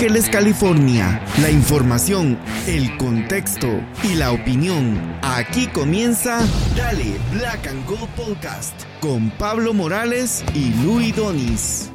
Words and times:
Ángeles, 0.00 0.30
California, 0.30 1.22
la 1.42 1.50
información, 1.50 2.38
el 2.66 2.96
contexto 2.96 3.68
y 4.02 4.14
la 4.14 4.32
opinión. 4.32 4.98
Aquí 5.20 5.66
comienza 5.66 6.40
Dale 6.74 7.20
Black 7.30 7.66
and 7.66 7.86
Gold 7.86 8.08
Podcast 8.16 8.72
con 9.02 9.28
Pablo 9.32 9.74
Morales 9.74 10.42
y 10.54 10.72
Luis 10.82 11.14
Donis. 11.14 11.90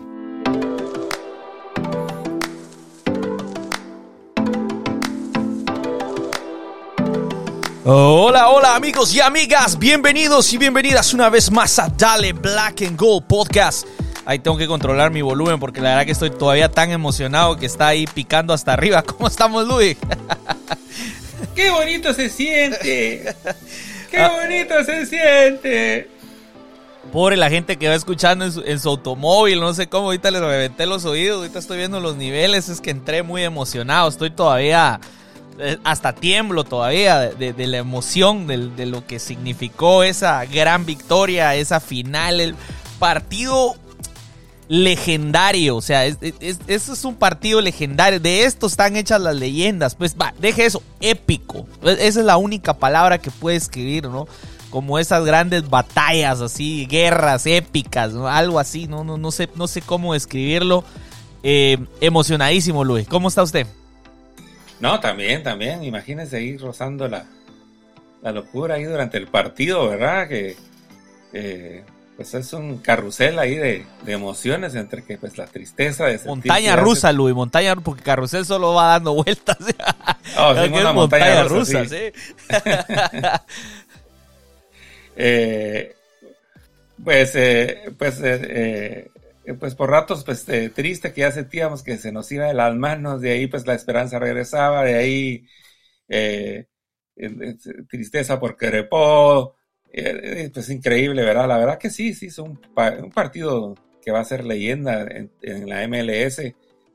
Hola, 7.85 8.49
hola 8.49 8.75
amigos 8.75 9.15
y 9.15 9.21
amigas, 9.21 9.79
bienvenidos 9.79 10.53
y 10.53 10.59
bienvenidas 10.59 11.11
una 11.15 11.29
vez 11.29 11.49
más 11.49 11.79
a 11.79 11.87
Dale 11.89 12.33
Black 12.33 12.83
and 12.83 12.99
Gold 12.99 13.25
Podcast. 13.25 13.87
Ahí 14.25 14.39
tengo 14.39 14.57
que 14.57 14.67
controlar 14.67 15.11
mi 15.11 15.21
volumen 15.21 15.59
porque 15.59 15.81
la 15.81 15.89
verdad 15.89 16.05
que 16.05 16.11
estoy 16.11 16.31
todavía 16.31 16.69
tan 16.69 16.91
emocionado 16.91 17.57
que 17.57 17.67
está 17.67 17.87
ahí 17.87 18.07
picando 18.07 18.53
hasta 18.53 18.73
arriba. 18.73 19.03
¿Cómo 19.05 19.27
estamos, 19.27 19.67
Luis? 19.67 19.97
¡Qué 21.55 21.69
bonito 21.69 22.11
se 22.13 22.29
siente! 22.29 23.35
¡Qué 24.09 24.27
bonito 24.27 24.83
se 24.83 25.05
siente! 25.05 26.09
Pobre 27.11 27.37
la 27.37 27.49
gente 27.49 27.77
que 27.77 27.87
va 27.87 27.93
escuchando 27.93 28.45
en 28.45 28.51
su, 28.51 28.61
en 28.61 28.79
su 28.79 28.89
automóvil, 28.89 29.59
no 29.59 29.73
sé 29.73 29.87
cómo, 29.87 30.07
ahorita 30.07 30.31
les 30.31 30.41
reventé 30.41 30.85
los 30.87 31.05
oídos, 31.05 31.37
ahorita 31.37 31.59
estoy 31.59 31.77
viendo 31.77 31.99
los 31.99 32.17
niveles, 32.17 32.67
es 32.67 32.81
que 32.81 32.89
entré 32.89 33.21
muy 33.21 33.43
emocionado, 33.43 34.09
estoy 34.09 34.31
todavía, 34.31 34.99
eh, 35.59 35.77
hasta 35.83 36.13
tiemblo 36.13 36.63
todavía 36.63 37.19
de, 37.19 37.53
de 37.53 37.67
la 37.67 37.77
emoción, 37.77 38.47
de, 38.47 38.69
de, 38.69 38.85
lo 38.87 39.05
que 39.05 39.19
significó 39.19 40.03
esa 40.03 40.43
gran 40.45 40.85
victoria, 40.85 41.55
esa 41.55 41.79
final, 41.79 42.41
el 42.41 42.55
partido 42.99 43.77
legendario, 44.67 45.75
o 45.75 45.81
sea, 45.81 46.05
es, 46.05 46.17
es, 46.21 46.59
es, 46.67 47.05
un 47.05 47.15
partido 47.15 47.61
legendario, 47.61 48.19
de 48.19 48.45
esto 48.45 48.67
están 48.67 48.95
hechas 48.95 49.21
las 49.21 49.35
leyendas, 49.35 49.95
pues 49.95 50.15
va, 50.19 50.33
deje 50.39 50.65
eso, 50.65 50.81
épico, 51.01 51.67
esa 51.83 52.19
es 52.19 52.25
la 52.25 52.37
única 52.37 52.73
palabra 52.73 53.19
que 53.19 53.31
puede 53.31 53.57
escribir, 53.57 54.05
¿no? 54.05 54.27
como 54.75 54.99
esas 54.99 55.23
grandes 55.23 55.69
batallas 55.69 56.41
así, 56.41 56.85
guerras 56.85 57.45
épicas, 57.45 58.13
algo 58.13 58.59
así, 58.59 58.87
no, 58.87 59.05
no, 59.05 59.17
no, 59.17 59.31
sé, 59.31 59.47
no 59.55 59.67
sé 59.67 59.81
cómo 59.81 60.13
describirlo. 60.13 60.83
Eh, 61.43 61.77
emocionadísimo, 62.01 62.83
Luis. 62.83 63.07
¿Cómo 63.07 63.29
está 63.29 63.41
usted? 63.41 63.67
No, 64.81 64.99
también, 64.99 65.43
también. 65.43 65.81
Imagínese 65.81 66.35
ahí 66.35 66.57
rozando 66.57 67.07
la, 67.07 67.25
la 68.21 68.33
locura 68.33 68.75
ahí 68.75 68.83
durante 68.83 69.17
el 69.17 69.27
partido, 69.27 69.87
¿verdad? 69.87 70.27
Que 70.27 70.57
eh, 71.31 71.85
pues 72.15 72.33
es 72.33 72.53
un 72.53 72.77
carrusel 72.77 73.37
ahí 73.39 73.55
de, 73.55 73.85
de, 74.03 74.11
emociones 74.13 74.73
entre 74.75 75.03
que 75.03 75.17
pues 75.17 75.37
la 75.37 75.47
tristeza 75.47 76.05
de 76.05 76.19
montaña 76.25 76.75
rusa, 76.77 77.09
hace... 77.09 77.17
Luis, 77.17 77.35
montaña 77.35 77.75
porque 77.75 78.03
carrusel 78.03 78.45
solo 78.45 78.73
va 78.73 78.91
dando 78.91 79.13
vueltas. 79.13 79.57
Oh, 80.37 80.53
sí, 80.53 80.69
una 80.69 80.91
montaña, 80.91 80.93
montaña 80.93 81.43
rusa, 81.43 81.83
rusa, 81.83 81.95
sí. 81.95 82.11
sí. 82.11 82.55
Eh, 85.17 85.95
pues, 87.01 87.35
eh, 87.35 87.93
pues, 87.97 88.19
eh, 88.21 89.09
pues 89.57 89.75
por 89.75 89.89
ratos, 89.89 90.25
pues 90.25 90.45
triste 90.73 91.13
que 91.13 91.21
ya 91.21 91.31
sentíamos 91.31 91.83
que 91.83 91.97
se 91.97 92.11
nos 92.11 92.29
iba 92.33 92.47
de 92.47 92.53
las 92.53 92.75
manos, 92.75 93.21
de 93.21 93.31
ahí 93.31 93.47
pues 93.47 93.65
la 93.65 93.75
esperanza 93.75 94.19
regresaba, 94.19 94.83
de 94.83 94.95
ahí 94.95 95.47
tristeza 97.87 98.39
por 98.41 98.57
Querepó, 98.57 99.55
pues 100.53 100.69
increíble, 100.69 101.23
¿verdad? 101.23 101.47
La 101.47 101.57
verdad 101.57 101.77
que 101.77 101.89
sí, 101.89 102.13
sí, 102.13 102.27
es 102.27 102.37
un, 102.39 102.59
un 103.01 103.11
partido 103.11 103.75
que 104.03 104.11
va 104.11 104.19
a 104.19 104.25
ser 104.25 104.45
leyenda 104.45 105.07
en, 105.41 105.69
la 105.69 105.87
MLS. 105.87 106.41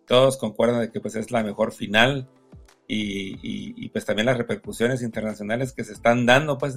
Todos 0.07 0.37
concuerdan 0.37 0.81
de 0.81 0.91
que 0.91 1.01
pues 1.01 1.17
es 1.17 1.31
la 1.31 1.43
mejor 1.43 1.73
final 1.73 2.29
y, 2.87 3.89
pues 3.91 4.05
también 4.05 4.27
las 4.27 4.39
repercusiones 4.39 5.03
internacionales 5.03 5.73
que 5.73 5.85
se 5.85 5.93
están 5.93 6.27
dando 6.27 6.59
pues 6.59 6.77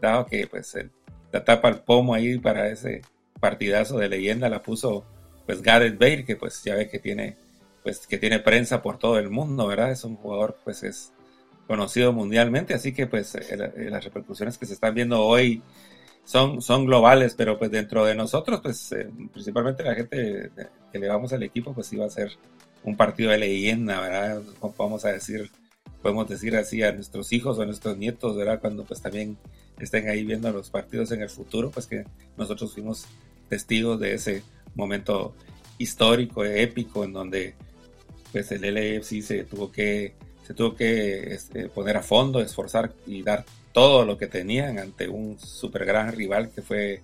dado 0.00 0.26
que 0.26 0.46
pues 0.46 0.74
el, 0.74 0.90
la 1.32 1.44
tapa 1.44 1.68
al 1.68 1.82
pomo 1.82 2.14
ahí 2.14 2.38
para 2.38 2.68
ese 2.68 3.02
partidazo 3.40 3.98
de 3.98 4.08
leyenda 4.08 4.48
la 4.48 4.62
puso 4.62 5.04
pues 5.46 5.62
Gareth 5.62 5.98
Bale 5.98 6.24
que 6.24 6.36
pues 6.36 6.62
ya 6.62 6.76
ve 6.76 6.88
que 6.88 7.00
tiene 7.00 7.36
pues 7.82 8.06
que 8.06 8.18
tiene 8.18 8.38
prensa 8.38 8.82
por 8.82 8.98
todo 8.98 9.18
el 9.18 9.30
mundo 9.30 9.66
verdad 9.66 9.90
es 9.90 10.04
un 10.04 10.16
jugador 10.16 10.58
pues 10.62 10.84
es 10.84 11.12
conocido 11.72 12.12
mundialmente 12.12 12.74
así 12.74 12.92
que 12.92 13.06
pues 13.06 13.34
el, 13.34 13.90
las 13.90 14.04
repercusiones 14.04 14.58
que 14.58 14.66
se 14.66 14.74
están 14.74 14.94
viendo 14.94 15.22
hoy 15.22 15.62
son 16.24 16.60
son 16.60 16.86
globales 16.86 17.34
pero 17.34 17.58
pues 17.58 17.70
dentro 17.70 18.04
de 18.04 18.14
nosotros 18.14 18.60
pues 18.60 18.92
eh, 18.92 19.08
principalmente 19.32 19.82
la 19.82 19.94
gente 19.94 20.50
que 20.92 20.98
le 20.98 21.08
vamos 21.08 21.32
al 21.32 21.42
equipo 21.42 21.74
pues 21.74 21.92
iba 21.92 22.04
a 22.04 22.10
ser 22.10 22.32
un 22.84 22.96
partido 22.96 23.30
de 23.30 23.38
leyenda 23.38 24.00
verdad 24.00 24.42
vamos 24.76 25.04
a 25.04 25.12
decir 25.12 25.50
podemos 26.02 26.28
decir 26.28 26.56
así 26.56 26.82
a 26.82 26.92
nuestros 26.92 27.32
hijos 27.32 27.58
o 27.58 27.62
a 27.62 27.66
nuestros 27.66 27.96
nietos 27.96 28.36
verdad 28.36 28.60
cuando 28.60 28.84
pues 28.84 29.00
también 29.00 29.38
estén 29.78 30.08
ahí 30.08 30.24
viendo 30.24 30.50
los 30.52 30.70
partidos 30.70 31.12
en 31.12 31.22
el 31.22 31.30
futuro, 31.30 31.70
pues 31.70 31.86
que 31.86 32.04
nosotros 32.36 32.72
fuimos 32.72 33.06
testigos 33.48 33.98
de 34.00 34.14
ese 34.14 34.42
momento 34.74 35.34
histórico, 35.78 36.44
épico, 36.44 37.04
en 37.04 37.12
donde 37.12 37.54
pues 38.30 38.50
el 38.52 38.62
LAFC 38.62 39.20
se 39.20 39.44
tuvo 39.44 39.70
que, 39.70 40.14
se 40.46 40.54
tuvo 40.54 40.74
que 40.74 41.34
este, 41.34 41.68
poner 41.68 41.96
a 41.96 42.02
fondo, 42.02 42.40
esforzar 42.40 42.92
y 43.06 43.22
dar 43.22 43.44
todo 43.72 44.04
lo 44.04 44.18
que 44.18 44.26
tenían 44.26 44.78
ante 44.78 45.08
un 45.08 45.38
super 45.38 45.84
gran 45.84 46.12
rival 46.12 46.50
que 46.50 46.62
fue, 46.62 47.02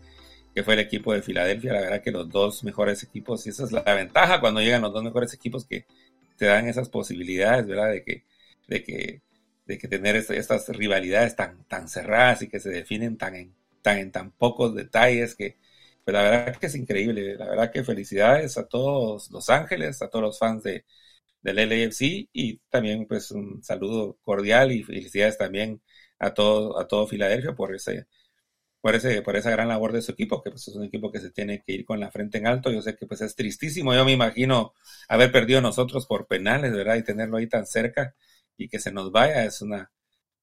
que 0.54 0.62
fue 0.62 0.74
el 0.74 0.80
equipo 0.80 1.12
de 1.12 1.22
Filadelfia. 1.22 1.72
La 1.72 1.80
verdad 1.80 2.02
que 2.02 2.10
los 2.10 2.28
dos 2.30 2.64
mejores 2.64 3.02
equipos, 3.02 3.46
y 3.46 3.50
esa 3.50 3.64
es 3.64 3.72
la 3.72 3.82
ventaja 3.82 4.40
cuando 4.40 4.60
llegan 4.60 4.82
los 4.82 4.92
dos 4.92 5.04
mejores 5.04 5.32
equipos 5.34 5.64
que 5.64 5.86
te 6.36 6.46
dan 6.46 6.68
esas 6.68 6.88
posibilidades, 6.88 7.66
¿verdad? 7.66 7.90
De 7.90 8.02
que, 8.04 8.24
de 8.68 8.82
que 8.84 9.22
de 9.68 9.78
que 9.78 9.86
tener 9.86 10.16
estas 10.16 10.68
rivalidades 10.70 11.36
tan, 11.36 11.62
tan 11.64 11.88
cerradas 11.88 12.42
y 12.42 12.48
que 12.48 12.58
se 12.58 12.70
definen 12.70 13.18
tan 13.18 13.36
en, 13.36 13.54
tan 13.82 13.98
en 13.98 14.10
tan 14.10 14.30
pocos 14.32 14.74
detalles 14.74 15.34
que 15.36 15.56
pues 16.04 16.14
la 16.14 16.22
verdad 16.22 16.56
que 16.56 16.66
es 16.66 16.74
increíble, 16.74 17.36
la 17.36 17.46
verdad 17.46 17.70
que 17.70 17.84
felicidades 17.84 18.56
a 18.56 18.66
todos 18.66 19.30
Los 19.30 19.50
Ángeles, 19.50 20.00
a 20.00 20.08
todos 20.08 20.22
los 20.22 20.38
fans 20.38 20.62
de, 20.62 20.84
del 21.42 21.56
LAFC 21.56 22.28
y 22.32 22.58
también 22.68 23.06
pues 23.06 23.30
un 23.30 23.62
saludo 23.62 24.18
cordial 24.22 24.72
y 24.72 24.82
felicidades 24.82 25.38
también 25.38 25.82
a 26.18 26.34
todo, 26.34 26.78
a 26.80 26.88
todo 26.88 27.06
Filadelfia 27.06 27.54
por 27.54 27.74
ese, 27.74 28.06
por 28.80 28.94
ese, 28.94 29.22
por 29.22 29.36
esa 29.36 29.50
gran 29.50 29.68
labor 29.68 29.92
de 29.92 30.02
su 30.02 30.12
equipo, 30.12 30.42
que 30.42 30.50
pues 30.50 30.68
es 30.68 30.74
un 30.76 30.84
equipo 30.84 31.10
que 31.12 31.20
se 31.20 31.30
tiene 31.30 31.62
que 31.64 31.72
ir 31.72 31.84
con 31.84 32.00
la 32.00 32.10
frente 32.10 32.38
en 32.38 32.46
alto. 32.46 32.70
Yo 32.70 32.82
sé 32.82 32.96
que 32.96 33.06
pues 33.06 33.20
es 33.22 33.34
tristísimo. 33.36 33.94
Yo 33.94 34.04
me 34.04 34.12
imagino 34.12 34.74
haber 35.08 35.32
perdido 35.32 35.60
nosotros 35.60 36.06
por 36.06 36.26
penales, 36.26 36.72
¿verdad? 36.72 36.96
Y 36.96 37.04
tenerlo 37.04 37.36
ahí 37.38 37.48
tan 37.48 37.66
cerca 37.66 38.14
y 38.56 38.68
que 38.68 38.78
se 38.78 38.92
nos 38.92 39.12
vaya 39.12 39.44
es 39.44 39.62
una, 39.62 39.90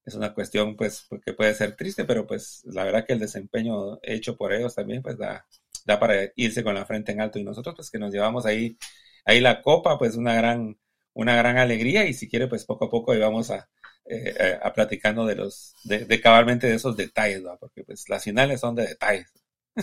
es 0.06 0.16
una 0.16 0.34
cuestión 0.34 0.76
pues 0.76 1.08
que 1.26 1.34
puede 1.34 1.54
ser 1.56 1.76
triste, 1.76 2.06
pero 2.06 2.28
pues 2.28 2.64
la 2.66 2.84
verdad 2.84 3.06
que 3.06 3.14
el 3.14 3.20
desempeño 3.20 4.00
hecho 4.04 4.38
por 4.38 4.54
ellos 4.54 4.76
también 4.76 5.02
pues 5.02 5.18
da, 5.18 5.48
da 5.86 6.00
para 6.00 6.32
irse 6.36 6.64
con 6.64 6.76
la 6.76 6.86
frente 6.86 7.12
en 7.12 7.22
alto 7.22 7.40
y 7.40 7.44
nosotros 7.44 7.76
pues 7.76 7.92
que 7.92 8.00
nos 8.00 8.14
llevamos 8.14 8.46
ahí, 8.46 8.78
ahí 9.26 9.42
la 9.42 9.62
copa 9.62 9.98
pues 9.98 10.16
una 10.16 10.36
gran, 10.36 10.78
una 11.16 11.36
gran 11.36 11.58
alegría 11.58 12.06
y 12.06 12.14
si 12.14 12.30
quiere 12.30 12.48
pues 12.48 12.66
poco 12.66 12.86
a 12.86 12.90
poco 12.90 13.16
íbamos 13.16 13.50
a, 13.50 13.68
eh, 14.06 14.60
a 14.62 14.74
platicando 14.74 15.26
de 15.26 15.36
los, 15.36 15.74
de, 15.84 16.22
cabalmente 16.22 16.68
de 16.68 16.76
esos 16.76 16.96
detalles, 16.96 17.42
¿no? 17.42 17.58
porque 17.58 17.84
pues 17.84 18.08
las 18.10 18.24
finales 18.24 18.60
son 18.60 18.76
de 18.76 18.86
detalles. 18.86 19.32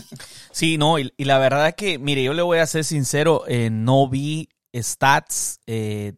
Sí, 0.53 0.79
no, 0.79 0.99
y, 0.99 1.13
la 1.19 1.39
verdad 1.39 1.75
que, 1.75 1.99
mire, 1.99 2.23
yo 2.23 2.33
le 2.33 2.43
voy 2.43 2.59
a 2.59 2.67
ser 2.67 2.85
sincero, 2.85 3.45
eh, 3.47 3.69
no 3.71 4.09
vi 4.09 4.49
stats, 4.75 5.61
eh, 5.67 6.15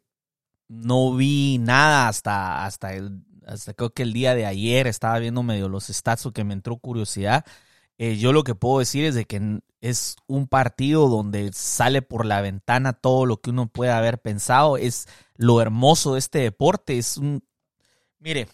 no 0.69 1.15
vi 1.15 1.59
nada 1.59 2.09
hasta, 2.09 2.65
hasta, 2.65 2.95
el, 2.95 3.23
hasta 3.47 3.75
creo 3.75 3.91
que 3.91 4.03
el 4.03 4.13
día 4.13 4.35
de 4.35 4.47
ayer 4.47 4.87
estaba 4.87 5.19
viendo 5.19 5.43
medio 5.43 5.69
los 5.69 5.87
stats 5.87 6.27
o 6.27 6.33
que 6.33 6.45
me 6.45 6.55
entró 6.55 6.77
curiosidad. 6.77 7.45
Eh, 7.99 8.17
yo 8.17 8.32
lo 8.32 8.43
que 8.43 8.55
puedo 8.55 8.81
decir 8.81 9.05
es 9.05 9.14
de 9.14 9.25
que 9.25 9.61
es 9.81 10.17
un 10.26 10.49
partido 10.49 11.08
donde 11.08 11.52
sale 11.52 12.02
por 12.02 12.26
la 12.26 12.41
ventana 12.41 12.93
todo 12.93 13.26
lo 13.26 13.41
que 13.41 13.50
uno 13.50 13.69
puede 13.69 13.93
haber 13.93 14.20
pensado. 14.20 14.76
Es 14.76 15.06
lo 15.37 15.61
hermoso 15.61 16.14
de 16.14 16.19
este 16.19 16.38
deporte. 16.41 16.99
Es 16.99 17.17
un. 17.17 17.46
Mire, 18.19 18.49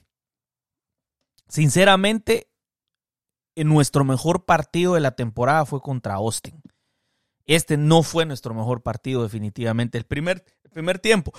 sinceramente, 1.48 2.50
en 3.54 3.68
nuestro 3.68 4.04
mejor 4.04 4.44
partido 4.44 4.94
de 4.94 5.00
la 5.00 5.12
temporada 5.12 5.64
fue 5.64 5.80
contra 5.80 6.14
Austin. 6.14 6.60
Este 7.46 7.76
no 7.76 8.02
fue 8.02 8.26
nuestro 8.26 8.54
mejor 8.54 8.82
partido, 8.82 9.22
definitivamente. 9.22 9.98
El 9.98 10.04
primer, 10.04 10.44
el 10.64 10.70
primer 10.70 10.98
tiempo. 10.98 11.32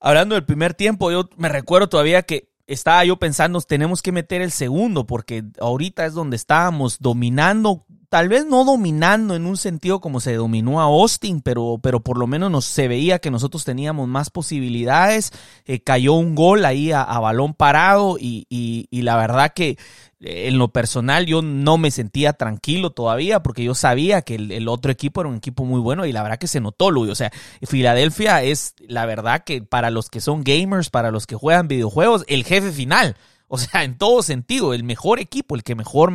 hablando 0.00 0.34
del 0.34 0.44
primer 0.44 0.74
tiempo, 0.74 1.10
yo 1.10 1.28
me 1.36 1.48
recuerdo 1.48 1.88
todavía 1.88 2.22
que 2.22 2.53
estaba 2.66 3.04
yo 3.04 3.18
pensando, 3.18 3.60
tenemos 3.60 4.02
que 4.02 4.12
meter 4.12 4.42
el 4.42 4.50
segundo, 4.50 5.06
porque 5.06 5.44
ahorita 5.60 6.06
es 6.06 6.14
donde 6.14 6.36
estábamos 6.36 6.98
dominando, 7.00 7.84
tal 8.14 8.28
vez 8.28 8.46
no 8.46 8.64
dominando 8.64 9.34
en 9.34 9.44
un 9.44 9.56
sentido 9.56 10.00
como 10.00 10.20
se 10.20 10.34
dominó 10.34 10.80
a 10.80 10.84
Austin, 10.84 11.40
pero, 11.40 11.80
pero 11.82 11.98
por 11.98 12.16
lo 12.16 12.28
menos 12.28 12.48
nos, 12.48 12.64
se 12.64 12.86
veía 12.86 13.18
que 13.18 13.32
nosotros 13.32 13.64
teníamos 13.64 14.06
más 14.06 14.30
posibilidades. 14.30 15.32
Eh, 15.64 15.80
cayó 15.80 16.12
un 16.12 16.36
gol 16.36 16.64
ahí 16.64 16.92
a, 16.92 17.02
balón 17.18 17.54
parado 17.54 18.16
y, 18.16 18.46
y, 18.48 19.02
la 19.02 19.16
verdad 19.16 19.52
que 19.52 19.78
en 20.20 20.58
lo 20.58 20.68
personal 20.68 21.26
yo 21.26 21.42
no 21.42 21.76
me 21.76 21.90
sentía 21.90 22.34
tranquilo 22.34 22.90
todavía 22.90 23.42
porque 23.42 23.64
yo 23.64 23.74
sabía 23.74 24.22
que 24.22 24.36
el, 24.36 24.68
otro 24.68 24.92
equipo 24.92 25.20
era 25.20 25.30
un 25.30 25.38
equipo 25.38 25.64
muy 25.64 25.80
bueno 25.80 26.06
y 26.06 26.12
la 26.12 26.22
verdad 26.22 26.38
que 26.38 26.46
se 26.46 26.60
notó, 26.60 26.92
Luis. 26.92 27.10
O 27.10 27.16
sea, 27.16 27.32
Filadelfia 27.62 28.44
es 28.44 28.76
la 28.78 29.06
verdad 29.06 29.42
que 29.42 29.60
para 29.60 29.90
los 29.90 30.08
que 30.08 30.20
son 30.20 30.44
gamers, 30.44 30.88
para 30.88 31.10
los 31.10 31.26
que 31.26 31.34
juegan 31.34 31.66
videojuegos, 31.66 32.24
el 32.28 32.44
jefe 32.44 32.70
final. 32.70 33.16
O 33.46 33.58
sea, 33.58 33.84
en 33.84 33.98
todo 33.98 34.22
sentido, 34.22 34.74
el 34.74 34.84
mejor 34.84 35.20
equipo, 35.20 35.54
el 35.54 35.62
que 35.62 35.74
mejor 35.74 36.12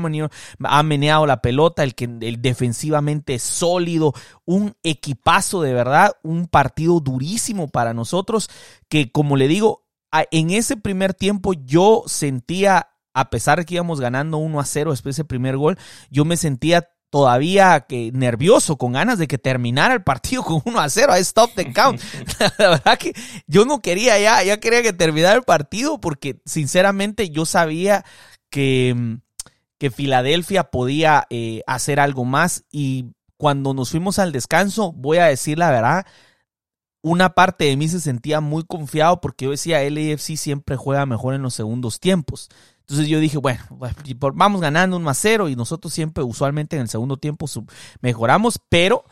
ha 0.64 0.84
meneado 0.84 1.26
la 1.26 1.42
pelota, 1.42 1.84
el 1.84 1.96
que 1.96 2.08
defensivamente 2.08 3.40
sólido, 3.40 4.14
un 4.46 4.76
equipazo 4.84 5.62
de 5.62 5.74
verdad, 5.74 6.14
un 6.24 6.48
partido 6.48 7.00
durísimo 7.00 7.68
para 7.68 7.94
nosotros 7.94 8.50
que 8.90 9.12
como 9.12 9.38
le 9.38 9.48
digo, 9.48 9.86
en 10.32 10.50
ese 10.50 10.76
primer 10.76 11.14
tiempo 11.14 11.54
yo 11.54 12.04
sentía 12.08 12.90
a 13.14 13.30
pesar 13.30 13.60
de 13.60 13.66
que 13.66 13.76
íbamos 13.76 14.00
ganando 14.00 14.38
1 14.38 14.60
a 14.60 14.66
0 14.66 14.92
después 14.92 15.16
de 15.16 15.22
ese 15.22 15.26
primer 15.26 15.58
gol, 15.58 15.78
yo 16.10 16.26
me 16.26 16.38
sentía 16.38 16.90
todavía 17.10 17.82
que 17.82 18.12
nervioso, 18.14 18.78
con 18.78 18.94
ganas 18.94 19.18
de 19.18 19.28
que 19.28 19.38
terminara 19.38 19.94
el 19.94 20.04
partido 20.04 20.44
con 20.44 20.62
1 20.66 20.80
a 20.80 20.90
0, 20.90 21.14
a 21.14 21.20
stop 21.20 21.52
the 21.56 21.74
count. 21.74 22.02
La 22.58 22.70
verdad 22.70 22.98
que 22.98 23.14
yo 23.48 23.66
no 23.66 23.82
quería 23.82 24.20
ya, 24.20 24.44
ya 24.44 24.60
quería 24.60 24.82
que 24.82 24.94
terminara 24.94 25.36
el 25.36 25.44
partido 25.44 26.00
porque 26.00 26.42
sinceramente 26.46 27.30
yo 27.30 27.46
sabía 27.46 28.06
que, 28.50 29.18
que 29.78 29.92
Filadelfia 29.92 30.66
podía 30.66 31.26
eh, 31.30 31.62
hacer 31.68 32.00
algo 32.00 32.26
más 32.26 32.64
y 32.72 33.08
cuando 33.38 33.74
nos 33.74 33.92
fuimos 33.92 34.20
al 34.20 34.32
descanso, 34.32 34.92
voy 34.92 35.18
a 35.18 35.26
decir 35.26 35.58
la 35.58 35.72
verdad, 35.72 36.06
una 37.02 37.30
parte 37.30 37.66
de 37.66 37.78
mí 37.78 37.88
se 37.88 38.02
sentía 38.02 38.42
muy 38.42 38.64
confiado 38.64 39.22
porque 39.22 39.46
yo 39.46 39.52
decía, 39.52 39.82
LAFC 39.90 40.36
siempre 40.36 40.76
juega 40.76 41.06
mejor 41.06 41.34
en 41.34 41.42
los 41.42 41.54
segundos 41.54 42.00
tiempos. 42.00 42.50
Entonces 42.90 43.08
yo 43.08 43.20
dije, 43.20 43.38
bueno, 43.38 43.62
vamos 44.34 44.62
ganando 44.62 44.98
un 44.98 45.04
más 45.04 45.20
cero 45.20 45.48
y 45.48 45.56
nosotros 45.56 45.94
siempre 45.94 46.24
usualmente 46.24 46.76
en 46.76 46.82
el 46.82 46.90
segundo 46.90 47.18
tiempo 47.18 47.46
mejoramos, 48.02 48.60
pero 48.68 49.06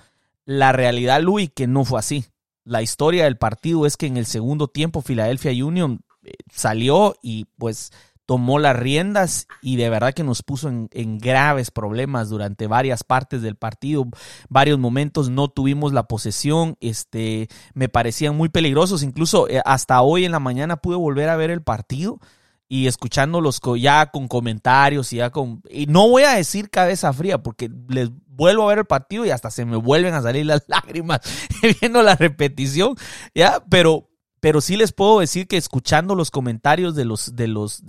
la 0.46 0.72
realidad, 0.72 1.22
Luis, 1.22 1.52
que 1.54 1.68
no 1.68 1.86
fue 1.86 2.00
así. 2.00 2.26
La 2.64 2.82
historia 2.82 3.26
del 3.26 3.38
partido 3.38 3.86
es 3.86 3.96
que 3.96 4.08
en 4.08 4.18
el 4.18 4.26
segundo 4.26 4.68
tiempo 4.68 5.04
Philadelphia 5.04 5.52
Union 5.64 6.02
eh, 6.24 6.32
salió 6.52 7.18
y 7.22 7.46
pues 7.60 7.92
tomó 8.26 8.58
las 8.58 8.76
riendas 8.76 9.48
y 9.62 9.76
de 9.76 9.92
verdad 9.92 10.16
que 10.16 10.24
nos 10.24 10.42
puso 10.42 10.70
en, 10.70 11.20
graves 11.20 11.70
problemas 11.70 12.30
durante 12.30 12.66
varias 12.66 13.04
partes 13.04 13.44
del 13.44 13.58
partido, 13.58 14.08
varios 14.50 14.80
momentos 14.80 15.30
no 15.30 15.50
tuvimos 15.50 15.94
la 15.94 16.08
posesión, 16.08 16.78
este, 16.82 17.48
me 17.76 17.90
parecían 17.90 18.36
muy 18.36 18.50
peligrosos, 18.50 19.04
incluso 19.04 19.48
eh, 19.48 19.62
hasta 19.66 20.02
hoy 20.02 20.26
en 20.26 20.32
la 20.32 20.40
mañana 20.40 20.78
pude 20.78 20.98
volver 20.98 21.30
a 21.30 21.38
ver 21.38 21.52
el 21.52 21.62
partido 21.62 22.20
y 22.70 22.88
escuchándolos 22.88 23.62
ya 23.80 24.08
con 24.08 24.28
comentarios 24.28 25.14
y 25.14 25.18
ya 25.18 25.30
con... 25.30 25.62
Y 25.70 25.86
no 25.86 26.10
voy 26.10 26.24
a 26.24 26.36
decir 26.36 26.70
cabeza 26.70 27.14
fría 27.14 27.42
porque 27.42 27.70
les 27.88 28.10
vuelvo 28.28 28.64
a 28.64 28.68
ver 28.68 28.80
el 28.80 28.86
partido 28.86 29.26
y 29.26 29.32
hasta 29.32 29.50
se 29.52 29.66
me 29.66 29.78
vuelven 29.78 30.14
a 30.14 30.22
salir 30.22 30.46
las 30.46 30.64
lágrimas 30.68 31.22
viendo 31.82 32.02
la 32.02 32.16
repetición, 32.16 32.96
¿ya? 33.34 33.64
Pero, 33.70 34.10
pero 34.40 34.60
sí 34.60 34.76
les 34.76 34.92
puedo 34.92 35.20
decir 35.20 35.48
que 35.48 35.58
escuchando 35.58 36.16
los 36.16 36.30
comentarios 36.32 36.96
de 36.96 37.06
los... 37.06 37.36
De 37.36 37.48
los 37.48 37.84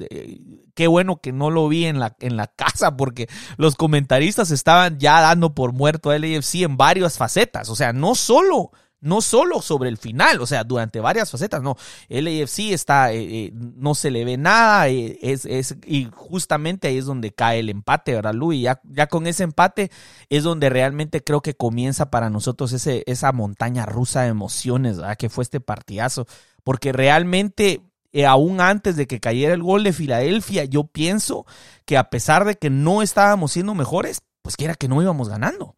qué 0.74 0.86
bueno 0.86 1.20
que 1.20 1.32
no 1.32 1.50
lo 1.50 1.66
vi 1.66 1.86
en 1.86 1.98
la, 1.98 2.14
en 2.20 2.36
la 2.36 2.46
casa 2.46 2.96
porque 2.96 3.28
los 3.56 3.74
comentaristas 3.74 4.52
estaban 4.52 5.00
ya 5.00 5.20
dando 5.20 5.52
por 5.52 5.72
muerto 5.72 6.10
a 6.10 6.18
LAFC 6.18 6.62
en 6.62 6.76
varias 6.76 7.18
facetas. 7.18 7.68
O 7.68 7.74
sea, 7.74 7.92
no 7.92 8.14
solo 8.14 8.70
no 9.00 9.20
solo 9.20 9.62
sobre 9.62 9.88
el 9.88 9.96
final, 9.96 10.40
o 10.40 10.46
sea, 10.46 10.64
durante 10.64 11.00
varias 11.00 11.30
facetas, 11.30 11.62
no. 11.62 11.76
El 12.08 12.26
AFC 12.26 12.72
está, 12.72 13.12
eh, 13.12 13.46
eh, 13.46 13.52
no 13.54 13.94
se 13.94 14.10
le 14.10 14.24
ve 14.24 14.36
nada, 14.36 14.88
eh, 14.88 15.18
es, 15.22 15.44
es, 15.44 15.76
y 15.86 16.08
justamente 16.12 16.88
ahí 16.88 16.98
es 16.98 17.06
donde 17.06 17.32
cae 17.32 17.60
el 17.60 17.68
empate, 17.68 18.14
¿verdad, 18.14 18.34
Luis? 18.34 18.62
Ya, 18.62 18.80
ya 18.84 19.06
con 19.06 19.26
ese 19.26 19.44
empate 19.44 19.90
es 20.28 20.42
donde 20.42 20.68
realmente 20.68 21.22
creo 21.22 21.40
que 21.40 21.54
comienza 21.54 22.10
para 22.10 22.30
nosotros 22.30 22.72
ese, 22.72 23.04
esa 23.06 23.32
montaña 23.32 23.86
rusa 23.86 24.22
de 24.22 24.28
emociones, 24.28 24.96
¿verdad? 24.96 25.16
Que 25.16 25.28
fue 25.28 25.44
este 25.44 25.60
partidazo, 25.60 26.26
porque 26.64 26.92
realmente 26.92 27.82
aún 28.26 28.60
antes 28.60 28.96
de 28.96 29.06
que 29.06 29.20
cayera 29.20 29.54
el 29.54 29.62
gol 29.62 29.84
de 29.84 29.92
Filadelfia, 29.92 30.64
yo 30.64 30.84
pienso 30.84 31.46
que 31.84 31.96
a 31.96 32.10
pesar 32.10 32.44
de 32.44 32.56
que 32.56 32.68
no 32.68 33.02
estábamos 33.02 33.52
siendo 33.52 33.74
mejores, 33.74 34.22
pues 34.42 34.56
que 34.56 34.64
era 34.64 34.74
que 34.74 34.88
no 34.88 35.00
íbamos 35.00 35.28
ganando. 35.28 35.76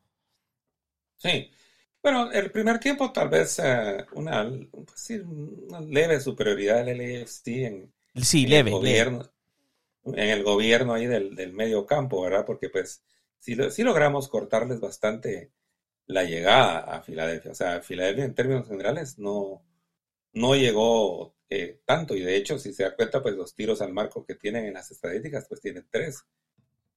Sí, 1.19 1.51
bueno, 2.03 2.31
el 2.33 2.51
primer 2.51 2.79
tiempo 2.79 3.13
tal 3.13 3.29
vez 3.29 3.59
eh, 3.63 4.07
una, 4.13 4.51
pues 4.87 5.11
una, 5.11 5.81
leve 5.81 6.21
superioridad 6.21 6.85
del 6.85 6.99
LAFC 6.99 7.47
en, 7.49 7.93
sí, 8.23 8.47
leve, 8.47 8.71
el 8.71 8.77
gobierno, 8.77 9.31
en 10.05 10.29
el 10.29 10.43
gobierno 10.43 10.95
ahí 10.95 11.07
del, 11.07 11.35
del, 11.35 11.53
medio 11.53 11.85
campo, 11.85 12.23
¿verdad? 12.23 12.45
Porque 12.47 12.71
pues 12.71 13.03
sí, 13.39 13.57
sí, 13.71 13.83
logramos 13.83 14.29
cortarles 14.29 14.81
bastante 14.81 15.53
la 16.07 16.25
llegada 16.25 16.79
a 16.79 17.03
Filadelfia. 17.03 17.51
O 17.51 17.55
sea, 17.55 17.81
Filadelfia 17.83 18.25
en 18.25 18.35
términos 18.35 18.67
generales 18.67 19.19
no, 19.19 19.63
no 20.33 20.55
llegó 20.55 21.35
eh, 21.51 21.81
tanto 21.85 22.15
y 22.17 22.21
de 22.21 22.37
hecho, 22.37 22.59
si 22.59 22.73
se 22.73 22.85
da 22.85 22.97
cuenta, 22.97 23.23
pues 23.23 23.35
los 23.35 23.55
tiros 23.55 23.83
al 23.83 23.93
marco 23.93 24.25
que 24.25 24.37
tienen 24.37 24.65
en 24.67 24.75
las 24.75 24.91
estadísticas, 24.91 25.47
pues 25.49 25.61
tienen 25.61 25.87
tres. 25.91 26.25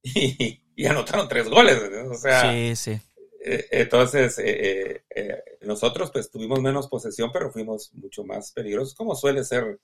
Y, 0.05 0.61
y 0.75 0.85
anotaron 0.85 1.29
tres 1.29 1.47
goles. 1.47 1.77
O 2.11 2.15
sea, 2.15 2.51
sí, 2.51 2.75
sí. 2.75 2.99
Eh, 3.45 3.67
entonces, 3.71 4.39
eh, 4.39 5.03
eh, 5.13 5.43
nosotros 5.61 6.11
pues 6.11 6.31
tuvimos 6.31 6.61
menos 6.61 6.87
posesión, 6.87 7.29
pero 7.31 7.51
fuimos 7.51 7.93
mucho 7.93 8.23
más 8.23 8.53
peligrosos, 8.53 8.95
como 8.95 9.15
suele 9.15 9.43
ser, 9.43 9.79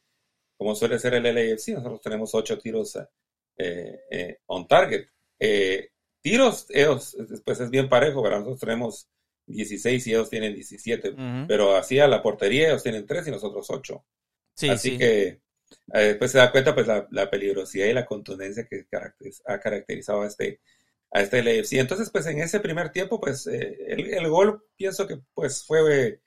como 0.57 0.75
suele 0.75 0.97
ser 0.97 1.13
el 1.15 1.23
LAFC. 1.23 1.73
Nosotros 1.73 2.01
tenemos 2.01 2.33
ocho 2.33 2.57
tiros 2.57 2.97
on 4.45 4.67
target. 4.67 5.07
tiros, 6.21 6.67
ellos, 6.69 7.17
pues 7.43 7.59
es 7.59 7.69
bien 7.69 7.89
parejo, 7.89 8.21
¿verdad? 8.21 8.39
Nosotros 8.39 8.61
tenemos 8.61 9.09
16 9.47 10.07
y 10.07 10.11
ellos 10.11 10.29
tienen 10.29 10.55
17, 10.55 11.15
pero 11.47 11.75
así 11.75 11.99
a 11.99 12.07
la 12.07 12.21
portería 12.21 12.69
ellos 12.69 12.83
tienen 12.83 13.05
tres 13.05 13.27
y 13.27 13.31
nosotros 13.31 13.69
ocho. 13.69 14.05
así 14.69 14.97
que 14.97 15.41
pues 16.17 16.31
se 16.31 16.37
da 16.37 16.51
cuenta 16.51 16.73
pues 16.73 16.87
la, 16.87 17.07
la, 17.11 17.29
peligrosidad 17.29 17.87
y 17.87 17.93
la 17.93 18.05
contundencia 18.05 18.65
que 18.69 18.85
ha 19.45 19.59
caracterizado 19.59 20.21
a 20.21 20.27
este 20.27 20.61
a 21.11 21.21
este 21.21 21.43
LAFC. 21.43 21.73
Entonces, 21.73 22.09
pues 22.11 22.25
en 22.27 22.39
ese 22.39 22.59
primer 22.59 22.91
tiempo, 22.91 23.19
pues 23.19 23.47
eh, 23.47 23.77
el, 23.87 24.29
gol 24.29 24.65
pienso 24.75 25.07
que 25.07 25.19
pues 25.33 25.63
fue, 25.63 26.21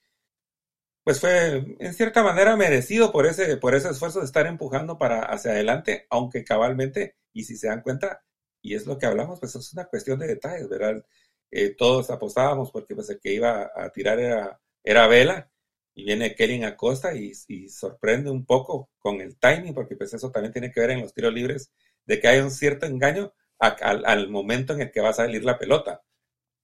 pues 1.05 1.21
fue 1.21 1.77
en 1.79 1.95
cierta 1.95 2.23
manera 2.23 2.57
merecido 2.57 3.13
por 3.13 3.27
ese, 3.27 3.57
por 3.57 3.75
ese 3.75 3.91
esfuerzo 3.91 4.21
de 4.21 4.27
estar 4.27 4.47
empujando 4.47 4.99
para 4.99 5.21
hacia 5.23 5.53
adelante, 5.53 6.07
aunque 6.11 6.45
cabalmente, 6.45 7.17
y 7.33 7.45
si 7.45 7.57
se 7.57 7.69
dan 7.69 7.83
cuenta, 7.83 8.25
y 8.63 8.75
es 8.75 8.87
lo 8.87 8.99
que 8.99 9.07
hablamos, 9.07 9.41
pues 9.41 9.55
es 9.57 9.73
una 9.73 9.87
cuestión 9.87 10.19
de 10.19 10.29
detalles, 10.29 10.69
¿verdad? 10.69 11.05
Eh, 11.51 11.75
todos 11.77 12.11
apostábamos 12.11 12.71
porque 12.71 12.95
pues 12.95 13.11
el 13.11 13.21
que 13.21 13.35
iba 13.35 13.71
a 13.75 13.91
tirar 13.91 14.19
era, 14.21 14.61
era 14.85 15.07
Vela, 15.07 15.51
y 15.95 16.05
viene 16.05 16.35
Kellen 16.35 16.65
Acosta 16.65 17.15
y, 17.15 17.33
y 17.49 17.69
sorprende 17.69 18.31
un 18.31 18.47
poco 18.47 18.91
con 18.99 19.21
el 19.21 19.39
timing, 19.39 19.75
porque 19.75 19.97
pues 19.97 20.15
eso 20.15 20.31
también 20.31 20.53
tiene 20.53 20.73
que 20.73 20.81
ver 20.81 20.91
en 20.93 21.03
los 21.03 21.13
tiros 21.15 21.35
libres, 21.35 21.73
de 22.07 22.21
que 22.21 22.29
hay 22.29 22.41
un 22.41 22.51
cierto 22.51 22.87
engaño, 22.87 23.35
al, 23.63 24.29
momento 24.29 24.73
en 24.73 24.83
el 24.83 24.91
que 24.91 25.01
va 25.01 25.11
a 25.11 25.15
salir 25.15 25.45
la 25.45 25.59
pelota, 25.59 26.03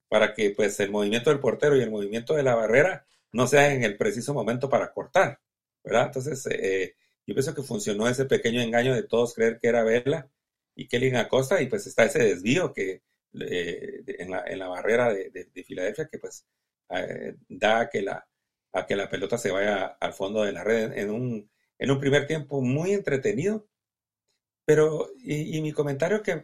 para 0.09 0.35
que 0.35 0.51
pues 0.51 0.81
el 0.81 0.91
movimiento 0.91 1.31
del 1.31 1.41
portero 1.41 1.77
y 1.77 1.83
el 1.83 1.91
movimiento 1.91 2.35
de 2.35 2.43
la 2.43 2.55
barrera 2.55 3.07
no 3.33 3.47
sea 3.47 3.73
en 3.73 3.85
el 3.85 3.97
preciso 3.97 4.35
momento 4.35 4.69
para 4.69 4.93
cortar, 4.93 5.41
¿verdad? 5.85 6.07
Entonces, 6.07 6.47
eh, 6.51 6.97
yo 7.27 7.35
pienso 7.35 7.55
que 7.55 7.63
funcionó 7.63 8.09
ese 8.09 8.25
pequeño 8.25 8.61
engaño 8.61 8.95
de 8.95 9.03
todos 9.05 9.35
creer 9.35 9.59
que 9.61 9.69
era 9.69 9.85
Vela 9.85 10.31
y 10.75 10.89
Kelly 10.89 11.15
Acosta, 11.15 11.61
y 11.63 11.67
pues 11.67 11.87
está 11.87 12.05
ese 12.05 12.21
desvío 12.21 12.73
que 12.73 13.03
eh, 13.41 14.03
en, 14.19 14.31
la, 14.31 14.45
en, 14.47 14.59
la, 14.59 14.69
barrera 14.69 15.13
de, 15.13 15.31
de, 15.31 15.65
Filadelfia 15.65 16.09
que 16.09 16.19
pues 16.19 16.47
eh, 16.91 17.35
da 17.49 17.81
a 17.81 17.91
que, 17.91 18.03
la, 18.03 18.27
a 18.73 18.87
que 18.87 18.97
la 18.97 19.09
pelota 19.11 19.37
se 19.39 19.51
vaya 19.51 19.87
al 20.01 20.15
fondo 20.15 20.43
de 20.45 20.53
la 20.53 20.65
red 20.65 20.93
en 20.97 21.11
un, 21.11 21.51
en 21.79 21.91
un 21.91 22.01
primer 22.01 22.27
tiempo 22.27 22.63
muy 22.63 22.93
entretenido, 22.93 23.67
pero, 24.69 25.09
y, 25.17 25.63
mi 25.63 25.73
comentario 25.73 26.23
que, 26.23 26.43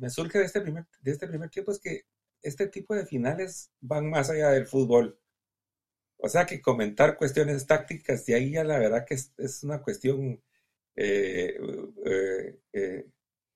me 0.00 0.10
surge 0.10 0.40
de 0.40 0.46
este, 0.46 0.60
primer, 0.60 0.84
de 1.00 1.12
este 1.12 1.28
primer 1.28 1.48
tiempo 1.48 1.70
es 1.70 1.78
que 1.78 2.02
este 2.42 2.66
tipo 2.66 2.92
de 2.92 3.06
finales 3.06 3.70
van 3.80 4.10
más 4.10 4.30
allá 4.30 4.50
del 4.50 4.66
fútbol. 4.66 5.20
O 6.16 6.28
sea 6.28 6.44
que 6.44 6.60
comentar 6.60 7.16
cuestiones 7.16 7.64
tácticas, 7.64 8.28
y 8.28 8.32
ahí 8.32 8.50
ya 8.50 8.64
la 8.64 8.80
verdad 8.80 9.04
que 9.06 9.14
es, 9.14 9.62
una 9.62 9.80
cuestión, 9.80 10.42
eh, 10.96 11.56
eh, 12.04 12.58
eh, 12.72 13.06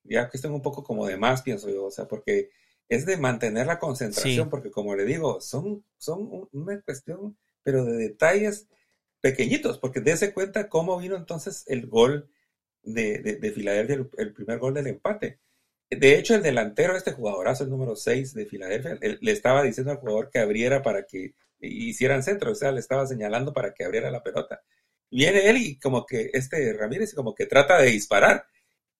ya 0.05 0.29
cuestión 0.29 0.53
un 0.53 0.61
poco 0.61 0.85
como 0.85 1.05
de 1.05 1.17
más, 1.17 1.41
pienso 1.41 1.69
yo, 1.69 1.83
o 1.83 1.91
sea, 1.91 2.07
porque 2.07 2.49
es 2.87 3.05
de 3.05 3.17
mantener 3.17 3.67
la 3.67 3.77
concentración, 3.77 4.49
porque 4.49 4.71
como 4.71 4.95
le 4.95 5.03
digo, 5.03 5.41
son, 5.41 5.83
son 5.97 6.47
una 6.53 6.81
cuestión, 6.83 7.37
pero 7.61 7.83
de 7.83 7.97
detalles 7.97 8.69
pequeñitos, 9.19 9.79
porque 9.79 9.99
dése 9.99 10.33
cuenta 10.33 10.69
cómo 10.69 10.97
vino 10.97 11.17
entonces 11.17 11.65
el 11.67 11.87
gol 11.87 12.31
de, 12.83 13.19
de, 13.19 13.51
Filadelfia, 13.51 14.05
el, 14.17 14.33
primer 14.33 14.59
gol 14.59 14.73
del 14.73 14.87
empate. 14.87 15.39
De 15.89 16.17
hecho, 16.17 16.35
el 16.35 16.41
delantero, 16.41 16.95
este 16.95 17.11
jugadorazo, 17.11 17.63
el 17.63 17.69
número 17.69 17.95
6 17.95 18.33
de 18.33 18.45
Filadelfia, 18.45 18.97
le 19.01 19.31
estaba 19.31 19.63
diciendo 19.63 19.91
al 19.91 19.97
jugador 19.97 20.29
que 20.31 20.39
abriera 20.39 20.81
para 20.81 21.05
que 21.05 21.33
hicieran 21.59 22.23
centro, 22.23 22.51
o 22.51 22.55
sea, 22.55 22.71
le 22.71 22.79
estaba 22.79 23.05
señalando 23.05 23.53
para 23.53 23.73
que 23.73 23.83
abriera 23.83 24.09
la 24.09 24.23
pelota. 24.23 24.61
Viene 25.09 25.49
él 25.49 25.57
y 25.57 25.79
como 25.79 26.05
que 26.05 26.29
este 26.33 26.73
Ramírez 26.73 27.13
como 27.13 27.35
que 27.35 27.45
trata 27.45 27.77
de 27.79 27.91
disparar 27.91 28.45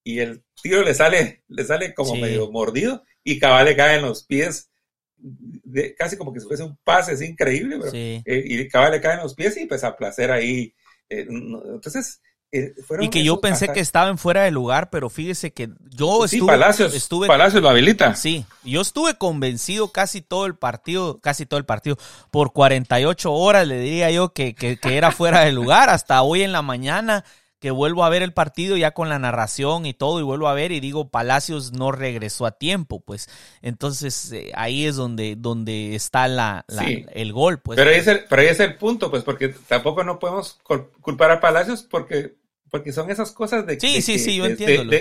y 0.04 0.20
el 0.20 0.44
tiro 0.62 0.84
le 0.84 0.94
sale, 0.94 1.44
le 1.48 1.64
sale 1.64 1.94
como 1.94 2.16
medio 2.16 2.52
mordido 2.52 3.04
y 3.24 3.40
cabal 3.40 3.66
le 3.66 3.76
cae 3.76 3.98
en 3.98 4.04
los 4.04 4.26
pies, 4.26 4.70
de, 5.16 5.96
casi 5.96 6.18
como 6.18 6.34
que 6.34 6.40
si 6.40 6.48
fuese 6.48 6.64
un 6.64 6.78
pase, 6.84 7.14
es 7.14 7.22
increíble, 7.22 7.78
pero, 7.80 7.92
eh, 7.94 8.22
y 8.26 8.68
cabal 8.68 8.92
le 8.92 9.02
cae 9.02 9.16
en 9.16 9.22
los 9.22 9.36
pies 9.36 9.58
y 9.58 9.66
pues 9.66 9.84
a 9.84 9.96
placer 9.96 10.32
ahí. 10.32 10.74
Eh, 11.10 11.28
entonces, 11.30 12.22
eh, 12.51 12.74
y 13.00 13.10
que 13.10 13.24
yo 13.24 13.39
pensé 13.39 13.72
que 13.72 13.79
estaba 13.79 14.10
en 14.10 14.17
fuera 14.17 14.43
de 14.43 14.51
lugar, 14.51 14.89
pero 14.89 15.10
fíjese 15.10 15.51
que 15.51 15.70
yo 15.89 16.27
sí, 16.27 16.36
estuve, 16.36 16.51
Palacios, 16.51 16.93
estuve, 16.93 17.27
Palacios 17.27 17.63
lo 17.63 17.70
habilita. 17.70 18.15
Sí, 18.15 18.46
yo 18.63 18.81
estuve 18.81 19.15
convencido 19.15 19.91
casi 19.93 20.22
todo 20.22 20.46
el 20.46 20.55
partido, 20.55 21.20
casi 21.22 21.46
todo 21.46 21.58
el 21.60 21.65
partido, 21.65 21.98
por 22.29 22.51
48 22.51 23.31
horas 23.31 23.65
le 23.67 23.79
diría 23.79 24.12
yo 24.12 24.34
que, 24.34 24.53
que, 24.53 24.77
que 24.77 24.98
era 24.98 25.12
fuera 25.12 25.41
de 25.41 25.53
lugar, 25.53 25.89
hasta 25.89 26.22
hoy 26.24 26.41
en 26.41 26.51
la 26.51 26.62
mañana 26.62 27.24
que 27.62 27.70
vuelvo 27.70 28.03
a 28.03 28.10
ver 28.10 28.24
el 28.24 28.34
partido 28.34 28.75
ya 28.75 28.91
con 28.91 29.08
la 29.08 29.20
narración 29.20 29.86
y 29.86 29.93
todo 29.93 30.20
y 30.20 30.24
vuelvo 30.24 30.48
a 30.48 30.53
ver 30.55 30.72
y 30.72 30.79
digo 30.79 31.10
Palacios 31.10 31.72
no 31.74 31.91
regresó 31.91 32.48
a 32.48 32.51
tiempo 32.51 33.01
pues. 33.01 33.29
Entonces 33.62 34.31
eh, 34.31 34.51
ahí 34.55 34.88
es 34.88 34.96
donde 34.96 35.36
donde 35.38 35.93
está 35.93 36.27
la, 36.27 36.65
el 37.13 37.31
gol 37.31 37.60
pues. 37.60 37.77
Pero 37.77 37.91
ahí, 37.91 37.98
es 37.98 38.08
el, 38.08 38.25
pero 38.27 38.41
ahí 38.41 38.48
es 38.48 38.60
el 38.60 38.77
punto 38.77 39.12
pues 39.12 39.24
porque 39.24 39.50
tampoco 39.50 40.03
no 40.03 40.17
podemos 40.17 40.60
culpar 41.01 41.29
a 41.29 41.39
Palacios 41.39 41.84
porque 41.84 42.40
porque 42.72 42.94
son 42.94 43.12
esas 43.12 43.34
cosas 43.34 43.68
de 43.68 43.80
Sí, 43.80 44.01
sí, 44.01 44.18
sí, 44.18 44.38
yo 44.38 44.46
entiendo. 44.46 44.92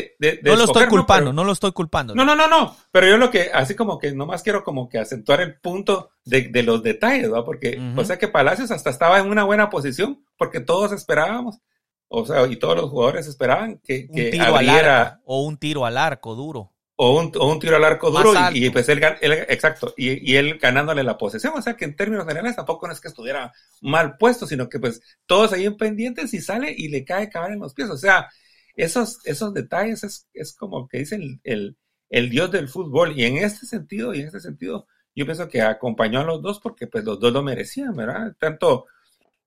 no 0.42 0.56
lo 0.56 0.64
estoy 0.64 0.86
culpando, 0.88 1.32
¿no? 1.32 1.44
lo 1.44 1.52
estoy 1.52 1.70
culpando. 1.72 2.14
No, 2.16 2.24
no, 2.24 2.34
no, 2.34 2.48
no, 2.48 2.76
pero 2.90 3.06
yo 3.06 3.16
lo 3.16 3.30
que, 3.30 3.50
así 3.54 3.76
como 3.76 3.98
que 3.98 4.12
nomás 4.12 4.42
quiero 4.42 4.64
como 4.64 4.88
que 4.88 4.98
acentuar 4.98 5.40
el 5.40 5.58
punto 5.60 6.10
de, 6.24 6.50
los 6.64 6.82
detalles, 6.82 7.30
¿no? 7.30 7.44
Porque, 7.44 7.80
o 7.96 8.04
sea 8.04 8.18
que 8.18 8.28
Palacios 8.28 8.72
hasta 8.72 8.90
estaba 8.90 9.20
en 9.20 9.28
una 9.28 9.44
buena 9.44 9.70
posición, 9.70 10.22
porque 10.36 10.60
todos 10.60 10.90
esperábamos, 10.90 11.60
o 12.08 12.26
sea, 12.26 12.44
y 12.48 12.56
todos 12.56 12.76
los 12.76 12.90
jugadores 12.90 13.28
esperaban 13.28 13.78
que, 13.78 14.08
que 14.08 14.24
un 14.24 14.30
tiro 14.32 14.56
al 14.56 14.68
arco, 14.68 15.20
o 15.24 15.42
un 15.44 15.56
tiro 15.56 15.86
al 15.86 15.96
arco 15.96 16.34
duro 16.34 16.72
o 17.02 17.18
un, 17.18 17.32
o 17.34 17.50
un 17.50 17.58
tiro 17.58 17.76
al 17.76 17.84
arco 17.84 18.10
duro 18.10 18.34
y, 18.52 18.68
pues 18.68 18.86
él, 18.90 19.02
exacto, 19.22 19.94
y, 19.96 20.30
y, 20.30 20.36
él 20.36 20.58
ganándole 20.58 21.02
la 21.02 21.16
posesión, 21.16 21.54
o 21.56 21.62
sea 21.62 21.74
que 21.74 21.86
en 21.86 21.96
términos 21.96 22.26
generales 22.26 22.56
tampoco 22.56 22.86
no 22.86 22.92
es 22.92 23.00
que 23.00 23.08
estuviera 23.08 23.54
mal 23.80 24.18
puesto, 24.18 24.46
sino 24.46 24.68
que 24.68 24.78
pues 24.78 25.00
todos 25.24 25.54
ahí 25.54 25.64
en 25.64 25.78
pendientes 25.78 26.34
y 26.34 26.42
sale 26.42 26.74
y 26.76 26.88
le 26.88 27.02
cae 27.02 27.30
cabal 27.30 27.52
en 27.52 27.60
los 27.60 27.72
pies, 27.72 27.88
o 27.88 27.96
sea, 27.96 28.28
esos, 28.76 29.18
esos 29.24 29.54
detalles 29.54 30.04
es, 30.04 30.28
es 30.34 30.54
como 30.54 30.88
que 30.88 30.98
dicen 30.98 31.40
el, 31.42 31.78
el, 32.10 32.28
dios 32.28 32.50
del 32.50 32.68
fútbol. 32.68 33.18
Y 33.18 33.24
en 33.24 33.38
este 33.38 33.64
sentido, 33.64 34.12
y 34.14 34.20
en 34.20 34.26
este 34.26 34.40
sentido, 34.40 34.86
yo 35.14 35.24
pienso 35.24 35.48
que 35.48 35.62
acompañó 35.62 36.20
a 36.20 36.24
los 36.24 36.42
dos 36.42 36.60
porque 36.60 36.86
pues 36.86 37.04
los 37.04 37.18
dos 37.18 37.32
lo 37.32 37.42
merecían, 37.42 37.96
¿verdad? 37.96 38.36
Tanto, 38.38 38.84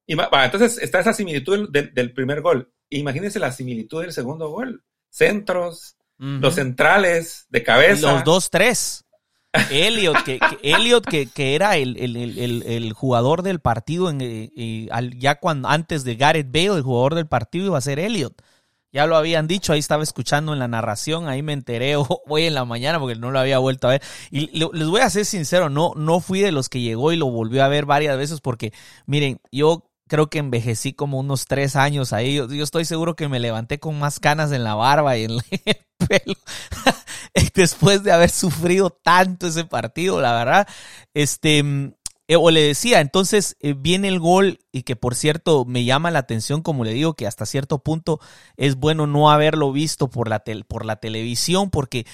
y, 0.07 0.13
entonces 0.13 0.79
está 0.79 1.01
esa 1.01 1.13
similitud 1.13 1.69
del, 1.69 1.93
del 1.93 2.13
primer 2.13 2.41
gol, 2.41 2.73
imagínense 2.89 3.39
la 3.39 3.51
similitud 3.51 4.01
del 4.01 4.11
segundo 4.11 4.49
gol, 4.49 4.83
centros, 5.09 5.97
los 6.23 6.55
centrales 6.55 7.47
de 7.49 7.63
cabeza. 7.63 8.13
Los 8.13 8.23
dos, 8.23 8.49
tres. 8.49 9.05
Elliot, 9.69 10.23
que, 10.23 10.39
Elliot 10.63 11.05
que, 11.05 11.27
que, 11.27 11.53
era 11.53 11.77
el, 11.77 11.95
el, 11.97 12.63
el, 12.65 12.93
jugador 12.93 13.43
del 13.43 13.59
partido, 13.59 14.09
en, 14.09 14.17
eh, 14.21 14.89
ya 15.17 15.35
cuando 15.35 15.69
antes 15.69 16.03
de 16.03 16.15
Gareth 16.15 16.51
Bale, 16.51 16.77
el 16.77 16.81
jugador 16.81 17.13
del 17.13 17.27
partido 17.27 17.67
iba 17.67 17.77
a 17.77 17.81
ser 17.81 17.99
Elliot. 17.99 18.33
Ya 18.91 19.05
lo 19.05 19.15
habían 19.15 19.47
dicho, 19.47 19.73
ahí 19.73 19.79
estaba 19.79 20.03
escuchando 20.03 20.53
en 20.53 20.59
la 20.59 20.67
narración, 20.67 21.27
ahí 21.27 21.41
me 21.41 21.53
enteré 21.53 21.95
hoy 22.27 22.45
en 22.45 22.53
la 22.53 22.65
mañana 22.65 22.99
porque 22.99 23.15
no 23.15 23.31
lo 23.31 23.39
había 23.39 23.59
vuelto 23.59 23.87
a 23.87 23.91
ver. 23.91 24.01
Y 24.31 24.47
les 24.57 24.87
voy 24.87 25.01
a 25.01 25.09
ser 25.09 25.25
sincero, 25.25 25.69
no, 25.69 25.93
no 25.95 26.19
fui 26.19 26.41
de 26.41 26.51
los 26.51 26.69
que 26.69 26.81
llegó 26.81 27.11
y 27.11 27.17
lo 27.17 27.27
volvió 27.27 27.63
a 27.63 27.67
ver 27.67 27.85
varias 27.85 28.17
veces 28.17 28.39
porque, 28.41 28.71
miren, 29.05 29.39
yo 29.51 29.92
creo 30.13 30.29
que 30.29 30.37
envejecí 30.37 30.93
como 30.93 31.17
unos 31.17 31.47
tres 31.47 31.75
años 31.75 32.13
ahí. 32.13 32.35
Yo, 32.35 32.45
estoy 32.63 32.85
seguro 32.85 33.15
que 33.15 33.27
me 33.27 33.39
levanté 33.39 33.79
con 33.79 33.97
más 33.97 34.19
canas 34.19 34.51
en 34.51 34.63
la 34.63 34.75
barba 34.75 35.17
y 35.17 35.23
en 35.23 35.31
el 35.65 35.77
pelo. 36.07 36.35
Después 37.55 38.03
de 38.03 38.11
haber 38.11 38.29
sufrido 38.29 38.91
tanto 38.91 39.47
ese 39.47 39.65
partido, 39.65 40.21
la 40.21 40.33
verdad. 40.33 40.67
Este, 41.15 41.63
eh, 42.27 42.35
o 42.35 42.51
le 42.51 42.61
decía, 42.61 43.01
entonces 43.01 43.57
eh, 43.59 43.73
viene 43.75 44.07
el 44.07 44.19
gol 44.19 44.59
y 44.71 44.83
que 44.83 44.95
por 44.95 45.15
cierto 45.15 45.65
me 45.65 45.83
llama 45.83 46.11
la 46.11 46.19
atención, 46.19 46.61
como 46.61 46.83
le 46.83 46.93
digo, 46.93 47.15
que 47.15 47.25
hasta 47.25 47.47
cierto 47.47 47.79
punto 47.79 48.19
es 48.55 48.75
bueno 48.75 49.07
no 49.07 49.31
haberlo 49.31 49.71
visto 49.71 50.11
por 50.11 50.29
la, 50.29 50.43
por 50.67 50.85
la 50.85 50.97
televisión, 50.97 51.71
porque 51.71 52.05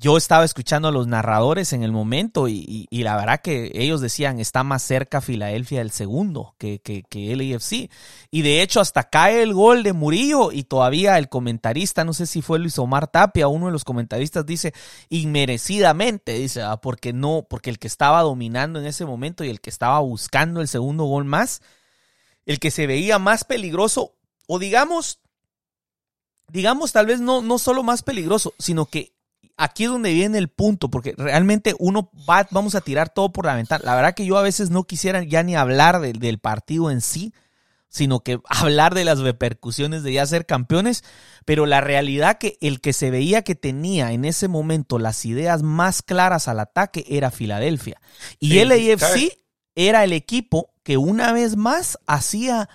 yo 0.00 0.16
estaba 0.16 0.44
escuchando 0.44 0.88
a 0.88 0.92
los 0.92 1.08
narradores 1.08 1.72
en 1.72 1.82
el 1.82 1.90
momento 1.90 2.46
y, 2.46 2.86
la 2.90 3.16
verdad 3.16 3.40
que 3.40 3.72
ellos 3.74 4.00
decían 4.00 4.38
está 4.38 4.62
más 4.62 4.82
cerca 4.82 5.20
Filadelfia 5.20 5.80
del 5.80 5.90
segundo 5.90 6.54
que, 6.58 6.80
que, 6.80 7.02
que 7.02 7.32
el. 7.32 7.42
Y 7.42 8.42
de 8.42 8.62
hecho 8.62 8.80
hasta 8.80 9.04
cae 9.04 9.42
el 9.42 9.54
gol 9.54 9.82
de 9.82 9.92
Murillo 9.92 10.52
y 10.52 10.62
todavía 10.64 11.18
el 11.18 11.28
comentarista, 11.28 12.04
no 12.04 12.12
sé 12.12 12.26
si 12.26 12.42
fue 12.42 12.60
Luis 12.60 12.78
Omar 12.78 13.08
Tapia, 13.08 13.48
uno 13.48 13.66
de 13.66 13.72
los 13.72 13.84
comentaristas 13.84 14.46
dice 14.46 14.72
inmerecidamente, 15.08 16.34
dice, 16.34 16.62
ah, 16.62 16.76
porque 16.76 17.12
no, 17.12 17.46
porque 17.48 17.70
el 17.70 17.78
que 17.78 17.88
estaba 17.88 18.22
dominando 18.22 18.78
en 18.78 18.86
ese 18.86 19.04
momento 19.04 19.42
y 19.42 19.50
el 19.50 19.60
que 19.60 19.70
estaba 19.70 19.98
buscando 19.98 20.60
el 20.60 20.68
segundo 20.68 21.04
gol 21.04 21.24
más, 21.24 21.60
el 22.46 22.60
que 22.60 22.70
se 22.70 22.86
veía 22.86 23.18
más 23.18 23.42
peligroso, 23.42 24.14
o 24.46 24.60
digamos, 24.60 25.20
digamos 26.52 26.92
tal 26.92 27.06
vez 27.06 27.20
no, 27.20 27.42
no 27.42 27.58
solo 27.58 27.82
más 27.82 28.02
peligroso, 28.02 28.54
sino 28.58 28.86
que 28.86 29.17
aquí 29.58 29.84
es 29.84 29.90
donde 29.90 30.14
viene 30.14 30.38
el 30.38 30.48
punto, 30.48 30.88
porque 30.88 31.14
realmente 31.18 31.74
uno 31.78 32.10
va, 32.28 32.46
vamos 32.50 32.74
a 32.74 32.80
tirar 32.80 33.10
todo 33.10 33.30
por 33.30 33.44
la 33.44 33.56
ventana. 33.56 33.84
La 33.84 33.94
verdad 33.94 34.14
que 34.14 34.24
yo 34.24 34.38
a 34.38 34.42
veces 34.42 34.70
no 34.70 34.84
quisiera 34.84 35.22
ya 35.24 35.42
ni 35.42 35.56
hablar 35.56 36.00
del 36.00 36.38
partido 36.38 36.90
en 36.90 37.02
sí, 37.02 37.34
sino 37.88 38.20
que 38.20 38.40
hablar 38.48 38.94
de 38.94 39.04
las 39.04 39.18
repercusiones 39.18 40.02
de 40.02 40.14
ya 40.14 40.26
ser 40.26 40.46
campeones, 40.46 41.04
pero 41.44 41.66
la 41.66 41.80
realidad 41.80 42.38
que 42.38 42.56
el 42.60 42.80
que 42.80 42.92
se 42.92 43.10
veía 43.10 43.42
que 43.42 43.56
tenía 43.56 44.12
en 44.12 44.24
ese 44.24 44.48
momento 44.48 44.98
las 44.98 45.24
ideas 45.26 45.62
más 45.62 46.02
claras 46.02 46.48
al 46.48 46.60
ataque 46.60 47.04
era 47.08 47.30
Filadelfia. 47.30 48.00
Y 48.38 48.58
el 48.58 48.70
AFC 48.70 49.38
era 49.74 50.04
el 50.04 50.12
equipo 50.12 50.70
que 50.84 50.96
una 50.96 51.32
vez 51.32 51.56
más 51.56 51.98
hacía 52.06 52.68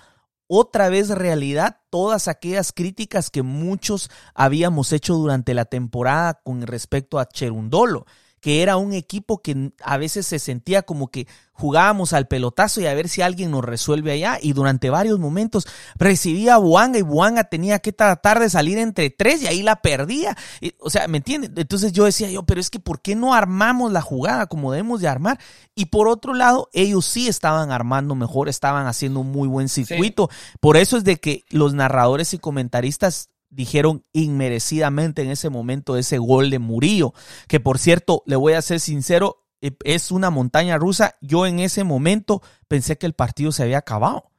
otra 0.46 0.88
vez 0.88 1.08
realidad 1.08 1.80
todas 1.90 2.28
aquellas 2.28 2.72
críticas 2.72 3.30
que 3.30 3.42
muchos 3.42 4.10
habíamos 4.34 4.92
hecho 4.92 5.14
durante 5.14 5.54
la 5.54 5.64
temporada 5.64 6.40
con 6.44 6.62
respecto 6.62 7.18
a 7.18 7.26
Cherundolo 7.26 8.06
que 8.44 8.60
era 8.60 8.76
un 8.76 8.92
equipo 8.92 9.40
que 9.40 9.72
a 9.82 9.96
veces 9.96 10.26
se 10.26 10.38
sentía 10.38 10.82
como 10.82 11.08
que 11.08 11.26
jugábamos 11.54 12.12
al 12.12 12.28
pelotazo 12.28 12.82
y 12.82 12.86
a 12.86 12.92
ver 12.92 13.08
si 13.08 13.22
alguien 13.22 13.52
nos 13.52 13.64
resuelve 13.64 14.12
allá. 14.12 14.38
Y 14.38 14.52
durante 14.52 14.90
varios 14.90 15.18
momentos 15.18 15.66
recibía 15.94 16.56
a 16.56 16.58
Buanga 16.58 16.98
y 16.98 17.02
Buanga 17.02 17.44
tenía 17.44 17.78
que 17.78 17.94
tratar 17.94 18.40
de 18.40 18.50
salir 18.50 18.76
entre 18.76 19.08
tres 19.08 19.40
y 19.40 19.46
ahí 19.46 19.62
la 19.62 19.76
perdía. 19.76 20.36
o 20.78 20.90
sea, 20.90 21.08
¿me 21.08 21.16
entiendes? 21.16 21.52
Entonces 21.56 21.94
yo 21.94 22.04
decía 22.04 22.30
yo, 22.30 22.42
pero 22.42 22.60
es 22.60 22.68
que 22.68 22.78
¿por 22.78 23.00
qué 23.00 23.14
no 23.14 23.32
armamos 23.32 23.90
la 23.92 24.02
jugada 24.02 24.46
como 24.46 24.72
debemos 24.72 25.00
de 25.00 25.08
armar? 25.08 25.38
Y 25.74 25.86
por 25.86 26.06
otro 26.06 26.34
lado, 26.34 26.68
ellos 26.74 27.06
sí 27.06 27.28
estaban 27.28 27.72
armando 27.72 28.14
mejor, 28.14 28.50
estaban 28.50 28.86
haciendo 28.86 29.20
un 29.20 29.32
muy 29.32 29.48
buen 29.48 29.70
circuito. 29.70 30.28
Por 30.60 30.76
eso 30.76 30.98
es 30.98 31.04
de 31.04 31.16
que 31.16 31.44
los 31.48 31.72
narradores 31.72 32.34
y 32.34 32.38
comentaristas 32.38 33.30
dijeron 33.54 34.04
inmerecidamente 34.12 35.22
en 35.22 35.30
ese 35.30 35.48
momento 35.48 35.96
ese 35.96 36.18
gol 36.18 36.50
de 36.50 36.58
Murillo, 36.58 37.14
que 37.48 37.60
por 37.60 37.78
cierto, 37.78 38.22
le 38.26 38.36
voy 38.36 38.54
a 38.54 38.62
ser 38.62 38.80
sincero, 38.80 39.46
e, 39.60 39.76
es 39.84 40.10
una 40.10 40.30
montaña 40.30 40.76
rusa. 40.76 41.16
Yo 41.20 41.46
en 41.46 41.60
ese 41.60 41.84
momento 41.84 42.42
pensé 42.68 42.98
que 42.98 43.06
el 43.06 43.14
partido 43.14 43.52
se 43.52 43.62
había 43.62 43.78
acabado. 43.78 44.30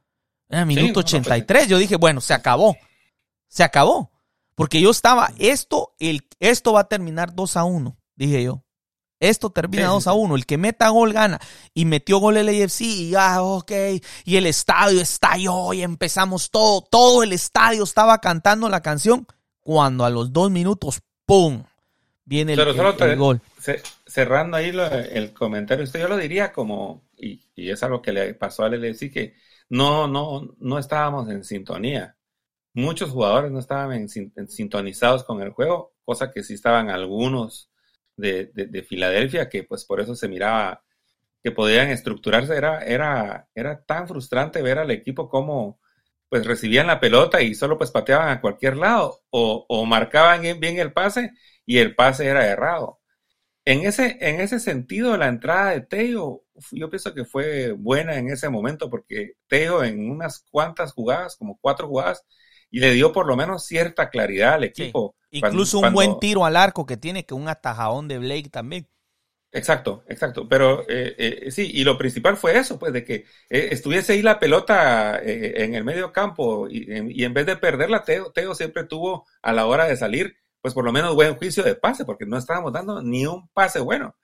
Era 0.48 0.64
minuto 0.64 1.00
83. 1.00 1.62
Pues 1.62 1.68
yo 1.68 1.78
dije, 1.78 1.96
bueno, 1.96 2.20
se 2.20 2.34
acabó. 2.34 2.76
Se 3.48 3.64
acabó. 3.64 4.12
Porque 4.54 4.80
yo 4.80 4.90
estaba, 4.90 5.32
esto, 5.38 5.94
el, 5.98 6.26
esto 6.40 6.72
va 6.72 6.80
a 6.80 6.88
terminar 6.88 7.34
2 7.34 7.56
a 7.56 7.64
1, 7.64 7.98
dije 8.14 8.42
yo. 8.42 8.64
Esto 9.18 9.50
termina 9.50 9.86
2 9.88 10.06
a 10.06 10.12
1. 10.12 10.36
El 10.36 10.46
que 10.46 10.58
meta 10.58 10.88
gol 10.88 11.12
gana. 11.12 11.40
Y 11.72 11.84
metió 11.84 12.18
gol 12.18 12.36
el 12.36 12.48
AFC 12.48 12.80
y 12.82 13.10
ya, 13.10 13.42
ok. 13.42 13.72
Y 14.24 14.36
el 14.36 14.46
estadio 14.46 15.00
estalló 15.00 15.72
y 15.72 15.82
empezamos 15.82 16.50
todo. 16.50 16.82
Todo 16.82 17.22
el 17.22 17.32
estadio 17.32 17.84
estaba 17.84 18.18
cantando 18.20 18.68
la 18.68 18.82
canción. 18.82 19.26
Cuando 19.60 20.04
a 20.04 20.10
los 20.10 20.32
dos 20.32 20.50
minutos, 20.50 21.00
¡pum! 21.24 21.64
Viene 22.24 22.54
el, 22.54 23.16
gol. 23.16 23.40
cerrando 24.04 24.56
ahí 24.56 24.72
el 25.12 25.32
comentario, 25.32 25.84
esto 25.84 25.96
yo 25.96 26.08
lo 26.08 26.16
diría 26.16 26.52
como, 26.52 27.04
y, 27.16 27.40
es 27.54 27.84
algo 27.84 28.02
que 28.02 28.12
le 28.12 28.34
pasó 28.34 28.64
al 28.64 28.80
LFC, 28.80 29.12
que 29.12 29.34
no, 29.68 30.08
no, 30.08 30.56
no 30.58 30.78
estábamos 30.78 31.28
en 31.30 31.44
sintonía. 31.44 32.16
Muchos 32.74 33.10
jugadores 33.10 33.52
no 33.52 33.60
estaban 33.60 33.92
en, 33.92 34.08
sintonizados 34.08 35.22
con 35.22 35.40
el 35.40 35.50
juego, 35.50 35.94
cosa 36.04 36.32
que 36.32 36.42
sí 36.42 36.54
estaban 36.54 36.90
algunos 36.90 37.70
de, 38.16 38.46
de, 38.46 38.82
Filadelfia, 38.82 39.48
que 39.48 39.64
pues 39.64 39.84
por 39.84 40.00
eso 40.00 40.14
se 40.14 40.28
miraba 40.28 40.82
que 41.42 41.52
podían 41.52 41.90
estructurarse. 41.90 42.56
Era, 42.56 42.80
era, 42.80 43.48
era 43.54 43.84
tan 43.84 44.08
frustrante 44.08 44.62
ver 44.62 44.78
al 44.78 44.90
equipo 44.90 45.28
como 45.28 45.80
pues 46.28 46.44
recibían 46.46 46.88
la 46.88 47.00
pelota 47.00 47.42
y 47.42 47.54
solo 47.54 47.78
pues 47.78 47.90
pateaban 47.90 48.28
a 48.30 48.40
cualquier 48.40 48.76
lado 48.76 49.22
o, 49.30 49.64
o 49.68 49.84
marcaban 49.86 50.42
bien 50.60 50.78
el 50.78 50.92
pase 50.92 51.32
y 51.64 51.78
el 51.78 51.94
pase 51.94 52.26
era 52.26 52.46
errado. 52.46 53.00
En 53.66 53.84
ese, 53.84 54.16
en 54.20 54.40
ese 54.40 54.60
sentido, 54.60 55.16
la 55.16 55.26
entrada 55.26 55.70
de 55.72 55.80
Teo, 55.80 56.44
yo 56.70 56.88
pienso 56.88 57.12
que 57.12 57.24
fue 57.24 57.72
buena 57.72 58.16
en 58.16 58.30
ese 58.30 58.48
momento 58.48 58.88
porque 58.88 59.32
Teo 59.48 59.82
en 59.82 60.08
unas 60.08 60.44
cuantas 60.50 60.92
jugadas, 60.92 61.36
como 61.36 61.58
cuatro 61.60 61.88
jugadas, 61.88 62.24
y 62.70 62.78
le 62.78 62.92
dio 62.92 63.12
por 63.12 63.26
lo 63.26 63.36
menos 63.36 63.66
cierta 63.66 64.08
claridad 64.08 64.54
al 64.54 64.64
equipo. 64.64 65.16
Incluso 65.30 65.80
un 65.80 65.92
buen 65.92 66.18
tiro 66.18 66.44
al 66.44 66.56
arco 66.56 66.86
que 66.86 66.96
tiene, 66.96 67.26
que 67.26 67.34
un 67.34 67.48
atajadón 67.48 68.08
de 68.08 68.18
Blake 68.18 68.48
también. 68.50 68.88
Exacto, 69.52 70.04
exacto. 70.08 70.48
Pero 70.48 70.82
eh, 70.88 71.14
eh, 71.18 71.50
sí, 71.50 71.70
y 71.72 71.84
lo 71.84 71.96
principal 71.98 72.36
fue 72.36 72.56
eso, 72.58 72.78
pues 72.78 72.92
de 72.92 73.04
que 73.04 73.14
eh, 73.48 73.68
estuviese 73.70 74.12
ahí 74.12 74.22
la 74.22 74.38
pelota 74.38 75.20
en 75.22 75.74
el 75.74 75.84
medio 75.84 76.12
campo 76.12 76.68
y, 76.68 76.86
y, 77.10 77.24
en 77.24 77.34
vez 77.34 77.46
de 77.46 77.56
perderla, 77.56 78.04
Teo, 78.04 78.32
Teo 78.32 78.54
siempre 78.54 78.84
tuvo 78.84 79.26
a 79.42 79.52
la 79.52 79.66
hora 79.66 79.86
de 79.86 79.96
salir 79.96 80.36
pues 80.66 80.74
por 80.74 80.84
lo 80.84 80.90
menos 80.90 81.14
buen 81.14 81.36
juicio 81.36 81.62
de 81.62 81.76
pase, 81.76 82.04
porque 82.04 82.26
no 82.26 82.36
estábamos 82.36 82.72
dando 82.72 83.00
ni 83.00 83.24
un 83.24 83.48
pase 83.50 83.78
bueno. 83.78 84.16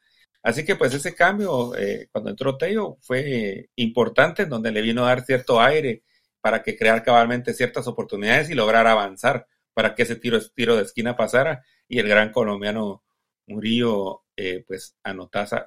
Así 0.43 0.65
que 0.65 0.75
pues 0.75 0.93
ese 0.93 1.15
cambio, 1.15 1.77
eh, 1.77 2.09
cuando 2.11 2.31
entró 2.31 2.59
Teo, 2.59 2.99
fue 3.01 3.71
importante, 3.77 4.47
donde 4.47 4.73
le 4.73 4.83
vino 4.83 5.05
a 5.05 5.11
dar 5.11 5.25
cierto 5.25 5.61
aire 5.61 6.03
para 6.41 6.65
que 6.65 6.77
crear 6.77 7.05
cabalmente 7.05 7.55
ciertas 7.55 7.87
oportunidades 7.87 8.51
y 8.51 8.55
lograr 8.55 8.89
avanzar 8.89 9.47
para 9.75 9.95
que 9.95 10.03
ese 10.03 10.17
tiro, 10.17 10.39
tiro 10.55 10.77
de 10.77 10.83
esquina 10.83 11.17
pasara 11.17 11.65
y 11.89 11.99
el 11.99 12.09
gran 12.09 12.33
colombiano 12.33 13.05
Murillo 13.47 14.23
eh, 14.37 14.65
pues 14.67 14.97
anotara, 15.03 15.67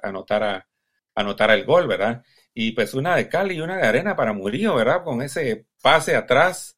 anotara, 1.14 1.54
el 1.54 1.64
gol, 1.64 1.86
¿verdad? 1.86 2.22
Y 2.54 2.72
pues 2.72 2.94
una 2.94 3.16
de 3.16 3.28
cal 3.28 3.52
y 3.52 3.60
una 3.60 3.76
de 3.76 3.86
arena 3.86 4.16
para 4.16 4.32
Murillo, 4.32 4.74
¿verdad? 4.74 5.04
Con 5.04 5.22
ese 5.22 5.66
pase 5.82 6.16
atrás 6.16 6.76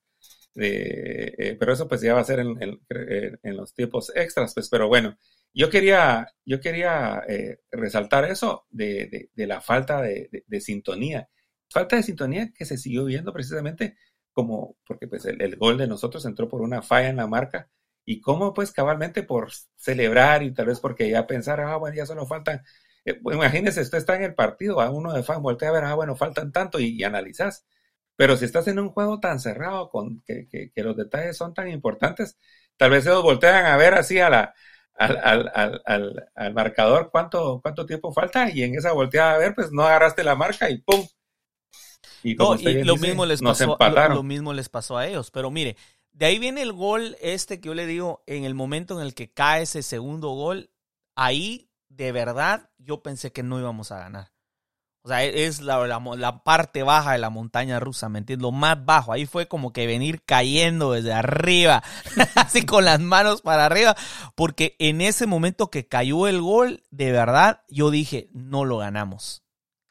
eh, 0.61 1.57
pero 1.59 1.73
eso 1.73 1.87
pues 1.89 2.01
ya 2.01 2.15
va 2.15 2.21
a 2.21 2.25
ser 2.25 2.41
en, 2.41 2.57
en, 2.91 3.57
los 3.57 3.75
tiempos 3.75 4.11
extras, 4.15 4.55
pues, 4.55 4.69
pero 4.69 4.89
bueno, 4.89 5.17
yo 5.55 5.71
quería, 5.71 6.27
yo 6.45 6.61
quería 6.61 7.23
eh, 7.29 7.61
resaltar 7.71 8.25
eso 8.25 8.67
de, 8.71 9.31
de, 9.35 9.47
la 9.47 9.61
falta 9.61 10.03
de, 10.03 10.61
sintonía, 10.61 11.29
falta 11.71 11.97
de 11.97 12.03
sintonía 12.03 12.53
que 12.53 12.65
se 12.65 12.77
siguió 12.77 13.05
viendo 13.05 13.33
precisamente 13.33 13.97
como, 14.39 14.77
porque 14.87 15.09
pues 15.09 15.25
el, 15.25 15.57
gol 15.57 15.79
de 15.79 15.89
nosotros 15.89 16.25
entró 16.25 16.49
por 16.49 16.61
una 16.63 16.81
falla 16.81 17.09
en 17.09 17.17
la 17.17 17.27
marca 17.27 17.69
y 18.05 18.21
cómo 18.21 18.55
pues 18.55 18.71
cabalmente 18.71 19.25
por 19.25 19.51
celebrar 19.75 20.45
y 20.45 20.55
tal 20.55 20.67
vez 20.67 20.79
porque 20.79 21.11
ya 21.11 21.27
pensar, 21.27 21.61
ah, 21.61 21.77
bueno, 21.77 21.97
ya 21.97 22.07
solo 22.07 22.25
faltan, 22.25 22.63
eh, 23.05 23.21
imagínese, 23.33 23.81
usted 23.81 23.99
está 23.99 24.15
en 24.15 24.23
el 24.23 24.35
partido, 24.37 24.81
a 24.81 24.91
uno 24.91 25.13
de 25.13 25.25
fan 25.25 25.43
voltea 25.43 25.71
a 25.71 25.73
ver, 25.73 25.85
ah, 25.85 25.95
bueno, 25.95 26.15
faltan 26.15 26.53
tanto 26.53 26.79
y, 26.79 26.97
y 26.97 27.03
analizás 27.03 27.67
pero 28.17 28.37
si 28.37 28.45
estás 28.45 28.69
en 28.69 28.79
un 28.79 28.91
juego 28.91 29.21
tan 29.21 29.41
cerrado, 29.41 29.91
con 29.91 30.23
que, 30.27 30.49
que, 30.49 30.83
los 30.85 30.97
detalles 30.97 31.37
son 31.37 31.55
tan 31.55 31.69
importantes, 31.69 32.39
tal 32.77 32.91
vez 32.93 33.07
ellos 33.07 33.23
voltean 33.23 33.67
a 33.67 33.77
ver 33.77 33.95
así 33.95 34.21
a 34.21 34.31
la, 34.31 34.55
al, 34.95 35.19
al, 35.19 35.83
al, 35.85 36.31
al, 36.35 36.55
marcador 36.55 37.11
cuánto, 37.13 37.61
cuánto 37.63 37.87
tiempo 37.87 38.13
falta 38.13 38.51
y 38.51 38.63
en 38.65 38.75
esa 38.77 38.93
volteada 38.93 39.35
a 39.35 39.39
ver, 39.39 39.55
pues 39.55 39.73
no 39.73 39.83
agarraste 39.85 40.25
la 40.25 40.37
marca 40.37 40.71
y 40.71 40.79
¡pum! 40.79 41.07
Y, 42.23 42.35
lo, 42.35 42.97
mismo 42.97 43.27
les 43.27 43.41
pasó, 43.41 43.77
lo, 43.79 44.09
lo, 44.09 44.23
mismo 44.23 44.53
les 44.53 44.69
pasó 44.69 44.97
a 44.97 45.07
ellos. 45.07 45.31
Pero 45.31 45.51
mire, 45.51 45.77
de 46.13 46.27
ahí 46.27 46.39
viene 46.39 46.63
el 46.63 46.73
gol 46.73 47.17
este 47.21 47.61
que 47.61 47.69
yo 47.69 47.75
le 47.75 47.87
digo, 47.87 48.23
en 48.27 48.45
el 48.45 48.55
momento 48.55 48.99
en 48.99 49.07
el 49.07 49.15
que 49.15 49.33
cae 49.33 49.63
ese 49.63 49.83
segundo 49.83 50.31
gol, 50.31 50.71
ahí 51.15 51.71
de 51.89 52.13
verdad 52.13 52.71
yo 52.79 53.03
pensé 53.03 53.33
que 53.33 53.43
no 53.43 53.59
íbamos 53.59 53.93
a 53.93 53.99
ganar. 53.99 54.33
O 55.03 55.09
sea, 55.09 55.25
e-, 55.25 55.45
es 55.45 55.61
la, 55.61 55.87
la, 55.87 56.43
parte 56.43 56.83
baja 56.83 57.13
de 57.13 57.19
la 57.19 57.31
montaña 57.31 57.81
rusa, 57.81 58.09
¿me 58.09 58.19
entiendes? 58.19 58.43
Lo 58.43 58.53
más 58.53 58.85
bajo. 58.85 59.13
Ahí 59.13 59.27
fue 59.27 59.49
como 59.49 59.73
que 59.73 59.87
venir 59.87 60.23
cayendo 60.25 60.93
desde 60.93 61.13
arriba, 61.13 61.83
así 62.35 62.67
con 62.67 62.85
las 62.85 63.01
manos 63.01 63.43
para 63.43 63.67
arriba, 63.67 63.97
porque 64.35 64.77
en 64.79 65.01
ese 65.01 65.27
momento 65.27 65.71
que 65.71 65.87
cayó 65.87 66.27
el 66.27 66.41
gol, 66.41 66.83
de 66.91 67.13
verdad, 67.13 67.63
yo 67.69 67.91
dije, 67.91 68.29
no 68.33 68.65
lo 68.65 68.79
ganamos. 68.79 69.43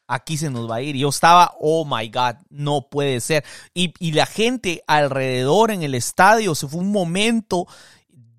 Aquí 0.08 0.36
se 0.36 0.50
nos 0.50 0.68
va 0.68 0.76
a 0.76 0.82
ir. 0.82 0.96
Yo 0.96 1.10
estaba, 1.10 1.54
oh 1.60 1.84
my 1.84 2.08
God, 2.08 2.36
no 2.50 2.88
puede 2.88 3.20
ser. 3.20 3.44
Y, 3.74 3.94
y 4.00 4.12
la 4.12 4.26
gente 4.26 4.82
alrededor 4.86 5.70
en 5.70 5.82
el 5.82 5.94
estadio, 5.94 6.54
se 6.54 6.66
fue 6.66 6.80
un 6.80 6.90
momento 6.90 7.68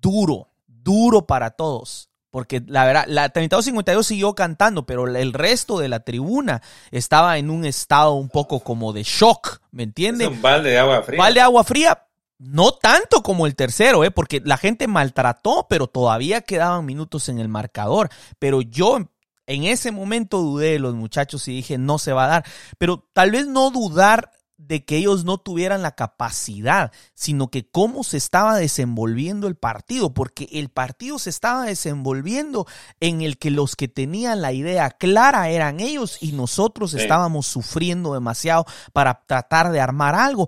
duro, 0.00 0.48
duro 0.66 1.26
para 1.26 1.50
todos. 1.50 2.10
Porque 2.30 2.62
la 2.66 2.84
verdad, 2.84 3.04
la 3.08 3.32
32-52 3.32 4.02
siguió 4.04 4.34
cantando, 4.34 4.86
pero 4.86 5.08
el 5.08 5.32
resto 5.32 5.78
de 5.78 5.88
la 5.88 6.00
tribuna 6.00 6.62
estaba 6.90 7.38
en 7.38 7.50
un 7.50 7.64
estado 7.64 8.14
un 8.14 8.28
poco 8.28 8.60
como 8.60 8.92
de 8.92 9.02
shock, 9.02 9.60
¿me 9.72 9.82
entiendes? 9.82 10.28
un 10.28 10.40
balde 10.40 10.70
de 10.70 10.78
agua 10.78 11.02
fría. 11.02 11.18
Balde 11.18 11.40
de 11.40 11.44
agua 11.44 11.64
fría, 11.64 12.06
no 12.38 12.72
tanto 12.72 13.22
como 13.22 13.46
el 13.46 13.56
tercero, 13.56 14.04
¿eh? 14.04 14.12
porque 14.12 14.40
la 14.44 14.56
gente 14.56 14.86
maltrató, 14.86 15.66
pero 15.68 15.88
todavía 15.88 16.40
quedaban 16.40 16.86
minutos 16.86 17.28
en 17.28 17.40
el 17.40 17.48
marcador. 17.48 18.10
Pero 18.38 18.62
yo 18.62 19.10
en 19.50 19.64
ese 19.64 19.90
momento 19.90 20.38
dudé 20.38 20.72
de 20.72 20.78
los 20.78 20.94
muchachos 20.94 21.48
y 21.48 21.56
dije, 21.56 21.76
no 21.76 21.98
se 21.98 22.12
va 22.12 22.24
a 22.24 22.28
dar. 22.28 22.44
Pero 22.78 23.08
tal 23.12 23.32
vez 23.32 23.48
no 23.48 23.70
dudar 23.70 24.30
de 24.56 24.84
que 24.84 24.98
ellos 24.98 25.24
no 25.24 25.38
tuvieran 25.38 25.82
la 25.82 25.96
capacidad, 25.96 26.92
sino 27.14 27.48
que 27.48 27.68
cómo 27.68 28.04
se 28.04 28.16
estaba 28.16 28.56
desenvolviendo 28.56 29.48
el 29.48 29.56
partido, 29.56 30.14
porque 30.14 30.48
el 30.52 30.68
partido 30.68 31.18
se 31.18 31.30
estaba 31.30 31.64
desenvolviendo 31.64 32.66
en 33.00 33.22
el 33.22 33.38
que 33.38 33.50
los 33.50 33.74
que 33.74 33.88
tenían 33.88 34.40
la 34.40 34.52
idea 34.52 34.90
clara 34.90 35.48
eran 35.48 35.80
ellos 35.80 36.18
y 36.20 36.32
nosotros 36.32 36.94
estábamos 36.94 37.46
sufriendo 37.46 38.14
demasiado 38.14 38.66
para 38.92 39.24
tratar 39.26 39.72
de 39.72 39.80
armar 39.80 40.14
algo. 40.14 40.46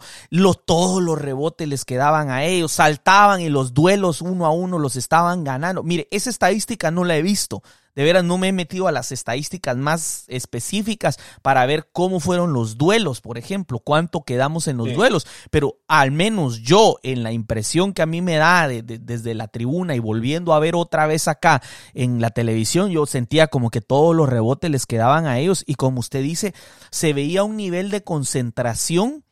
todos 0.65 1.03
los 1.03 1.19
rebotes 1.19 1.67
les 1.67 1.85
quedaban 1.85 2.31
a 2.31 2.45
ellos, 2.45 2.71
saltaban 2.71 3.41
y 3.41 3.49
los 3.49 3.75
duelos 3.75 4.21
uno 4.21 4.47
a 4.47 4.51
uno 4.51 4.79
los 4.79 4.95
estaban 4.95 5.43
ganando. 5.43 5.83
Mire, 5.83 6.07
esa 6.13 6.31
estadística 6.31 6.93
no 6.93 7.03
la 7.03 7.17
he 7.17 7.23
visto. 7.23 7.63
De 7.95 8.05
veras, 8.05 8.25
no 8.25 8.39
me 8.39 8.49
he 8.49 8.53
metido 8.53 8.89
a 8.89 8.93
las 8.93 9.13
estadísticas 9.13 9.77
más 9.77 10.25
específicas 10.29 11.19
para 11.43 11.67
ver 11.67 11.91
cómo 11.93 12.21
fueron 12.21 12.55
los 12.55 12.79
duelos, 12.79 13.21
por 13.21 13.37
ejemplo, 13.37 13.81
cuánto 13.81 14.23
quedamos 14.23 14.67
en 14.67 14.79
los 14.79 14.95
duelos. 14.95 15.27
Pero 15.51 15.79
al 15.89 16.11
menos 16.11 16.63
yo, 16.63 16.97
en 17.03 17.23
la 17.23 17.33
impresión 17.33 17.93
que 17.93 18.01
a 18.01 18.07
mí 18.07 18.23
me 18.23 18.37
da 18.37 18.67
desde 18.67 19.35
la 19.35 19.49
tribuna 19.49 19.95
y 19.95 19.99
volviendo 19.99 20.55
a 20.55 20.59
ver 20.59 20.75
otra 20.75 21.07
vez 21.07 21.29
acá 21.29 21.63
en 21.93 22.21
la 22.21 22.31
televisión, 22.31 22.91
yo 22.91 23.05
sentía 23.05 23.49
como 23.49 23.71
que 23.71 23.83
todos 23.83 24.17
los 24.17 24.29
rebotes 24.29 24.71
les 24.71 24.87
quedaban 24.87 25.27
a 25.27 25.39
ellos 25.39 25.63
y 25.67 25.75
como 25.75 26.01
usted 26.01 26.23
dice, 26.23 26.55
se 26.91 27.13
veía 27.13 27.45
un 27.45 27.57
nivel 27.57 27.91
de 27.91 28.03
concentración 28.03 29.25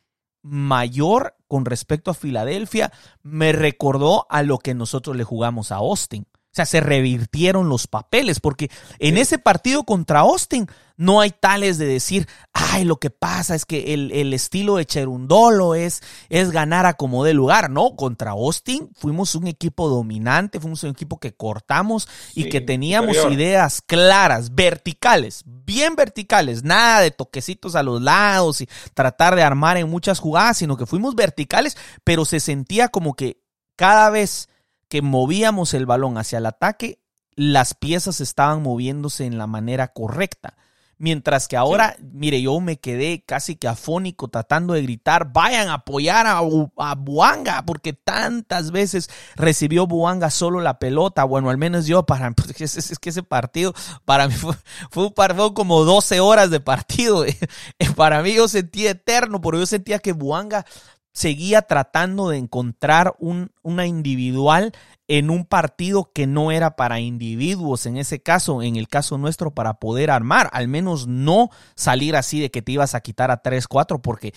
mayor 0.43 1.35
con 1.47 1.65
respecto 1.65 2.11
a 2.11 2.15
Filadelfia. 2.15 2.91
Me 3.23 3.53
recordó 3.53 4.27
a 4.29 4.43
lo 4.43 4.59
que 4.59 4.73
nosotros 4.73 5.15
le 5.15 5.23
jugamos 5.23 5.71
a 5.71 5.77
Austin. 5.77 6.27
O 6.51 6.53
sea, 6.53 6.65
se 6.65 6.81
revirtieron 6.81 7.69
los 7.69 7.87
papeles, 7.87 8.41
porque 8.41 8.69
en 8.99 9.17
ese 9.17 9.39
partido 9.39 9.85
contra 9.85 10.19
Austin 10.19 10.67
no 10.97 11.21
hay 11.21 11.31
tales 11.31 11.77
de 11.77 11.85
decir, 11.85 12.27
ay, 12.51 12.83
lo 12.83 12.97
que 12.97 13.09
pasa 13.09 13.55
es 13.55 13.65
que 13.65 13.93
el, 13.93 14.33
estilo 14.33 14.75
de 14.75 14.85
Cherundolo 14.85 15.75
es, 15.75 16.03
es 16.27 16.51
ganar 16.51 16.85
a 16.85 16.95
como 16.95 17.23
de 17.23 17.33
lugar. 17.33 17.69
No, 17.69 17.95
contra 17.95 18.31
Austin 18.31 18.89
fuimos 18.95 19.33
un 19.33 19.47
equipo 19.47 19.87
dominante, 19.87 20.59
fuimos 20.59 20.83
un 20.83 20.89
equipo 20.89 21.21
que 21.21 21.33
cortamos 21.33 22.09
y 22.35 22.49
que 22.49 22.59
teníamos 22.59 23.15
ideas 23.31 23.81
claras, 23.81 24.53
verticales, 24.53 25.43
bien 25.45 25.95
verticales, 25.95 26.65
nada 26.65 26.99
de 26.99 27.11
toquecitos 27.11 27.75
a 27.75 27.81
los 27.83 28.01
lados 28.01 28.59
y 28.59 28.67
tratar 28.93 29.37
de 29.37 29.43
armar 29.43 29.77
en 29.77 29.89
muchas 29.89 30.19
jugadas, 30.19 30.57
sino 30.57 30.75
que 30.75 30.85
fuimos 30.85 31.15
verticales, 31.15 31.77
pero 32.03 32.25
se 32.25 32.41
sentía 32.41 32.89
como 32.89 33.15
que 33.15 33.41
cada 33.77 34.09
vez 34.09 34.49
que 34.91 35.01
movíamos 35.01 35.73
el 35.73 35.85
balón 35.85 36.17
hacia 36.17 36.39
el 36.39 36.45
ataque, 36.45 36.99
las 37.33 37.73
piezas 37.73 38.19
estaban 38.19 38.61
moviéndose 38.61 39.25
en 39.25 39.37
la 39.37 39.47
manera 39.47 39.87
correcta. 39.87 40.57
Mientras 40.97 41.47
que 41.47 41.55
ahora, 41.55 41.95
mire, 42.11 42.41
yo 42.41 42.59
me 42.59 42.77
quedé 42.77 43.23
casi 43.25 43.55
que 43.55 43.69
afónico 43.69 44.27
tratando 44.27 44.73
de 44.73 44.81
gritar, 44.81 45.31
vayan 45.31 45.69
a 45.69 45.75
apoyar 45.75 46.27
a, 46.27 46.39
a, 46.39 46.95
Buanga, 46.95 47.63
porque 47.65 47.93
tantas 47.93 48.71
veces 48.71 49.09
recibió 49.37 49.87
Buanga 49.87 50.29
solo 50.29 50.59
la 50.59 50.77
pelota. 50.77 51.23
Bueno, 51.23 51.49
al 51.49 51.57
menos 51.57 51.85
yo, 51.85 52.05
para 52.05 52.33
es, 52.59 52.75
es, 52.75 52.99
que 52.99 53.11
ese 53.11 53.23
partido, 53.23 53.73
para 54.03 54.27
mí 54.27 54.33
fue, 54.33 54.55
fue 54.89 55.05
un 55.05 55.13
partido 55.13 55.53
como 55.53 55.85
12 55.85 56.19
horas 56.19 56.49
de 56.49 56.59
partido. 56.59 57.23
para 57.95 58.21
mí 58.21 58.33
yo 58.33 58.49
sentía 58.49 58.91
eterno, 58.91 59.39
porque 59.39 59.61
yo 59.61 59.65
sentía 59.65 59.99
que 59.99 60.11
Buanga 60.11 60.65
seguía 61.13 61.61
tratando 61.63 62.29
de 62.29 62.37
encontrar 62.37 63.15
un, 63.19 63.51
una 63.61 63.85
individual 63.85 64.71
en 65.07 65.29
un 65.29 65.45
partido 65.45 66.11
que 66.13 66.25
no 66.25 66.51
era 66.51 66.75
para 66.75 67.01
individuos, 67.01 67.85
en 67.85 67.97
ese 67.97 68.21
caso, 68.21 68.61
en 68.61 68.77
el 68.77 68.87
caso 68.87 69.17
nuestro, 69.17 69.51
para 69.53 69.75
poder 69.75 70.09
armar, 70.09 70.49
al 70.53 70.67
menos 70.67 71.07
no 71.07 71.49
salir 71.75 72.15
así 72.15 72.39
de 72.39 72.49
que 72.49 72.61
te 72.61 72.71
ibas 72.71 72.95
a 72.95 73.01
quitar 73.01 73.29
a 73.29 73.41
3, 73.41 73.67
4, 73.67 74.01
porque, 74.01 74.33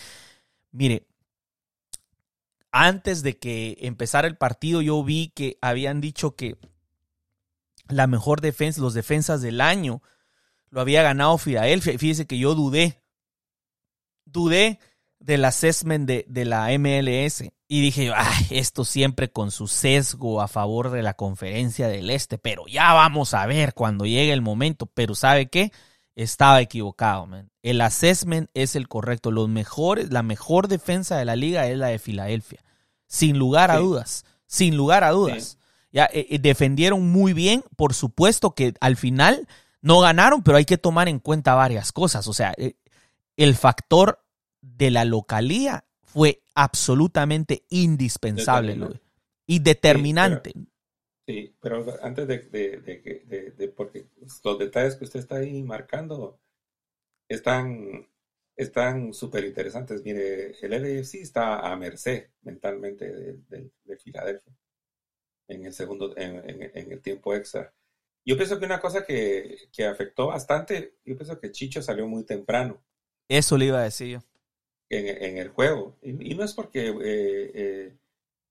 mire, 0.72 1.06
antes 2.72 3.22
de 3.22 3.38
que 3.38 3.76
empezara 3.82 4.26
el 4.26 4.36
partido 4.36 4.82
yo 4.82 5.04
vi 5.04 5.28
que 5.28 5.58
habían 5.60 6.00
dicho 6.00 6.34
que 6.34 6.58
la 7.86 8.08
mejor 8.08 8.40
defensa, 8.40 8.80
los 8.80 8.94
defensas 8.94 9.42
del 9.42 9.60
año, 9.60 10.02
lo 10.70 10.80
había 10.80 11.04
ganado 11.04 11.38
Filadelfia. 11.38 11.96
Fíjese 11.96 12.26
que 12.26 12.36
yo 12.36 12.56
dudé, 12.56 13.00
dudé 14.24 14.80
del 15.24 15.44
assessment 15.44 16.06
de, 16.06 16.24
de 16.28 16.44
la 16.44 16.68
MLS. 16.78 17.44
Y 17.66 17.80
dije, 17.80 18.12
ay, 18.14 18.46
esto 18.50 18.84
siempre 18.84 19.30
con 19.30 19.50
su 19.50 19.68
sesgo 19.68 20.40
a 20.40 20.48
favor 20.48 20.90
de 20.90 21.02
la 21.02 21.14
conferencia 21.14 21.88
del 21.88 22.10
Este, 22.10 22.38
pero 22.38 22.66
ya 22.66 22.92
vamos 22.92 23.34
a 23.34 23.46
ver 23.46 23.74
cuando 23.74 24.04
llegue 24.04 24.32
el 24.32 24.42
momento. 24.42 24.86
Pero 24.86 25.14
¿sabe 25.14 25.46
qué? 25.46 25.72
Estaba 26.14 26.60
equivocado, 26.60 27.26
man. 27.26 27.50
El 27.62 27.80
assessment 27.80 28.50
es 28.54 28.76
el 28.76 28.86
correcto. 28.86 29.30
Los 29.30 29.48
mejores, 29.48 30.12
la 30.12 30.22
mejor 30.22 30.68
defensa 30.68 31.16
de 31.16 31.24
la 31.24 31.36
liga 31.36 31.66
es 31.66 31.78
la 31.78 31.88
de 31.88 31.98
Filadelfia. 31.98 32.62
Sin 33.06 33.38
lugar 33.38 33.70
a 33.70 33.78
dudas. 33.78 34.24
Sin 34.46 34.76
lugar 34.76 35.02
a 35.02 35.10
dudas. 35.10 35.58
Ya, 35.90 36.04
eh, 36.12 36.26
eh, 36.30 36.38
defendieron 36.38 37.10
muy 37.10 37.32
bien. 37.32 37.64
Por 37.76 37.94
supuesto 37.94 38.54
que 38.54 38.74
al 38.80 38.96
final 38.96 39.48
no 39.80 40.00
ganaron, 40.00 40.42
pero 40.42 40.58
hay 40.58 40.64
que 40.64 40.78
tomar 40.78 41.08
en 41.08 41.18
cuenta 41.18 41.54
varias 41.54 41.92
cosas. 41.92 42.28
O 42.28 42.34
sea, 42.34 42.52
eh, 42.58 42.76
el 43.36 43.56
factor 43.56 44.23
de 44.76 44.90
la 44.90 45.04
localía 45.04 45.84
fue 46.02 46.42
absolutamente 46.54 47.64
indispensable 47.70 49.00
y 49.46 49.58
determinante. 49.58 50.52
Sí, 51.26 51.54
pero, 51.60 51.84
antes 52.02 52.28
de, 52.28 52.38
de, 52.38 53.52
de, 53.56 53.68
porque 53.68 54.06
los 54.44 54.58
detalles 54.58 54.96
que 54.96 55.04
usted 55.04 55.20
está 55.20 55.36
ahí 55.36 55.62
marcando 55.62 56.38
están 57.28 58.06
están 58.56 59.12
súper 59.12 59.44
interesantes. 59.44 60.02
Mire, 60.04 60.54
el 60.62 60.70
LAFC 60.70 61.14
está 61.16 61.60
a 61.60 61.76
merced 61.76 62.28
mentalmente 62.42 63.12
de, 63.12 63.70
Filadelfia 63.98 64.52
en 65.48 65.66
el 65.66 65.72
segundo, 65.72 66.16
en, 66.16 66.42
en, 66.46 66.92
el 66.92 67.00
tiempo 67.00 67.34
extra. 67.34 67.72
Yo 68.24 68.36
pienso 68.36 68.58
que 68.58 68.64
una 68.64 68.80
cosa 68.80 69.04
que, 69.04 69.68
que, 69.72 69.84
afectó 69.84 70.28
bastante, 70.28 70.96
yo 71.04 71.16
pienso 71.16 71.38
que 71.38 71.50
Chicho 71.50 71.82
salió 71.82 72.06
muy 72.06 72.24
temprano. 72.24 72.82
Eso 73.28 73.58
le 73.58 73.66
iba 73.66 73.80
a 73.80 73.84
decir 73.84 74.08
yo. 74.08 74.20
En, 74.90 75.38
el 75.38 75.48
juego. 75.48 75.96
Y, 76.02 76.34
no 76.34 76.44
es 76.44 76.54
porque, 76.54 76.88
eh, 76.88 77.50
eh, 77.54 77.96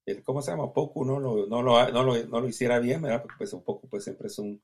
el, 0.05 0.23
¿cómo 0.23 0.41
se 0.41 0.51
llama? 0.51 0.73
Poco 0.73 1.05
no 1.05 1.19
lo, 1.19 1.47
no 1.47 1.61
lo, 1.61 1.89
no 1.91 2.03
lo, 2.03 2.25
no 2.25 2.41
lo 2.41 2.47
hiciera 2.47 2.79
bien, 2.79 3.01
¿verdad? 3.01 3.21
Porque 3.21 3.37
pues 3.37 3.53
un 3.53 3.63
poco 3.63 3.87
pues 3.87 4.03
siempre 4.03 4.27
es 4.27 4.37
un, 4.39 4.61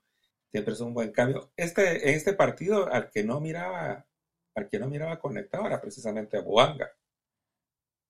siempre 0.51 0.73
es 0.73 0.79
un 0.81 0.93
buen 0.93 1.11
cambio. 1.11 1.51
Este, 1.55 2.09
en 2.09 2.15
este 2.15 2.33
partido, 2.33 2.91
al 2.91 3.09
que 3.09 3.23
no 3.23 3.39
miraba, 3.39 4.05
al 4.55 4.67
que 4.67 4.79
no 4.79 4.87
miraba 4.87 5.19
conectado 5.19 5.67
era 5.67 5.79
precisamente 5.79 6.37
a 6.37 6.41
Boanga. 6.41 6.89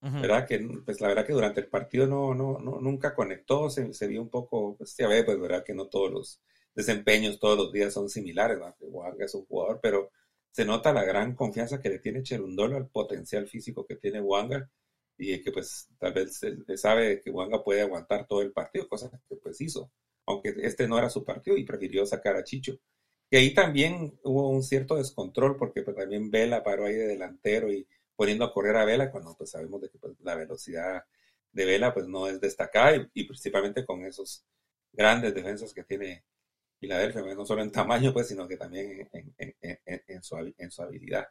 ¿Verdad? 0.01 0.47
Que, 0.47 0.65
pues 0.85 1.01
la 1.01 1.09
verdad 1.09 1.25
que 1.25 1.33
durante 1.33 1.59
el 1.59 1.67
partido 1.67 2.07
no, 2.07 2.33
no, 2.33 2.57
no 2.57 2.79
nunca 2.79 3.13
conectó, 3.13 3.69
se, 3.69 3.93
se 3.93 4.07
vio 4.07 4.21
un 4.21 4.29
poco, 4.29 4.77
pues 4.77 4.95
ya 4.95 5.09
ve, 5.09 5.25
pues 5.25 5.37
verdad 5.37 5.65
que 5.65 5.73
no 5.73 5.87
todos 5.87 6.09
los 6.09 6.41
desempeños 6.73 7.37
todos 7.37 7.57
los 7.57 7.73
días 7.73 7.93
son 7.93 8.09
similares, 8.09 8.57
¿verdad? 8.57 8.75
Boanga 8.79 9.25
es 9.25 9.35
un 9.35 9.45
jugador, 9.45 9.79
pero 9.81 10.09
se 10.59 10.65
nota 10.65 10.91
la 10.91 11.05
gran 11.05 11.35
confianza 11.35 11.79
que 11.79 11.87
le 11.87 11.99
tiene 11.99 12.21
Cherundolo 12.21 12.75
al 12.75 12.89
potencial 12.89 13.47
físico 13.47 13.85
que 13.85 13.95
tiene 13.95 14.19
Wanga 14.19 14.69
y 15.17 15.41
que 15.41 15.53
pues 15.53 15.87
tal 15.97 16.11
vez 16.11 16.41
sabe 16.75 17.21
que 17.21 17.31
Wanga 17.31 17.63
puede 17.63 17.79
aguantar 17.79 18.27
todo 18.27 18.41
el 18.41 18.51
partido, 18.51 18.89
cosa 18.89 19.09
que 19.29 19.37
pues 19.37 19.61
hizo, 19.61 19.89
aunque 20.25 20.53
este 20.63 20.85
no 20.85 20.97
era 20.97 21.09
su 21.09 21.23
partido 21.23 21.55
y 21.55 21.63
prefirió 21.63 22.05
sacar 22.05 22.35
a 22.35 22.43
Chicho. 22.43 22.77
Y 23.29 23.37
ahí 23.37 23.53
también 23.53 24.19
hubo 24.25 24.49
un 24.49 24.61
cierto 24.61 24.97
descontrol 24.97 25.55
porque 25.55 25.81
pues 25.81 25.95
también 25.95 26.29
Vela 26.29 26.61
paró 26.61 26.87
ahí 26.87 26.95
de 26.95 27.07
delantero 27.07 27.71
y 27.71 27.87
poniendo 28.17 28.43
a 28.43 28.51
correr 28.51 28.75
a 28.75 28.83
Vela 28.83 29.11
cuando 29.11 29.37
pues 29.37 29.51
sabemos 29.51 29.79
de 29.79 29.89
que 29.89 29.97
pues, 29.97 30.19
la 30.19 30.35
velocidad 30.35 31.05
de 31.53 31.65
Vela 31.65 31.93
pues 31.93 32.05
no 32.05 32.27
es 32.27 32.41
destacada 32.41 32.97
y, 32.97 33.07
y 33.13 33.23
principalmente 33.23 33.85
con 33.85 34.03
esos 34.03 34.43
grandes 34.91 35.33
defensas 35.33 35.73
que 35.73 35.85
tiene 35.85 36.25
Filadelfia, 36.79 37.21
no 37.35 37.45
solo 37.45 37.61
en 37.61 37.71
tamaño, 37.71 38.13
pues, 38.13 38.27
sino 38.27 38.47
que 38.47 38.57
también 38.57 39.09
en, 39.11 40.23
su, 40.23 40.35
habilidad. 40.81 41.27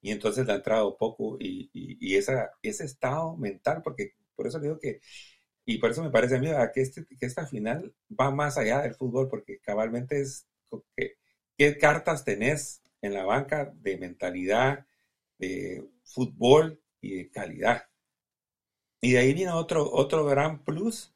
Y 0.00 0.10
entonces 0.10 0.46
le 0.46 0.52
ha 0.52 0.56
entrado 0.56 0.96
poco 0.96 1.36
y, 1.40 1.70
y, 1.72 2.16
esa, 2.16 2.50
ese 2.62 2.84
estado 2.84 3.36
mental, 3.36 3.82
porque 3.82 4.14
por 4.34 4.46
eso 4.46 4.60
digo 4.60 4.78
que, 4.78 5.00
y 5.64 5.78
por 5.78 5.90
eso 5.90 6.02
me 6.02 6.10
parece 6.10 6.36
a 6.36 6.40
mí 6.40 6.48
que, 6.74 6.80
este, 6.80 7.06
que 7.06 7.26
esta 7.26 7.46
final 7.46 7.94
va 8.08 8.30
más 8.30 8.58
allá 8.58 8.82
del 8.82 8.94
fútbol, 8.94 9.28
porque 9.28 9.60
cabalmente 9.60 10.20
es 10.20 10.46
que, 10.96 11.16
qué 11.56 11.78
cartas 11.78 12.24
tenés 12.24 12.82
en 13.00 13.14
la 13.14 13.24
banca 13.24 13.72
de 13.76 13.98
mentalidad, 13.98 14.86
de 15.38 15.88
fútbol 16.04 16.80
y 17.00 17.16
de 17.16 17.30
calidad. 17.30 17.84
Y 19.00 19.12
de 19.12 19.18
ahí 19.18 19.34
viene 19.34 19.52
otro, 19.52 19.90
otro 19.92 20.24
gran 20.24 20.64
plus, 20.64 21.12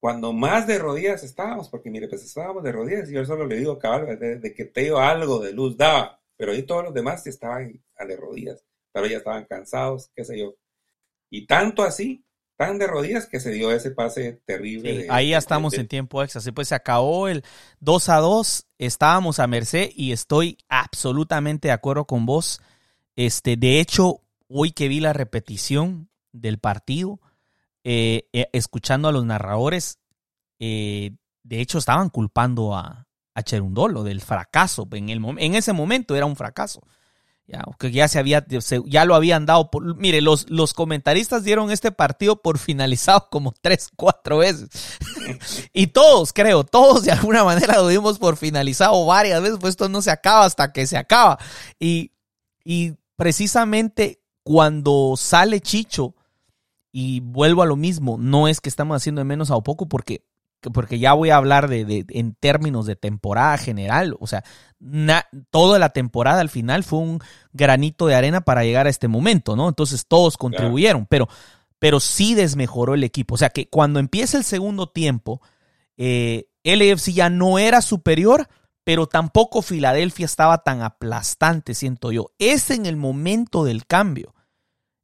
cuando 0.00 0.32
más 0.32 0.66
de 0.66 0.78
rodillas 0.78 1.24
estábamos, 1.24 1.68
porque 1.68 1.90
mire, 1.90 2.08
pues 2.08 2.24
estábamos 2.24 2.62
de 2.62 2.72
rodillas 2.72 3.10
y 3.10 3.14
yo 3.14 3.24
solo 3.24 3.46
le 3.46 3.56
digo, 3.56 3.78
cabal, 3.78 4.18
de, 4.18 4.54
que 4.54 4.64
te 4.64 4.82
dio 4.82 4.98
algo 4.98 5.40
de 5.40 5.52
luz 5.52 5.76
daba, 5.76 6.20
pero 6.36 6.52
ahí 6.52 6.62
todos 6.62 6.84
los 6.84 6.94
demás 6.94 7.26
estaban 7.26 7.82
a 7.96 8.04
de 8.04 8.16
rodillas, 8.16 8.64
pero 8.92 9.06
ya 9.06 9.18
estaban 9.18 9.44
cansados, 9.46 10.10
qué 10.14 10.24
sé 10.24 10.38
yo. 10.38 10.54
Y 11.30 11.46
tanto 11.46 11.82
así, 11.82 12.24
tan 12.56 12.78
de 12.78 12.86
rodillas 12.86 13.26
que 13.26 13.40
se 13.40 13.50
dio 13.50 13.72
ese 13.72 13.90
pase 13.90 14.40
terrible. 14.44 15.06
ahí 15.10 15.30
ya 15.30 15.38
estamos 15.38 15.74
en 15.74 15.88
tiempo 15.88 16.22
extra, 16.22 16.38
así 16.38 16.52
pues 16.52 16.68
se 16.68 16.74
acabó 16.74 17.28
el 17.28 17.44
2 17.80 18.08
a 18.08 18.16
2, 18.16 18.66
estábamos 18.78 19.40
a 19.40 19.46
merced 19.46 19.90
y 19.94 20.12
estoy 20.12 20.58
absolutamente 20.68 21.68
de 21.68 21.72
acuerdo 21.72 22.04
con 22.04 22.24
vos. 22.24 22.60
Este, 23.16 23.56
de 23.56 23.80
hecho, 23.80 24.22
hoy 24.48 24.70
que 24.70 24.86
vi 24.86 25.00
la 25.00 25.12
repetición 25.12 26.08
del 26.32 26.58
partido, 26.58 27.20
eh, 27.90 28.28
eh, 28.34 28.50
escuchando 28.52 29.08
a 29.08 29.12
los 29.12 29.24
narradores, 29.24 29.98
eh, 30.58 31.12
de 31.42 31.60
hecho 31.62 31.78
estaban 31.78 32.10
culpando 32.10 32.76
a, 32.76 33.06
a 33.34 33.42
Cherundolo 33.42 34.02
del 34.04 34.20
fracaso. 34.20 34.86
En, 34.92 35.08
el, 35.08 35.24
en 35.38 35.54
ese 35.54 35.72
momento 35.72 36.14
era 36.14 36.26
un 36.26 36.36
fracaso. 36.36 36.82
Ya, 37.46 37.64
ya 37.90 38.06
se 38.08 38.18
había, 38.18 38.44
ya 38.84 39.06
lo 39.06 39.14
habían 39.14 39.46
dado 39.46 39.70
por, 39.70 39.96
mire, 39.96 40.20
los, 40.20 40.50
los 40.50 40.74
comentaristas 40.74 41.44
dieron 41.44 41.70
este 41.70 41.90
partido 41.90 42.42
por 42.42 42.58
finalizado 42.58 43.28
como 43.30 43.54
tres, 43.58 43.88
cuatro 43.96 44.36
veces. 44.36 44.68
y 45.72 45.86
todos, 45.86 46.34
creo, 46.34 46.64
todos 46.64 47.04
de 47.04 47.12
alguna 47.12 47.42
manera 47.42 47.76
lo 47.76 47.88
dimos 47.88 48.18
por 48.18 48.36
finalizado 48.36 49.06
varias 49.06 49.40
veces, 49.40 49.56
pues 49.58 49.70
esto 49.70 49.88
no 49.88 50.02
se 50.02 50.10
acaba 50.10 50.44
hasta 50.44 50.74
que 50.74 50.86
se 50.86 50.98
acaba. 50.98 51.38
Y, 51.80 52.12
y 52.62 52.96
precisamente 53.16 54.20
cuando 54.42 55.14
sale 55.16 55.62
Chicho, 55.62 56.14
y 57.00 57.20
vuelvo 57.20 57.62
a 57.62 57.66
lo 57.66 57.76
mismo, 57.76 58.16
no 58.18 58.48
es 58.48 58.60
que 58.60 58.68
estamos 58.68 58.96
haciendo 58.96 59.20
de 59.20 59.24
menos 59.24 59.52
a 59.52 59.54
o 59.54 59.62
poco 59.62 59.88
porque, 59.88 60.24
porque 60.74 60.98
ya 60.98 61.12
voy 61.12 61.30
a 61.30 61.36
hablar 61.36 61.68
de, 61.68 62.04
en 62.08 62.34
términos 62.34 62.86
de 62.86 62.96
temporada 62.96 63.56
general. 63.56 64.16
O 64.18 64.26
sea, 64.26 64.42
toda 65.50 65.78
la 65.78 65.90
temporada 65.90 66.40
al 66.40 66.48
final 66.48 66.82
fue 66.82 66.98
un 66.98 67.20
granito 67.52 68.08
de 68.08 68.16
arena 68.16 68.40
para 68.40 68.64
llegar 68.64 68.88
a 68.88 68.90
este 68.90 69.06
momento, 69.06 69.54
¿no? 69.54 69.68
Entonces 69.68 70.08
todos 70.08 70.36
contribuyeron, 70.36 71.06
pero, 71.06 71.28
pero 71.78 72.00
sí 72.00 72.34
desmejoró 72.34 72.94
el 72.94 73.04
equipo. 73.04 73.36
O 73.36 73.38
sea 73.38 73.50
que 73.50 73.68
cuando 73.68 74.00
empieza 74.00 74.36
el 74.36 74.42
segundo 74.42 74.88
tiempo, 74.88 75.40
eh, 75.96 76.48
LFC 76.64 77.12
ya 77.12 77.30
no 77.30 77.60
era 77.60 77.80
superior, 77.80 78.48
pero 78.82 79.06
tampoco 79.06 79.62
Filadelfia 79.62 80.26
estaba 80.26 80.64
tan 80.64 80.82
aplastante, 80.82 81.74
siento 81.74 82.10
yo. 82.10 82.32
Es 82.40 82.72
en 82.72 82.86
el 82.86 82.96
momento 82.96 83.62
del 83.62 83.86
cambio 83.86 84.34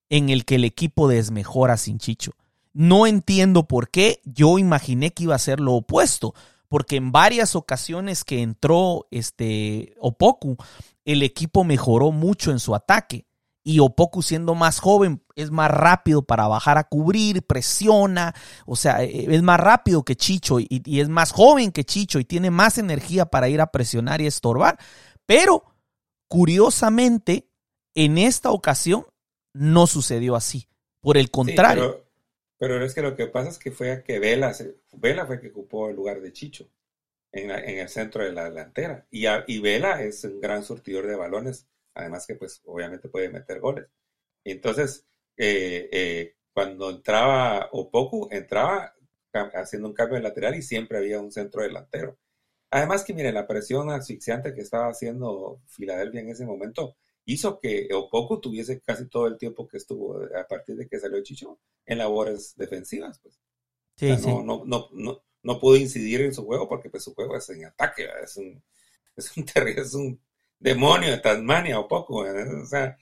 en 0.09 0.29
el 0.29 0.45
que 0.45 0.57
el 0.57 0.65
equipo 0.65 1.09
desmejora 1.09 1.77
sin 1.77 1.99
Chicho. 1.99 2.33
No 2.73 3.07
entiendo 3.07 3.67
por 3.69 3.89
qué. 3.89 4.21
Yo 4.25 4.59
imaginé 4.59 5.13
que 5.13 5.25
iba 5.25 5.35
a 5.35 5.39
ser 5.39 5.61
lo 5.61 5.75
opuesto, 5.75 6.35
porque 6.69 6.97
en 6.97 7.13
varias 7.13 7.55
ocasiones 7.55 8.25
que 8.25 8.43
entró 8.43 9.07
este 9.11 9.95
Opoku, 10.01 10.57
el 11.05 11.23
equipo 11.23 11.65
mejoró 11.65 12.11
mucho 12.11 12.51
en 12.51 12.59
su 12.59 12.75
ataque. 12.75 13.27
Y 13.63 13.79
Opoku 13.79 14.23
siendo 14.23 14.55
más 14.55 14.79
joven 14.79 15.23
es 15.37 15.51
más 15.51 15.71
rápido 15.71 16.23
para 16.23 16.47
bajar 16.49 16.77
a 16.77 16.85
cubrir, 16.85 17.47
presiona, 17.47 18.35
o 18.67 18.77
sea, 18.77 19.03
es 19.03 19.43
más 19.43 19.59
rápido 19.59 20.03
que 20.03 20.17
Chicho 20.17 20.61
y, 20.61 20.67
y 20.69 21.01
es 21.01 21.09
más 21.09 21.33
joven 21.33 21.73
que 21.73 21.85
Chicho 21.85 22.19
y 22.19 22.25
tiene 22.25 22.51
más 22.51 22.77
energía 22.77 23.25
para 23.25 23.49
ir 23.49 23.63
a 23.63 23.69
presionar 23.69 24.21
y 24.21 24.27
estorbar. 24.27 24.79
Pero, 25.25 25.65
curiosamente, 26.29 27.49
en 27.95 28.19
esta 28.19 28.51
ocasión 28.51 29.07
no 29.55 29.87
sucedió 29.87 30.37
así. 30.37 30.69
Por 31.01 31.17
el 31.19 31.31
contrario. 31.31 32.07
pero, 32.59 32.83
es 32.83 32.95
que 32.95 33.03
lo 33.03 33.15
que 33.15 33.27
pasa 33.27 33.51
es 33.51 33.59
que 33.59 33.71
fue 33.71 33.93
a 33.93 34.03
que 34.03 34.19
Vela, 34.19 34.55
Vela 34.93 35.27
fue 35.27 35.39
que 35.39 35.49
ocupó 35.49 35.91
el 35.91 35.97
lugar 35.97 36.21
de 36.21 36.33
Chicho 36.33 36.71
en, 37.31 37.51
el 37.51 37.89
centro 37.89 38.25
de 38.25 38.33
la 38.33 38.45
delantera. 38.45 39.07
Y, 39.11 39.27
y, 39.47 39.59
Vela 39.61 40.03
es 40.03 40.25
un 40.25 40.41
gran 40.41 40.65
surtidor 40.65 41.07
de 41.07 41.17
balones, 41.17 41.67
además 41.93 42.27
que 42.27 42.37
pues 42.37 42.63
obviamente 42.65 43.09
puede 43.09 43.29
meter 43.29 43.61
goles. 43.61 43.87
Entonces, 44.45 45.05
eh, 45.37 45.89
eh, 45.93 46.37
cuando 46.53 46.91
entraba 46.91 47.69
Opoku, 47.73 48.29
entraba 48.31 48.95
haciendo 49.55 49.89
un 49.89 49.95
cambio 49.95 50.17
de 50.17 50.23
lateral 50.23 50.55
y 50.55 50.63
siempre 50.63 50.99
había 50.99 51.21
un 51.21 51.33
centro 51.33 51.63
delantero. 51.63 52.17
Además 52.71 53.05
que, 53.05 53.15
miren, 53.15 53.35
la 53.35 53.47
presión 53.47 53.91
asfixiante 53.91 54.55
que 54.55 54.61
estaba 54.61 54.89
haciendo 54.89 55.61
Filadelfia 55.67 56.21
en 56.21 56.31
ese 56.31 56.47
momento 56.47 56.97
hizo 57.27 57.59
que 57.59 57.89
Opoku 57.93 58.41
tuviese 58.41 58.81
casi 58.81 59.09
todo 59.09 59.27
el 59.27 59.39
tiempo 59.39 59.67
que 59.67 59.79
estuvo 59.79 60.21
a 60.39 60.47
partir 60.47 60.77
de 60.77 60.89
que 60.89 60.99
salió 60.99 61.23
Chicho 61.23 61.59
en 61.87 61.99
labores 61.99 62.55
defensivas. 62.57 63.19
Pues. 63.21 63.39
No, 64.23 64.43
no, 64.43 64.65
no, 64.65 64.89
no, 64.93 65.23
no 65.43 65.61
pudo 65.61 65.77
incidir 65.77 66.23
en 66.23 66.35
su 66.35 66.45
juego 66.45 66.69
porque 66.69 66.91
pues, 66.91 67.05
su 67.05 67.15
juego 67.15 67.37
es 67.37 67.49
en 67.51 67.67
ataque, 67.67 68.09
es 68.23 68.37
un, 68.37 68.63
es 69.17 69.37
un, 69.37 69.45
es 69.77 69.95
un 69.95 70.21
demonio 70.59 71.11
de 71.11 71.19
Tasmania 71.19 71.79
o 71.79 71.87
poco, 71.87 72.17
o 72.17 72.67
sea, 72.67 72.97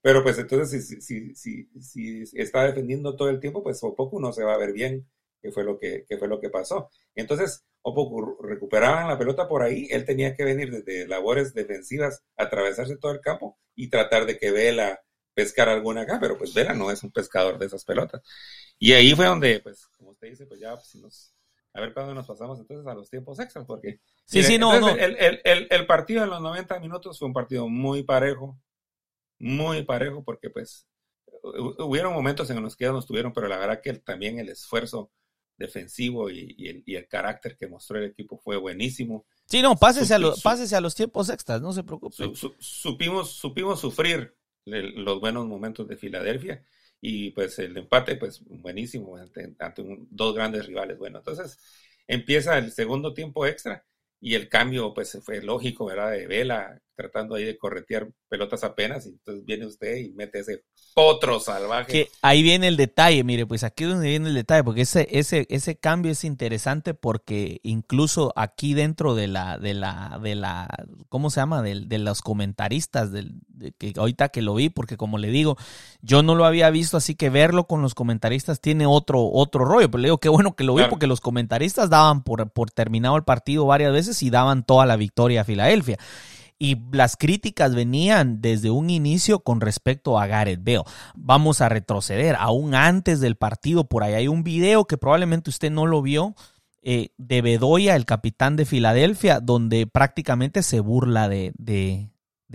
pero 0.00 0.22
pues 0.22 0.38
entonces 0.38 0.86
si, 0.88 1.00
si, 1.00 1.34
si, 1.34 1.68
si, 1.80 2.22
está 2.34 2.64
defendiendo 2.64 3.16
todo 3.16 3.28
el 3.28 3.40
tiempo, 3.40 3.62
pues 3.62 3.80
poco 3.80 4.20
no 4.20 4.32
se 4.32 4.44
va 4.44 4.54
a 4.54 4.58
ver 4.58 4.72
bien, 4.72 5.06
que 5.40 5.50
fue 5.52 5.64
lo 5.64 5.78
que, 5.78 6.04
fue 6.18 6.28
lo 6.28 6.40
que 6.40 6.50
pasó. 6.50 6.90
Entonces, 7.14 7.64
poco 7.82 8.38
recuperaban 8.42 9.08
la 9.08 9.18
pelota 9.18 9.48
por 9.48 9.62
ahí, 9.62 9.88
él 9.90 10.04
tenía 10.04 10.34
que 10.34 10.44
venir 10.44 10.70
desde 10.70 11.08
labores 11.08 11.54
defensivas, 11.54 12.22
atravesarse 12.36 12.96
todo 12.96 13.12
el 13.12 13.20
campo 13.20 13.58
y 13.74 13.88
tratar 13.88 14.26
de 14.26 14.38
que 14.38 14.50
Vela 14.50 15.00
pescar 15.34 15.68
alguna 15.68 16.02
acá, 16.02 16.18
pero 16.20 16.36
pues 16.36 16.52
Vela 16.52 16.74
no 16.74 16.90
es 16.90 17.02
un 17.02 17.12
pescador 17.12 17.58
de 17.58 17.66
esas 17.66 17.84
pelotas. 17.84 18.22
Y 18.78 18.92
ahí 18.92 19.14
fue 19.14 19.26
donde, 19.26 19.60
pues, 19.60 19.86
como 19.96 20.10
usted 20.10 20.28
dice, 20.28 20.46
pues 20.46 20.60
ya, 20.60 20.74
pues, 20.74 20.94
nos, 20.96 21.32
a 21.72 21.80
ver 21.80 21.94
cuándo 21.94 22.12
nos 22.12 22.26
pasamos 22.26 22.58
entonces 22.58 22.86
a 22.86 22.94
los 22.94 23.08
tiempos 23.08 23.38
extras, 23.38 23.64
porque 23.64 24.00
sí, 24.24 24.42
sí, 24.42 24.58
no, 24.58 24.80
no. 24.80 24.90
El, 24.90 25.16
el, 25.44 25.68
el, 25.70 25.86
partido 25.86 26.22
de 26.22 26.26
los 26.26 26.40
90 26.40 26.80
minutos 26.80 27.18
fue 27.18 27.28
un 27.28 27.34
partido 27.34 27.68
muy 27.68 28.02
parejo, 28.02 28.58
muy 29.38 29.84
parejo, 29.84 30.24
porque 30.24 30.50
pues 30.50 30.88
hubieron 31.78 32.12
momentos 32.12 32.50
en 32.50 32.62
los 32.62 32.76
que 32.76 32.84
ellos 32.84 32.96
nos 32.96 33.06
tuvieron, 33.06 33.32
pero 33.32 33.48
la 33.48 33.58
verdad 33.58 33.80
que 33.80 33.94
también 33.94 34.38
el 34.38 34.48
esfuerzo 34.48 35.12
defensivo 35.58 36.30
y, 36.30 36.54
el, 36.68 36.82
y, 36.86 36.94
el, 36.94 37.08
carácter 37.08 37.56
que 37.56 37.66
mostró 37.66 37.98
el 37.98 38.04
equipo 38.04 38.38
fue 38.38 38.56
buenísimo. 38.56 39.26
Sí, 39.46 39.60
no, 39.60 39.76
pásese, 39.76 40.14
a, 40.14 40.20
pásese 40.42 40.76
a 40.76 40.80
los 40.80 40.94
tiempos 40.94 41.28
extras, 41.28 41.60
no 41.60 41.72
se 41.72 41.82
preocupe. 41.82 42.14
supimos, 42.58 43.32
supimos 43.32 43.80
sufrir 43.80 44.34
los 44.64 45.20
buenos 45.20 45.46
momentos 45.46 45.88
de 45.88 45.96
Filadelfia 45.96 46.64
y 47.00 47.30
pues 47.30 47.58
el 47.58 47.76
empate, 47.76 48.16
pues 48.16 48.42
buenísimo 48.44 49.16
ante, 49.16 49.54
dos 50.10 50.34
grandes 50.34 50.66
rivales. 50.66 50.98
Bueno, 50.98 51.18
entonces 51.18 51.58
empieza 52.06 52.58
el 52.58 52.72
segundo 52.72 53.14
tiempo 53.14 53.46
extra 53.46 53.84
y 54.20 54.34
el 54.34 54.48
cambio 54.48 54.94
pues 54.94 55.18
fue 55.22 55.42
lógico, 55.42 55.86
¿verdad? 55.86 56.12
De 56.12 56.26
Vela 56.26 56.80
tratando 56.98 57.36
ahí 57.36 57.44
de 57.44 57.56
corretear 57.56 58.08
pelotas 58.28 58.64
apenas 58.64 59.06
y 59.06 59.10
entonces 59.10 59.44
viene 59.44 59.66
usted 59.66 59.98
y 59.98 60.10
mete 60.14 60.40
ese 60.40 60.64
potro 60.94 61.38
salvaje. 61.38 61.92
Que 61.92 62.08
ahí 62.22 62.42
viene 62.42 62.66
el 62.66 62.76
detalle, 62.76 63.22
mire, 63.22 63.46
pues 63.46 63.62
aquí 63.62 63.84
es 63.84 63.90
donde 63.90 64.08
viene 64.08 64.30
el 64.30 64.34
detalle, 64.34 64.64
porque 64.64 64.80
ese, 64.80 65.06
ese, 65.12 65.46
ese 65.48 65.76
cambio 65.76 66.10
es 66.10 66.24
interesante 66.24 66.94
porque 66.94 67.60
incluso 67.62 68.32
aquí 68.34 68.74
dentro 68.74 69.14
de 69.14 69.28
la, 69.28 69.58
de 69.58 69.74
la, 69.74 70.18
de 70.20 70.34
la, 70.34 70.66
¿cómo 71.08 71.30
se 71.30 71.38
llama? 71.38 71.62
De, 71.62 71.82
de 71.86 71.98
los 71.98 72.20
comentaristas, 72.20 73.12
del, 73.12 73.42
que 73.78 73.92
ahorita 73.96 74.30
que 74.30 74.42
lo 74.42 74.56
vi, 74.56 74.68
porque 74.68 74.96
como 74.96 75.18
le 75.18 75.28
digo, 75.28 75.56
yo 76.02 76.24
no 76.24 76.34
lo 76.34 76.46
había 76.46 76.68
visto, 76.70 76.96
así 76.96 77.14
que 77.14 77.30
verlo 77.30 77.68
con 77.68 77.80
los 77.80 77.94
comentaristas 77.94 78.60
tiene 78.60 78.86
otro, 78.86 79.24
otro 79.24 79.64
rollo, 79.64 79.88
pero 79.88 80.02
le 80.02 80.08
digo, 80.08 80.18
qué 80.18 80.28
bueno 80.28 80.56
que 80.56 80.64
lo 80.64 80.74
vi, 80.74 80.82
porque 80.90 81.06
los 81.06 81.20
comentaristas 81.20 81.90
daban 81.90 82.24
por, 82.24 82.50
por 82.50 82.72
terminado 82.72 83.14
el 83.16 83.22
partido 83.22 83.66
varias 83.66 83.92
veces 83.92 84.20
y 84.24 84.30
daban 84.30 84.64
toda 84.64 84.84
la 84.84 84.96
victoria 84.96 85.42
a 85.42 85.44
Filadelfia 85.44 85.96
y 86.58 86.76
las 86.92 87.16
críticas 87.16 87.74
venían 87.74 88.40
desde 88.40 88.70
un 88.70 88.90
inicio 88.90 89.40
con 89.40 89.60
respecto 89.60 90.18
a 90.18 90.26
Gareth 90.26 90.62
Bale. 90.62 90.82
Vamos 91.14 91.60
a 91.60 91.68
retroceder, 91.68 92.36
aún 92.38 92.74
antes 92.74 93.20
del 93.20 93.36
partido, 93.36 93.84
por 93.84 94.02
ahí 94.02 94.14
hay 94.14 94.28
un 94.28 94.42
video 94.42 94.86
que 94.86 94.98
probablemente 94.98 95.50
usted 95.50 95.70
no 95.70 95.86
lo 95.86 96.02
vio. 96.02 96.34
Eh, 96.80 97.10
de 97.18 97.42
Bedoya, 97.42 97.96
el 97.96 98.06
capitán 98.06 98.56
de 98.56 98.64
Filadelfia, 98.64 99.40
donde 99.40 99.86
prácticamente 99.86 100.62
se 100.62 100.80
burla 100.80 101.28
de, 101.28 101.52
de, 101.58 102.08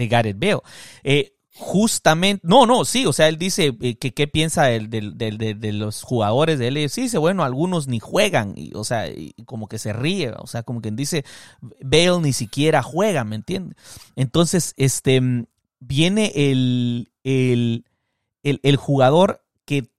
Gareth 0.07 0.39
Bale. 0.39 0.61
Eh, 1.03 1.35
justamente, 1.55 2.45
no, 2.47 2.65
no, 2.65 2.83
sí, 2.83 3.05
o 3.05 3.13
sea, 3.13 3.27
él 3.27 3.37
dice 3.37 3.75
eh, 3.81 3.95
que 3.95 4.13
qué 4.13 4.27
piensa 4.27 4.63
de, 4.65 4.87
de, 4.87 5.73
los 5.73 6.01
jugadores 6.01 6.57
de 6.57 6.67
él. 6.67 6.89
sí, 6.89 7.03
dice, 7.03 7.17
bueno, 7.19 7.43
algunos 7.43 7.87
ni 7.87 7.99
juegan, 7.99 8.53
y, 8.55 8.71
o 8.73 8.83
sea, 8.83 9.05
como 9.45 9.67
que 9.67 9.77
se 9.77 9.93
ríe, 9.93 10.31
o 10.37 10.47
sea, 10.47 10.63
como 10.63 10.81
quien 10.81 10.95
dice, 10.95 11.25
Bale 11.81 12.19
ni 12.21 12.33
siquiera 12.33 12.81
juega, 12.81 13.23
¿me 13.23 13.35
entiendes? 13.35 13.77
Entonces, 14.15 14.73
este, 14.77 15.21
viene 15.79 16.31
el, 16.35 17.11
el, 17.23 17.85
el, 18.41 18.59
el 18.63 18.75
jugador 18.75 19.43
que 19.65 19.92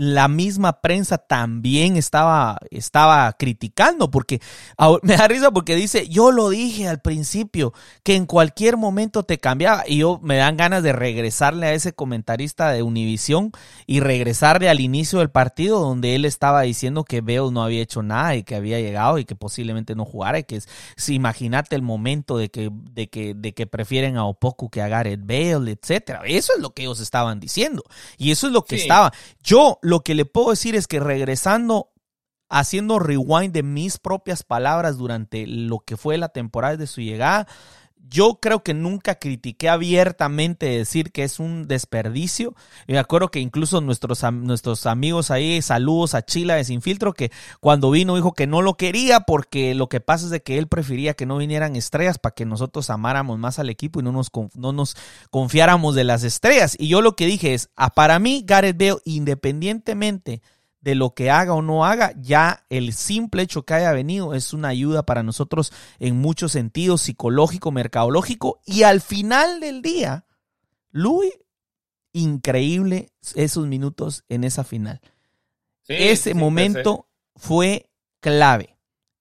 la 0.00 0.28
misma 0.28 0.80
prensa 0.80 1.18
también 1.18 1.98
estaba, 1.98 2.58
estaba 2.70 3.30
criticando, 3.34 4.10
porque 4.10 4.40
me 5.02 5.14
da 5.14 5.28
risa 5.28 5.50
porque 5.50 5.76
dice, 5.76 6.08
yo 6.08 6.30
lo 6.30 6.48
dije 6.48 6.88
al 6.88 7.02
principio, 7.02 7.74
que 8.02 8.14
en 8.14 8.24
cualquier 8.24 8.78
momento 8.78 9.24
te 9.24 9.36
cambiaba, 9.36 9.84
y 9.86 9.98
yo 9.98 10.18
me 10.22 10.38
dan 10.38 10.56
ganas 10.56 10.82
de 10.82 10.94
regresarle 10.94 11.66
a 11.66 11.74
ese 11.74 11.92
comentarista 11.92 12.70
de 12.70 12.82
Univisión 12.82 13.52
y 13.86 14.00
regresarle 14.00 14.70
al 14.70 14.80
inicio 14.80 15.18
del 15.18 15.28
partido 15.28 15.80
donde 15.80 16.14
él 16.14 16.24
estaba 16.24 16.62
diciendo 16.62 17.04
que 17.04 17.20
Bale 17.20 17.50
no 17.52 17.62
había 17.62 17.82
hecho 17.82 18.02
nada 18.02 18.36
y 18.36 18.42
que 18.42 18.54
había 18.54 18.80
llegado 18.80 19.18
y 19.18 19.26
que 19.26 19.34
posiblemente 19.34 19.94
no 19.94 20.06
jugara, 20.06 20.38
y 20.38 20.44
que 20.44 20.62
si 20.96 21.14
imagínate 21.14 21.76
el 21.76 21.82
momento 21.82 22.38
de 22.38 22.48
que, 22.48 22.70
de 22.72 23.10
que, 23.10 23.34
de 23.34 23.52
que 23.52 23.66
prefieren 23.66 24.16
a 24.16 24.24
Opoku 24.24 24.70
que 24.70 24.80
a 24.80 24.88
Gareth 24.88 25.26
Bale, 25.26 25.72
etcétera. 25.72 26.22
Eso 26.24 26.54
es 26.56 26.62
lo 26.62 26.70
que 26.70 26.84
ellos 26.84 27.00
estaban 27.00 27.38
diciendo, 27.38 27.84
y 28.16 28.30
eso 28.30 28.46
es 28.46 28.54
lo 28.54 28.64
que 28.64 28.76
estaba. 28.76 29.12
Yo 29.42 29.78
lo 29.90 30.00
que 30.00 30.14
le 30.14 30.24
puedo 30.24 30.50
decir 30.50 30.76
es 30.76 30.86
que 30.86 31.00
regresando, 31.00 31.90
haciendo 32.48 32.98
rewind 32.98 33.52
de 33.52 33.62
mis 33.62 33.98
propias 33.98 34.44
palabras 34.44 34.96
durante 34.96 35.46
lo 35.46 35.80
que 35.80 35.96
fue 35.96 36.16
la 36.16 36.28
temporada 36.28 36.76
de 36.76 36.86
su 36.86 37.00
llegada, 37.00 37.46
yo 38.08 38.38
creo 38.40 38.62
que 38.62 38.74
nunca 38.74 39.14
critiqué 39.16 39.68
abiertamente 39.68 40.66
decir 40.66 41.12
que 41.12 41.22
es 41.22 41.38
un 41.38 41.68
desperdicio. 41.68 42.54
Me 42.88 42.98
acuerdo 42.98 43.30
que 43.30 43.40
incluso 43.40 43.80
nuestros, 43.80 44.22
nuestros 44.32 44.86
amigos 44.86 45.30
ahí, 45.30 45.62
saludos 45.62 46.14
a 46.14 46.22
Chila 46.22 46.56
de 46.56 46.64
Sin 46.64 46.82
Filtro, 46.82 47.14
que 47.14 47.30
cuando 47.60 47.90
vino 47.90 48.16
dijo 48.16 48.32
que 48.32 48.46
no 48.46 48.62
lo 48.62 48.74
quería 48.74 49.20
porque 49.20 49.74
lo 49.74 49.88
que 49.88 50.00
pasa 50.00 50.24
es 50.24 50.30
de 50.30 50.42
que 50.42 50.58
él 50.58 50.66
prefería 50.66 51.14
que 51.14 51.26
no 51.26 51.36
vinieran 51.36 51.76
estrellas 51.76 52.18
para 52.18 52.34
que 52.34 52.44
nosotros 52.44 52.90
amáramos 52.90 53.38
más 53.38 53.58
al 53.58 53.70
equipo 53.70 54.00
y 54.00 54.02
no 54.02 54.12
nos, 54.12 54.30
no 54.54 54.72
nos 54.72 54.96
confiáramos 55.30 55.94
de 55.94 56.04
las 56.04 56.24
estrellas. 56.24 56.76
Y 56.78 56.88
yo 56.88 57.02
lo 57.02 57.14
que 57.14 57.26
dije 57.26 57.54
es, 57.54 57.70
ah, 57.76 57.90
para 57.90 58.18
mí 58.18 58.42
Gareth 58.44 58.78
Bale, 58.78 58.98
independientemente 59.04 60.42
de 60.80 60.94
lo 60.94 61.14
que 61.14 61.30
haga 61.30 61.54
o 61.54 61.62
no 61.62 61.84
haga, 61.84 62.12
ya 62.20 62.64
el 62.70 62.92
simple 62.94 63.42
hecho 63.42 63.64
que 63.64 63.74
haya 63.74 63.92
venido 63.92 64.34
es 64.34 64.52
una 64.52 64.68
ayuda 64.68 65.04
para 65.04 65.22
nosotros 65.22 65.72
en 65.98 66.18
muchos 66.18 66.52
sentidos, 66.52 67.02
psicológico, 67.02 67.70
mercadológico, 67.70 68.60
y 68.64 68.82
al 68.84 69.00
final 69.00 69.60
del 69.60 69.82
día, 69.82 70.24
Luis, 70.90 71.32
increíble 72.12 73.12
esos 73.34 73.66
minutos 73.66 74.24
en 74.28 74.44
esa 74.44 74.64
final. 74.64 75.00
Ese 75.86 76.34
momento 76.34 77.08
fue 77.36 77.90
clave. 78.20 78.76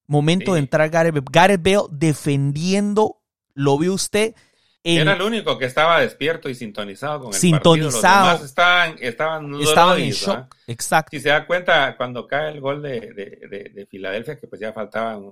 Momento 0.06 0.54
de 0.54 0.60
entrar 0.60 0.90
Gareth 0.90 1.14
Bale. 1.14 1.26
Gareth 1.32 1.64
Bale 1.64 1.88
defendiendo, 1.92 3.22
lo 3.54 3.78
vio 3.78 3.94
usted, 3.94 4.36
era 4.98 5.14
el 5.14 5.22
único 5.22 5.58
que 5.58 5.66
estaba 5.66 6.02
despierto 6.02 6.50
y 6.50 6.56
sintonizado 6.56 7.20
con 7.20 7.34
el 7.34 7.40
sintonizado. 7.40 8.02
partido. 8.02 8.40
Los 8.40 8.46
estaban, 8.46 8.98
estaban, 9.00 9.56
estaban 9.62 10.00
en 10.00 10.12
shock. 10.12 10.56
Exacto. 10.68 11.10
Si 11.12 11.20
se 11.22 11.30
da 11.30 11.46
cuenta, 11.46 11.96
cuando 11.98 12.28
cae 12.28 12.52
el 12.52 12.62
gol 12.62 12.82
de, 12.82 13.00
de, 13.00 13.72
de, 13.74 13.86
Filadelfia, 13.86 14.38
que 14.38 14.48
pues 14.48 14.62
ya 14.62 14.74
faltaban. 14.74 15.32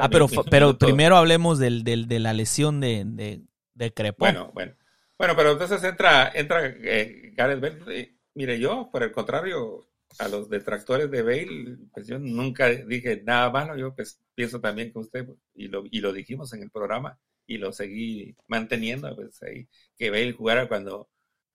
Ah, 0.00 0.08
pero, 0.10 0.28
pero 0.50 0.76
primero 0.78 1.16
hablemos 1.16 1.58
del, 1.58 1.84
del, 1.84 2.08
de 2.08 2.18
la 2.18 2.32
lesión 2.32 2.80
de, 2.80 3.04
de, 3.06 3.42
de 3.74 3.92
Crepó. 3.92 4.24
Bueno, 4.24 4.50
bueno. 4.54 4.74
Bueno, 5.18 5.36
pero 5.36 5.52
entonces 5.52 5.82
entra, 5.84 6.32
entra 6.34 6.66
eh, 6.66 7.32
Gareth 7.36 7.60
Bale. 7.60 8.16
mire, 8.34 8.58
yo, 8.58 8.88
por 8.90 9.04
el 9.04 9.12
contrario, 9.12 9.88
a 10.18 10.28
los 10.28 10.48
detractores 10.48 11.10
de 11.10 11.22
Bale, 11.22 11.76
pues 11.92 12.06
yo 12.06 12.18
nunca 12.18 12.68
dije 12.68 13.22
nada 13.24 13.50
malo. 13.50 13.76
Yo 13.76 13.94
pues 13.94 14.20
pienso 14.34 14.60
también 14.60 14.92
que 14.92 14.98
usted, 14.98 15.26
y 15.54 15.68
lo, 15.68 15.84
y 15.90 16.00
lo 16.00 16.12
dijimos 16.12 16.52
en 16.52 16.62
el 16.62 16.70
programa, 16.70 17.18
y 17.46 17.58
lo 17.58 17.72
seguí 17.72 18.36
manteniendo, 18.46 19.14
pues 19.16 19.42
ahí, 19.42 19.68
que 19.96 20.10
Bale 20.10 20.32
jugara 20.32 20.68
cuando, 20.68 21.10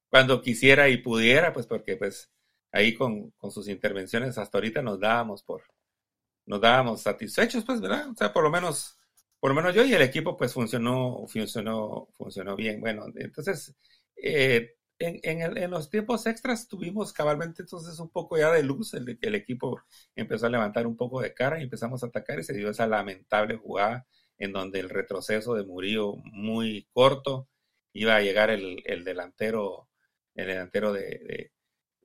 cuando 0.09 0.41
quisiera 0.41 0.89
y 0.89 0.97
pudiera, 0.97 1.53
pues 1.53 1.67
porque 1.67 1.97
pues 1.97 2.31
ahí 2.71 2.93
con, 2.93 3.31
con 3.31 3.51
sus 3.51 3.67
intervenciones 3.67 4.37
hasta 4.37 4.57
ahorita 4.57 4.81
nos 4.81 4.99
dábamos 4.99 5.43
por, 5.43 5.63
nos 6.47 6.61
dábamos 6.61 7.01
satisfechos, 7.01 7.63
pues, 7.65 7.81
¿verdad? 7.81 8.09
O 8.09 8.15
sea, 8.15 8.33
por 8.33 8.43
lo 8.43 8.49
menos, 8.49 8.97
por 9.39 9.51
lo 9.51 9.55
menos 9.55 9.75
yo 9.75 9.85
y 9.85 9.93
el 9.93 10.01
equipo, 10.01 10.37
pues 10.37 10.53
funcionó, 10.53 11.25
funcionó, 11.27 12.07
funcionó 12.13 12.55
bien. 12.55 12.79
Bueno, 12.81 13.05
entonces, 13.15 13.75
eh, 14.15 14.75
en, 14.99 15.19
en, 15.23 15.41
el, 15.41 15.57
en, 15.57 15.71
los 15.71 15.89
tiempos 15.89 16.25
extras 16.25 16.67
tuvimos 16.67 17.13
cabalmente 17.13 17.61
entonces 17.61 17.99
un 17.99 18.09
poco 18.09 18.37
ya 18.37 18.51
de 18.51 18.63
luz, 18.63 18.93
el, 18.93 19.17
el 19.21 19.35
equipo 19.35 19.81
empezó 20.15 20.47
a 20.47 20.49
levantar 20.49 20.87
un 20.87 20.97
poco 20.97 21.21
de 21.21 21.33
cara 21.33 21.59
y 21.59 21.63
empezamos 21.63 22.03
a 22.03 22.07
atacar 22.07 22.39
y 22.39 22.43
se 22.43 22.53
dio 22.53 22.69
esa 22.69 22.87
lamentable 22.87 23.57
jugada 23.57 24.07
en 24.37 24.51
donde 24.51 24.79
el 24.79 24.89
retroceso 24.89 25.55
de 25.55 25.63
Murillo 25.63 26.15
muy 26.31 26.87
corto, 26.91 27.49
iba 27.93 28.15
a 28.15 28.21
llegar 28.21 28.49
el, 28.49 28.83
delantero, 29.03 29.89
el 30.35 30.47
delantero 30.47 30.93
de, 30.93 31.51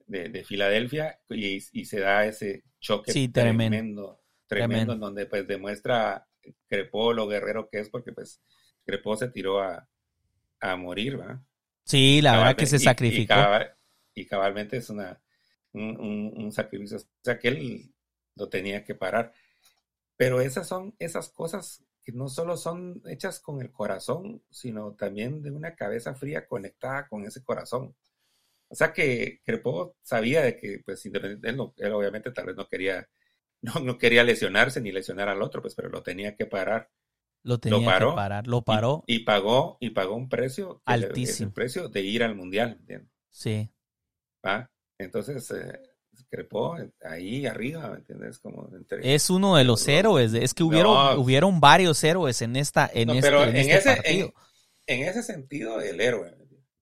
de, 0.06 0.44
Filadelfia 0.44 1.20
y, 1.28 1.60
se 1.60 2.00
da 2.00 2.26
ese 2.26 2.64
choque 2.80 3.12
tremendo, 3.28 4.22
tremendo, 4.46 4.94
en 4.94 5.00
donde 5.00 5.26
pues 5.26 5.46
demuestra 5.46 6.26
Crepó 6.66 7.12
lo 7.12 7.28
guerrero 7.28 7.68
que 7.68 7.78
es, 7.78 7.88
porque 7.88 8.12
pues 8.12 8.42
Crepó 8.84 9.16
se 9.16 9.28
tiró 9.28 9.60
a, 9.60 9.88
a 10.60 10.76
morir, 10.76 11.20
¿va? 11.20 11.44
Sí, 11.84 12.20
la 12.20 12.36
verdad 12.36 12.56
que 12.56 12.66
se 12.66 12.78
sacrificó. 12.78 13.34
Y, 14.14 14.26
cabalmente 14.26 14.76
es 14.76 14.90
una, 14.90 15.22
un, 15.72 16.32
un, 16.36 16.52
sacrificio, 16.52 16.98
o 16.98 17.24
sea 17.24 17.38
que 17.38 17.48
él 17.48 17.94
lo 18.34 18.48
tenía 18.48 18.84
que 18.84 18.94
parar. 18.94 19.32
Pero 20.16 20.40
esas 20.40 20.68
son 20.68 20.94
esas 20.98 21.30
cosas 21.30 21.84
que 22.04 22.12
no 22.12 22.28
solo 22.28 22.56
son 22.56 23.02
hechas 23.06 23.40
con 23.40 23.60
el 23.60 23.70
corazón, 23.70 24.42
sino 24.50 24.94
también 24.94 25.42
de 25.42 25.50
una 25.50 25.74
cabeza 25.74 26.14
fría 26.14 26.46
conectada 26.46 27.08
con 27.08 27.24
ese 27.24 27.42
corazón. 27.42 27.94
O 28.68 28.74
sea 28.74 28.92
que 28.92 29.40
Crepo 29.44 29.96
sabía 30.02 30.42
de 30.42 30.56
que, 30.56 30.80
pues, 30.84 31.04
él, 31.06 31.40
él, 31.42 31.60
obviamente 31.92 32.30
tal 32.32 32.46
vez 32.46 32.56
no 32.56 32.66
quería, 32.66 33.08
no, 33.62 33.74
no, 33.80 33.98
quería 33.98 34.24
lesionarse 34.24 34.80
ni 34.80 34.92
lesionar 34.92 35.28
al 35.28 35.42
otro, 35.42 35.60
pues, 35.60 35.74
pero 35.74 35.88
lo 35.88 36.02
tenía 36.02 36.34
que 36.36 36.46
parar. 36.46 36.90
Lo 37.44 37.58
tenía 37.58 37.78
lo 37.78 37.84
paró, 37.84 38.10
que 38.10 38.16
parar, 38.16 38.46
lo 38.46 38.62
paró. 38.62 39.04
Y, 39.06 39.20
pagó, 39.20 39.76
y 39.80 39.90
pagó 39.90 40.14
un 40.14 40.28
precio 40.28 40.80
altísimo. 40.84 41.48
el 41.48 41.52
precio 41.52 41.88
de 41.88 42.00
ir 42.00 42.22
al 42.22 42.36
mundial, 42.36 42.76
¿entiendes? 42.80 43.10
Sí. 43.30 43.68
¿Va? 44.44 44.70
Entonces, 44.96 45.50
eh, 45.50 45.80
Crepó 46.32 46.78
ahí 47.04 47.44
arriba, 47.44 47.90
¿me 47.90 47.98
entiendes? 47.98 48.38
Como 48.38 48.66
es 49.02 49.28
uno 49.28 49.56
de 49.56 49.64
los 49.64 49.86
héroes, 49.86 50.32
es 50.32 50.54
que 50.54 50.62
hubieron, 50.62 51.18
hubieron 51.18 51.60
varios 51.60 52.02
héroes 52.02 52.40
en 52.40 52.56
esta 52.56 52.90
en 52.90 53.10
este, 53.10 53.20
pero 53.20 53.44
en, 53.44 53.54
este 53.54 53.74
ese, 53.76 53.96
partido. 53.96 54.34
En, 54.86 55.02
ese 55.02 55.22
sentido, 55.22 55.78
el 55.82 56.00
héroe. 56.00 56.34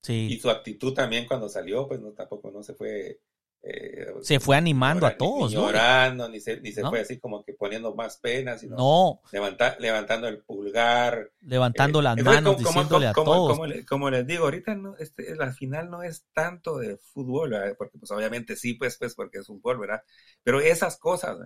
Sí. 0.04 0.28
Y 0.30 0.38
su 0.38 0.50
actitud 0.50 0.94
también 0.94 1.26
cuando 1.26 1.48
salió, 1.48 1.88
pues 1.88 1.98
no 1.98 2.12
tampoco 2.12 2.52
no 2.52 2.62
se 2.62 2.74
fue 2.74 3.18
eh, 3.62 4.06
se 4.22 4.40
fue 4.40 4.56
animando 4.56 5.06
a 5.06 5.16
todos. 5.16 5.50
Ni, 5.50 5.56
llorando, 5.56 6.28
ni 6.28 6.40
se, 6.40 6.60
ni 6.60 6.72
se 6.72 6.82
fue 6.82 7.00
así 7.00 7.18
como 7.18 7.44
que 7.44 7.52
poniendo 7.52 7.94
más 7.94 8.16
penas, 8.16 8.60
sino 8.60 8.76
no. 8.76 9.22
levantando 9.78 10.28
el 10.28 10.38
pulgar. 10.38 11.30
Levantando 11.42 12.00
eh, 12.00 12.04
las 12.04 12.16
manos, 12.22 12.54
como, 12.56 12.68
diciéndole 12.68 13.12
como, 13.12 13.32
a 13.32 13.34
todos. 13.36 13.58
Como, 13.58 13.72
como, 13.86 14.10
les 14.10 14.26
digo, 14.26 14.44
ahorita 14.44 14.74
no, 14.74 14.96
este, 14.96 15.34
la 15.36 15.52
final 15.52 15.90
no 15.90 16.02
es 16.02 16.26
tanto 16.32 16.78
de 16.78 16.96
fútbol, 16.96 17.50
¿verdad? 17.50 17.74
porque 17.76 17.98
pues 17.98 18.10
obviamente 18.10 18.56
sí, 18.56 18.74
pues, 18.74 18.96
pues 18.96 19.14
porque 19.14 19.38
es 19.38 19.46
fútbol, 19.46 19.78
¿verdad? 19.78 20.02
Pero 20.42 20.60
esas 20.60 20.96
cosas, 20.98 21.38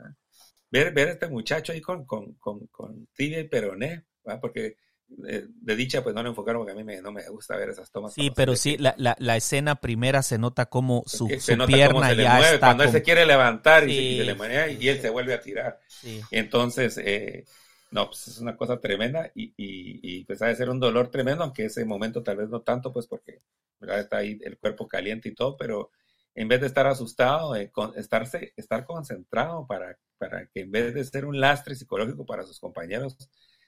Ver, 0.70 0.92
ver 0.92 1.08
a 1.08 1.12
este 1.12 1.28
muchacho 1.28 1.72
ahí 1.72 1.80
con, 1.80 2.04
con, 2.04 2.34
con, 2.34 2.66
con 2.66 3.06
tibia 3.14 3.38
y 3.38 3.46
peroné, 3.46 4.06
¿verdad? 4.24 4.40
porque 4.40 4.76
de, 5.16 5.76
dicha, 5.76 6.02
pues 6.02 6.14
no 6.14 6.22
lo 6.22 6.30
enfocaron 6.30 6.60
porque 6.60 6.72
a 6.72 6.74
mí 6.74 6.84
me, 6.84 7.00
no 7.00 7.12
me 7.12 7.28
gusta 7.28 7.56
ver 7.56 7.70
esas 7.70 7.90
tomas. 7.90 8.14
Sí, 8.14 8.30
pero 8.34 8.56
sí, 8.56 8.76
la, 8.78 8.94
la, 8.98 9.16
la, 9.18 9.36
escena 9.36 9.76
primera 9.76 10.22
se 10.22 10.38
nota 10.38 10.66
como 10.66 11.02
su, 11.06 11.28
su 11.38 11.56
pierna 11.66 12.12
ya 12.12 12.36
mueve, 12.36 12.54
está. 12.54 12.66
Cuando 12.66 12.84
él 12.84 12.90
se 12.90 13.02
quiere 13.02 13.26
levantar 13.26 13.88
y, 13.88 14.18
se, 14.18 14.24
le 14.24 14.34
maneja 14.34 14.68
y 14.68 14.88
él 14.88 15.00
se 15.00 15.10
vuelve 15.10 15.34
a 15.34 15.40
tirar. 15.40 15.80
Sí. 15.88 16.20
Entonces, 16.30 16.98
eh, 16.98 17.44
no, 17.90 18.06
pues 18.06 18.28
es 18.28 18.38
una 18.38 18.56
cosa 18.56 18.80
tremenda 18.80 19.30
y, 19.34 19.54
y, 19.56 20.00
y, 20.02 20.24
pues 20.24 20.42
ha 20.42 20.46
de 20.46 20.56
ser 20.56 20.68
un 20.68 20.80
dolor 20.80 21.10
tremendo, 21.10 21.44
aunque 21.44 21.66
ese 21.66 21.84
momento 21.84 22.22
tal 22.22 22.38
vez 22.38 22.48
no 22.48 22.60
tanto, 22.62 22.92
pues 22.92 23.06
porque 23.06 23.42
¿verdad? 23.78 24.00
está 24.00 24.16
ahí 24.18 24.38
el 24.42 24.58
cuerpo 24.58 24.88
caliente 24.88 25.28
y 25.28 25.34
todo, 25.34 25.56
pero 25.56 25.90
en 26.34 26.48
vez 26.48 26.60
de 26.60 26.66
estar 26.66 26.86
asustado, 26.86 27.54
eh, 27.54 27.70
con, 27.70 27.96
estarse, 27.96 28.52
estar 28.56 28.84
concentrado 28.84 29.66
para, 29.66 29.96
para 30.18 30.46
que 30.48 30.62
en 30.62 30.72
vez 30.72 30.92
de 30.92 31.04
ser 31.04 31.24
un 31.24 31.38
lastre 31.38 31.76
psicológico 31.76 32.26
para 32.26 32.44
sus 32.44 32.58
compañeros, 32.58 33.16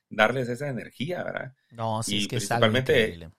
darles 0.09 0.49
esa 0.49 0.69
energía, 0.69 1.23
¿verdad? 1.25 1.53
No, 1.71 2.03
sí, 2.03 2.17
y 2.17 2.23
es 2.23 2.29
que 2.29 2.37
principalmente, 2.37 2.93
es 3.03 3.09
increíble. 3.09 3.31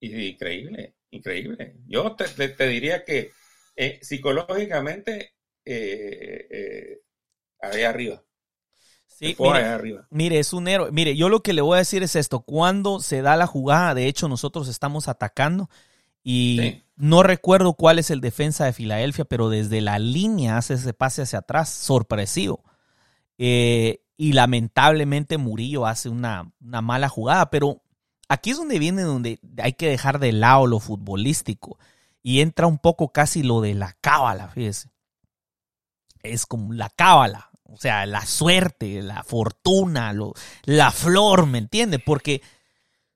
increíble, 0.00 0.94
increíble. 1.10 1.76
Yo 1.86 2.14
te, 2.16 2.28
te, 2.28 2.48
te 2.50 2.68
diría 2.68 3.04
que 3.04 3.30
eh, 3.76 3.98
psicológicamente, 4.02 5.34
eh, 5.64 6.46
eh, 6.50 6.98
ahí 7.60 7.82
arriba. 7.82 8.22
Sí, 9.06 9.36
mire, 9.38 9.64
arriba. 9.64 10.06
mire, 10.10 10.38
es 10.40 10.52
un 10.52 10.66
héroe. 10.66 10.90
Mire, 10.90 11.16
yo 11.16 11.28
lo 11.28 11.42
que 11.42 11.52
le 11.52 11.62
voy 11.62 11.76
a 11.76 11.78
decir 11.78 12.02
es 12.02 12.16
esto. 12.16 12.40
Cuando 12.40 13.00
se 13.00 13.22
da 13.22 13.36
la 13.36 13.46
jugada, 13.46 13.94
de 13.94 14.08
hecho, 14.08 14.28
nosotros 14.28 14.68
estamos 14.68 15.06
atacando 15.08 15.70
y 16.24 16.58
Sí. 16.60 16.82
no 16.96 17.22
recuerdo 17.22 17.74
cuál 17.74 17.98
es 18.00 18.10
el 18.10 18.20
defensa 18.20 18.64
de 18.64 18.72
Filadelfia, 18.72 19.24
pero 19.24 19.50
desde 19.50 19.80
la 19.80 19.98
línea 20.00 20.56
hace 20.56 20.74
ese 20.74 20.94
pase 20.94 21.22
hacia 21.22 21.40
atrás, 21.40 21.68
sorpresivo. 21.70 22.64
Eh, 23.38 24.00
y 24.16 24.32
lamentablemente 24.32 25.38
Murillo 25.38 25.86
hace 25.86 26.08
una, 26.08 26.52
una 26.60 26.80
mala 26.80 27.08
jugada, 27.08 27.50
pero 27.50 27.82
aquí 28.28 28.50
es 28.50 28.56
donde 28.56 28.78
viene 28.78 29.02
donde 29.02 29.40
hay 29.58 29.72
que 29.72 29.88
dejar 29.88 30.18
de 30.18 30.32
lado 30.32 30.66
lo 30.66 30.80
futbolístico 30.80 31.78
y 32.22 32.40
entra 32.40 32.66
un 32.66 32.78
poco 32.78 33.12
casi 33.12 33.42
lo 33.42 33.60
de 33.60 33.74
la 33.74 33.96
cábala, 34.00 34.48
fíjese. 34.48 34.90
Es 36.22 36.46
como 36.46 36.72
la 36.72 36.88
cábala, 36.88 37.50
o 37.64 37.76
sea, 37.76 38.06
la 38.06 38.24
suerte, 38.24 39.02
la 39.02 39.22
fortuna, 39.24 40.12
lo, 40.12 40.32
la 40.64 40.90
flor, 40.90 41.46
¿me 41.46 41.58
entiende? 41.58 41.98
Porque 41.98 42.40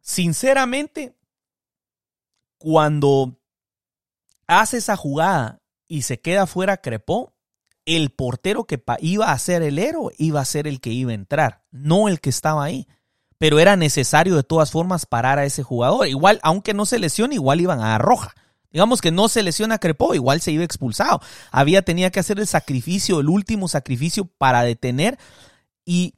sinceramente, 0.01 1.17
cuando 2.59 3.41
hace 4.47 4.79
esa 4.79 4.97
jugada 4.97 5.63
y 5.87 6.03
se 6.03 6.21
queda 6.21 6.47
fuera 6.47 6.79
Crepó, 6.79 7.35
el 7.89 8.11
portero 8.11 8.65
que 8.65 8.83
iba 9.01 9.33
a 9.33 9.39
ser 9.39 9.63
el 9.63 9.79
héroe 9.79 10.15
iba 10.19 10.41
a 10.41 10.45
ser 10.45 10.67
el 10.67 10.79
que 10.81 10.91
iba 10.91 11.11
a 11.11 11.15
entrar, 11.15 11.63
no 11.71 12.09
el 12.09 12.21
que 12.21 12.29
estaba 12.29 12.63
ahí. 12.63 12.87
Pero 13.39 13.61
era 13.61 13.77
necesario 13.77 14.37
de 14.37 14.43
todas 14.43 14.71
formas 14.71 15.07
parar 15.07 15.39
a 15.39 15.45
ese 15.45 15.63
jugador. 15.63 16.07
Igual, 16.07 16.39
aunque 16.43 16.75
no 16.75 16.85
se 16.85 16.99
lesione, 16.99 17.37
igual 17.37 17.61
iban 17.61 17.81
a 17.81 17.97
roja. 17.97 18.35
Digamos 18.71 19.01
que 19.01 19.11
no 19.11 19.29
se 19.29 19.43
lesiona 19.43 19.79
Crepó, 19.79 20.15
igual 20.15 20.43
se 20.43 20.53
iba 20.53 20.65
expulsado. 20.65 21.21
Había, 21.51 21.81
tenía 21.83 22.11
que 22.11 22.21
hacer 22.21 22.39
el 22.39 22.47
sacrificio, 22.47 23.21
el 23.21 23.29
último 23.29 23.69
sacrificio 23.69 24.27
para 24.27 24.63
detener. 24.63 25.19
Y 25.87 26.15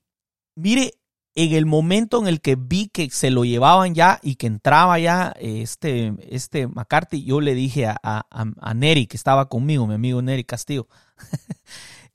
mire, 0.56 0.94
en 1.36 1.52
el 1.52 1.66
momento 1.66 2.18
en 2.18 2.26
el 2.26 2.40
que 2.40 2.56
vi 2.56 2.88
que 2.88 3.10
se 3.10 3.30
lo 3.30 3.44
llevaban 3.44 3.94
ya 3.94 4.18
y 4.22 4.34
que 4.34 4.48
entraba 4.48 4.98
ya 4.98 5.32
este, 5.38 6.14
este 6.28 6.66
McCarthy, 6.66 7.22
yo 7.22 7.40
le 7.40 7.54
dije 7.54 7.86
a, 7.86 7.96
a, 8.02 8.24
a 8.30 8.74
Neri, 8.74 9.06
que 9.06 9.16
estaba 9.16 9.48
conmigo, 9.48 9.86
mi 9.86 9.94
amigo 9.94 10.20
Neri 10.20 10.42
Castillo, 10.42 10.88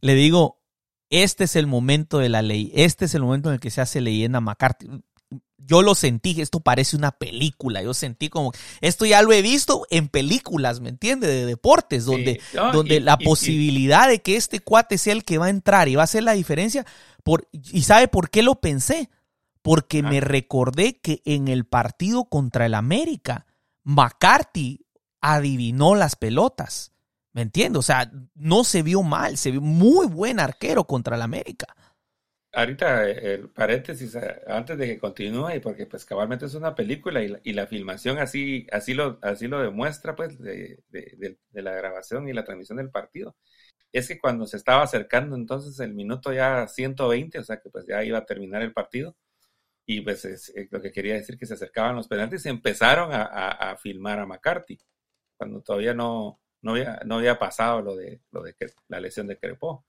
le 0.02 0.15
digo, 0.15 0.62
este 1.10 1.46
es 1.46 1.56
el 1.56 1.68
momento 1.68 2.18
de 2.20 2.30
la 2.30 2.41
ley, 2.41 2.72
este 2.76 3.06
es 3.06 3.15
el 3.15 3.22
momento 3.24 3.50
en 3.50 3.56
el 3.56 3.60
que 3.60 3.72
se 3.72 3.82
hace 3.82 4.02
leyenda 4.02 4.41
McCarthy. 4.41 4.88
Yo 5.58 5.82
lo 5.82 5.96
sentí, 5.96 6.39
esto 6.41 6.60
parece 6.60 6.96
una 6.96 7.12
película, 7.12 7.82
yo 7.82 7.94
sentí 7.96 8.30
como, 8.30 8.52
esto 8.82 9.06
ya 9.06 9.24
lo 9.24 9.34
he 9.34 9.41
visto 9.41 9.88
en 9.89 10.10
películas, 10.10 10.80
¿me 10.80 10.89
entiende? 10.89 11.28
De 11.28 11.46
deportes, 11.46 12.06
donde, 12.06 12.39
Sí. 12.52 12.58
No, 12.58 12.72
donde 12.72 12.98
y- 12.98 13.00
la 13.00 13.18
y- 13.20 13.24
y- 13.24 13.26
posibilidad 13.26 14.08
de 14.08 14.22
que 14.22 14.36
este 14.36 14.60
cuate 14.60 14.98
sea 15.00 15.13
el 15.13 15.24
que 15.24 15.39
va 15.39 15.48
a 15.48 15.50
entrar 15.50 15.88
y 15.88 15.96
va 15.96 16.04
a 16.04 16.06
hacer 16.06 16.22
la 16.24 16.34
diferencia, 16.34 16.86
por, 17.24 17.48
¿y 17.52 17.82
sabe 17.82 18.08
por 18.08 18.30
qué 18.30 18.44
lo 18.44 18.56
pensé? 18.62 19.10
Porque 19.63 20.00
Ajá. 20.02 20.10
me 20.10 20.20
recordé 20.22 21.00
que 21.00 21.24
en 21.26 21.48
el 21.48 21.65
partido 21.65 22.26
contra 22.26 22.68
el 22.68 22.76
América, 22.76 23.48
McCarthy 23.84 24.86
adivinó 25.22 25.96
las 25.96 26.15
pelotas. 26.15 26.91
¿Me 27.36 27.41
entiendes? 27.41 27.80
O 27.80 27.82
sea, 27.82 28.10
no 28.34 28.63
se 28.63 28.82
vio 28.82 29.04
mal, 29.04 29.36
se 29.36 29.52
vio 29.52 29.60
muy 29.60 30.08
buen 30.08 30.39
arquero 30.39 30.86
contra 30.86 31.17
el 31.17 31.21
América. 31.21 31.67
Ahorita 32.54 33.10
eh, 33.10 33.34
el 33.34 33.50
paréntesis 33.50 34.15
eh, 34.15 34.41
antes 34.48 34.78
de 34.78 34.88
que 34.88 35.00
continúe 35.00 35.60
porque 35.62 35.86
pues 35.86 36.06
cabalmente 36.06 36.45
es 36.45 36.54
una 36.56 36.74
película 36.74 37.21
y 37.21 37.52
la, 37.52 37.67
filmación 37.67 38.19
así 38.19 38.65
así 38.71 38.93
lo 38.93 39.19
así 39.21 39.48
lo 39.50 39.60
demuestra 39.62 40.15
pues 40.15 40.40
de, 40.40 40.81
la 41.52 41.73
grabación 41.73 42.29
y 42.29 42.33
la 42.33 42.46
transmisión 42.46 42.77
del 42.77 42.90
partido 42.90 43.36
es 43.92 44.08
que 44.08 44.19
cuando 44.19 44.46
se 44.48 44.58
estaba 44.58 44.83
acercando 44.83 45.36
entonces 45.36 45.77
el 45.81 45.94
minuto 45.94 46.31
ya 46.33 46.67
120 46.69 47.40
o 47.40 47.44
sea 47.44 47.60
que 47.60 47.69
pues 47.69 47.86
ya 47.88 48.04
iba 48.06 48.19
a 48.19 48.25
terminar 48.25 48.62
el 48.62 48.71
partido 48.73 49.17
y 49.86 50.02
pues 50.02 50.25
es, 50.25 50.50
eh, 50.56 50.67
lo 50.71 50.81
que 50.81 50.92
quería 50.94 51.15
decir 51.15 51.38
que 51.38 51.46
se 51.48 51.56
acercaban 51.56 51.96
los 51.98 52.08
penaltis 52.08 52.46
empezaron 52.46 53.12
a, 53.13 53.23
a- 53.25 53.71
a 53.71 53.77
filmar 53.77 54.19
a 54.19 54.25
McCarthy 54.25 54.79
cuando 55.38 55.62
todavía 55.62 55.94
no 55.94 56.40
no 56.62 56.71
había, 56.71 56.99
no 57.06 57.15
había 57.17 57.39
pasado 57.39 57.81
lo 57.81 57.95
de 57.95 58.21
lo 58.31 58.43
de 58.43 58.56
la 58.87 58.99
lesión 58.99 59.27
de 59.27 59.37
Crepó 59.37 59.85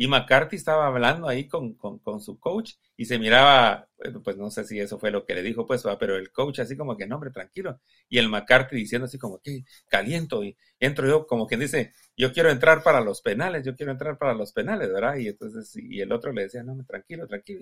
y 0.00 0.08
McCarthy 0.08 0.56
estaba 0.56 0.86
hablando 0.86 1.28
ahí 1.28 1.46
con, 1.46 1.74
con, 1.74 2.20
su 2.22 2.38
coach 2.40 2.72
y 2.96 3.04
se 3.04 3.18
miraba, 3.18 3.86
pues 4.24 4.38
no 4.38 4.50
sé 4.50 4.64
si 4.64 4.80
eso 4.80 4.98
fue 4.98 5.10
lo 5.10 5.26
que 5.26 5.34
le 5.34 5.42
dijo, 5.42 5.66
pues, 5.66 5.86
va, 5.86 5.98
pero 5.98 6.16
el 6.16 6.32
coach 6.32 6.60
así 6.60 6.74
como 6.74 6.96
que, 6.96 7.06
no, 7.06 7.16
hombre, 7.16 7.30
tranquilo. 7.30 7.82
Y 8.08 8.16
el 8.16 8.30
McCarthy 8.30 8.76
diciendo 8.76 9.04
así 9.04 9.18
como 9.18 9.40
que 9.40 9.64
caliento 9.88 10.42
y 10.42 10.56
entro 10.78 11.06
yo, 11.06 11.26
como 11.26 11.46
quien 11.46 11.60
dice, 11.60 11.92
yo 12.16 12.32
quiero 12.32 12.48
entrar 12.50 12.82
para 12.82 13.02
los 13.02 13.20
penales, 13.20 13.62
yo 13.66 13.76
quiero 13.76 13.92
entrar 13.92 14.16
para 14.16 14.32
los 14.32 14.52
penales, 14.52 14.90
¿verdad? 14.90 15.16
Y 15.16 15.28
entonces, 15.28 15.76
y 15.76 16.00
el 16.00 16.12
otro 16.12 16.32
le 16.32 16.44
decía, 16.44 16.62
no, 16.62 16.82
tranquilo, 16.86 17.26
tranquilo. 17.26 17.60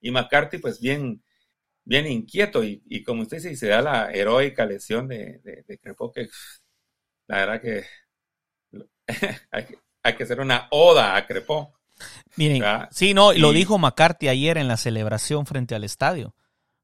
Y, 0.00 0.10
McCarthy, 0.10 0.58
pues, 0.58 0.80
bien, 0.80 1.22
bien 1.84 2.08
inquieto 2.08 2.64
y, 2.64 3.04
como 3.04 3.22
usted 3.22 3.38
dice, 3.38 3.56
se 3.56 3.68
da 3.68 3.82
la 3.82 4.10
heroica 4.12 4.66
lesión 4.66 5.08
de, 5.08 5.40
de, 5.44 5.64
de 5.68 5.78
Crepó, 5.78 6.12
que 6.12 6.28
la 7.28 7.36
verdad 7.38 7.60
que 7.60 7.84
hay 9.50 9.64
que, 9.64 9.78
hay 10.02 10.16
que 10.16 10.24
hacer 10.24 10.40
una 10.40 10.68
oda 10.70 11.16
a 11.16 11.26
Crepó. 11.26 11.72
Miren, 12.36 12.60
¿verdad? 12.60 12.88
sí, 12.90 13.14
no, 13.14 13.32
y 13.32 13.38
lo 13.38 13.52
dijo 13.52 13.78
McCarthy 13.78 14.28
ayer 14.28 14.58
en 14.58 14.68
la 14.68 14.76
celebración 14.76 15.46
frente 15.46 15.74
al 15.74 15.84
estadio. 15.84 16.34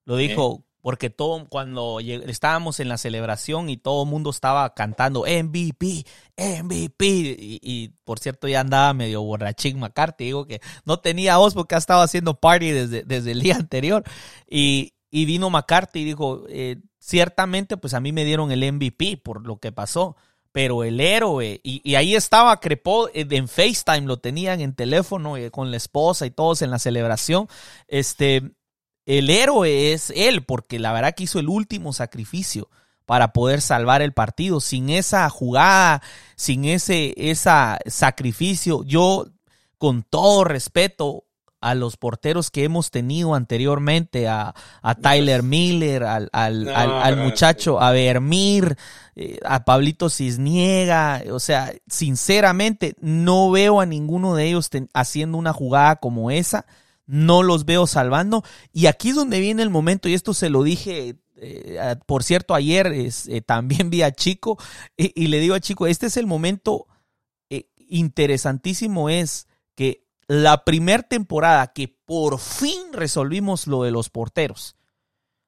Lo 0.05 0.17
dijo 0.17 0.65
porque 0.83 1.11
todo, 1.11 1.47
cuando 1.49 2.01
estábamos 2.01 2.81
en 2.81 2.89
la 2.89 2.99
celebración 2.99 3.71
y 3.71 3.77
todo 3.77 4.03
el 4.03 4.11
mundo 4.11 4.31
estaba 4.31 4.75
cantando 4.75 5.21
MVP, 5.21 6.05
MVP, 6.37 7.07
y, 7.07 7.61
y, 7.63 7.89
por 8.03 8.19
cierto 8.19 8.49
ya 8.49 8.61
andaba 8.61 8.93
medio 8.93 9.23
borrachín 9.23 9.79
McCarthy, 9.79 10.25
digo 10.25 10.45
que 10.45 10.61
no 10.85 10.99
tenía 10.99 11.37
voz 11.37 11.55
porque 11.55 11.77
ha 11.77 11.79
estado 11.79 12.03
haciendo 12.03 12.41
party 12.41 12.73
desde, 12.73 13.05
desde 13.05 13.31
el 13.31 13.41
día 13.41 13.55
anterior. 13.61 14.03
Y, 14.51 14.95
y 15.09 15.25
vino 15.25 15.51
McCarthy 15.51 16.01
y 16.01 16.05
dijo, 16.05 16.45
eh, 16.49 16.81
ciertamente 16.99 17.77
pues 17.77 17.95
a 17.95 18.01
mí 18.01 18.13
me 18.13 18.25
dieron 18.25 18.51
el 18.51 18.73
MVP 18.73 19.19
por 19.19 19.47
lo 19.47 19.59
que 19.59 19.71
pasó 19.71 20.17
pero 20.53 20.85
el 20.85 21.01
héroe, 21.01 21.61
y, 21.65 21.81
y 21.83 21.95
ahí 21.95 22.15
estaba 22.15 22.61
Crepó 22.61 23.09
eh, 23.09 23.27
en 23.31 23.49
FaceTime, 23.49 24.03
lo 24.03 24.19
tenían 24.19 24.61
en 24.61 24.75
teléfono 24.75 25.37
eh, 25.37 25.51
con 25.51 25.71
la 25.71 25.79
esposa 25.79 26.27
y 26.27 26.31
todos 26.31 26.63
en 26.63 26.71
la 26.71 26.79
celebración. 26.79 27.49
Este, 27.89 28.53
el 29.07 29.31
héroe 29.31 29.93
es 29.93 30.13
él, 30.15 30.45
porque 30.45 30.79
la 30.79 30.93
verdad 30.93 31.15
que 31.15 31.25
hizo 31.25 31.39
el 31.39 31.49
último 31.49 31.93
sacrificio 31.93 32.69
para 33.07 33.33
poder 33.33 33.61
salvar 33.61 34.03
el 34.03 34.13
partido. 34.13 34.61
Sin 34.61 34.91
esa 34.91 35.29
jugada, 35.31 36.03
sin 36.37 36.67
ese 36.67 37.15
esa 37.17 37.79
sacrificio, 37.87 38.85
yo 38.85 39.27
con 39.79 40.03
todo 40.03 40.45
respeto 40.45 41.25
a 41.63 41.75
los 41.75 41.97
porteros 41.97 42.51
que 42.51 42.65
hemos 42.65 42.91
tenido 42.91 43.35
anteriormente, 43.35 44.29
a, 44.29 44.55
a 44.83 44.95
Tyler 44.97 45.43
Miller, 45.43 46.03
al, 46.03 46.29
al, 46.33 46.65
No, 46.65 46.75
al, 46.77 47.17
muchacho, 47.17 47.81
a 47.81 47.93
Vermir, 47.93 48.77
eh, 49.15 49.39
a 49.45 49.65
Pablito 49.65 50.11
Cisniega, 50.11 51.23
o 51.31 51.39
sea, 51.39 51.73
sinceramente 51.87 52.95
no 53.01 53.51
veo 53.51 53.81
a 53.81 53.87
ninguno 53.87 54.35
de 54.35 54.49
ellos 54.49 54.71
ten- 54.71 54.91
haciendo 54.93 55.39
una 55.39 55.53
jugada 55.53 55.97
como 55.97 56.31
esa, 56.31 56.67
no 57.07 57.43
los 57.43 57.65
veo 57.65 57.87
salvando, 57.87 58.43
y 58.73 58.87
aquí 58.87 59.11
es 59.11 59.15
donde 59.15 59.41
viene 59.41 59.63
el 59.63 59.71
momento, 59.71 60.09
y 60.09 60.15
esto 60.15 60.35
se 60.35 60.51
lo 60.51 60.63
dije, 60.63 61.17
eh, 61.37 61.97
por 62.07 62.23
cierto, 62.25 62.55
ayer 62.55 62.89
es, 62.89 63.29
eh, 63.29 63.41
también 63.41 63.89
vi 63.91 64.03
a 64.03 64.13
Chico, 64.13 64.59
y, 64.97 65.13
y 65.15 65.29
le 65.29 65.39
digo 65.41 65.55
a 65.55 65.61
Chico, 65.61 65.87
este 65.87 66.07
es 66.07 66.17
el 66.17 66.27
momento 66.27 66.87
eh, 67.51 67.67
interesantísimo, 67.89 69.09
es 69.11 69.47
que 69.75 70.02
la 70.29 70.65
primer 70.65 71.03
temporada 71.03 71.69
que 71.69 71.89
por 71.89 72.39
fin 72.39 72.93
resolvimos 72.93 73.67
lo 73.67 73.83
de 73.83 73.91
los 73.91 74.11
porteros, 74.11 74.77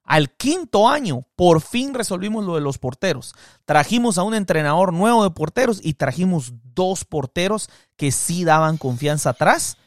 al 0.04 0.30
quinto 0.30 0.86
año, 0.86 1.26
por 1.34 1.62
fin 1.62 1.94
resolvimos 1.94 2.44
lo 2.44 2.56
de 2.56 2.60
los 2.60 2.76
porteros. 2.78 3.34
Trajimos 3.64 4.18
a 4.18 4.22
un 4.22 4.34
entrenador 4.34 4.92
nuevo 4.92 5.24
de 5.24 5.30
porteros 5.30 5.80
y 5.82 5.94
trajimos 5.94 6.52
dos 6.74 7.06
porteros 7.06 7.70
que 7.96 8.12
sí 8.12 8.44
daban 8.44 8.76
confianza 8.76 9.30
atrás. 9.30 9.78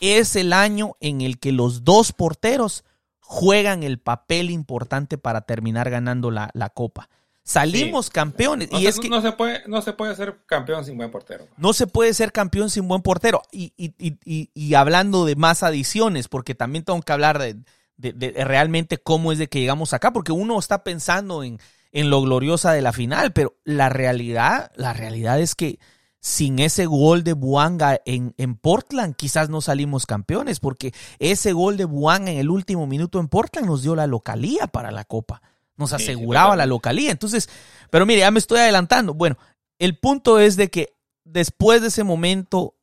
Es 0.00 0.34
el 0.34 0.52
año 0.52 0.96
en 0.98 1.20
el 1.20 1.38
que 1.38 1.52
los 1.52 1.84
dos 1.84 2.12
porteros 2.12 2.84
juegan 3.20 3.84
el 3.84 4.00
papel 4.00 4.50
importante 4.50 5.18
para 5.18 5.42
terminar 5.42 5.88
ganando 5.88 6.32
la, 6.32 6.50
la 6.52 6.70
copa. 6.70 7.08
Salimos 7.48 8.10
campeones 8.10 8.70
No, 8.70 8.78
y 8.78 8.82
se, 8.82 8.88
es 8.90 9.00
que 9.00 9.08
no 9.08 9.22
se 9.22 9.32
puede, 9.32 9.62
no 9.66 9.80
se 9.80 9.94
puede 9.94 10.14
ser 10.14 10.38
campeón 10.44 10.84
sin 10.84 10.98
buen 10.98 11.10
portero. 11.10 11.46
no 11.56 11.72
se 11.72 11.86
puede 11.86 12.12
ser 12.12 12.30
campeón 12.30 12.68
sin 12.68 12.86
buen 12.86 13.00
portero. 13.00 13.40
Y, 13.50 13.72
y- 13.78 13.94
y- 13.98 14.18
y- 14.26 14.50
y 14.52 14.74
hablando 14.74 15.24
de 15.24 15.34
más 15.34 15.62
adiciones, 15.62 16.28
porque 16.28 16.54
también 16.54 16.84
tengo 16.84 17.00
que 17.00 17.10
hablar 17.12 17.38
de, 17.38 17.56
de- 17.96 18.12
de 18.12 18.44
realmente 18.44 18.98
cómo 18.98 19.32
es 19.32 19.38
de 19.38 19.48
que 19.48 19.60
llegamos 19.60 19.94
acá, 19.94 20.12
porque 20.12 20.30
uno 20.30 20.58
está 20.58 20.84
pensando 20.84 21.42
en, 21.42 21.58
en 21.90 22.10
lo 22.10 22.20
gloriosa 22.20 22.72
de 22.72 22.82
la 22.82 22.92
final, 22.92 23.32
pero 23.32 23.56
la 23.64 23.88
realidad, 23.88 24.70
la 24.76 24.92
realidad 24.92 25.40
es 25.40 25.54
que 25.54 25.78
sin 26.20 26.58
ese 26.58 26.84
gol 26.84 27.24
de 27.24 27.32
Buanga 27.32 27.98
en, 28.04 28.34
en 28.36 28.56
Portland, 28.56 29.16
quizás 29.16 29.48
no 29.48 29.62
salimos 29.62 30.04
campeones, 30.04 30.60
porque 30.60 30.92
ese 31.18 31.54
gol 31.54 31.78
de 31.78 31.86
Buanga 31.86 32.30
en 32.30 32.36
el 32.38 32.50
último 32.50 32.86
minuto 32.86 33.20
en 33.20 33.28
Portland 33.28 33.66
nos 33.66 33.80
dio 33.82 33.94
la 33.96 34.06
localía 34.06 34.66
para 34.66 34.90
la 34.90 35.04
Copa. 35.04 35.40
Nos 35.78 35.94
aseguraba 35.94 36.56
la 36.56 36.66
localía. 36.66 37.10
Entonces, 37.10 37.48
pero 37.88 38.04
mire, 38.04 38.20
ya 38.20 38.30
me 38.30 38.38
estoy 38.38 38.58
adelantando. 38.58 39.14
Bueno, 39.14 39.38
el 39.78 39.96
punto 39.96 40.38
es 40.38 40.56
de 40.56 40.68
que 40.68 40.92
después 41.24 41.80
de 41.80 41.88
ese 41.88 42.04
momento 42.04 42.74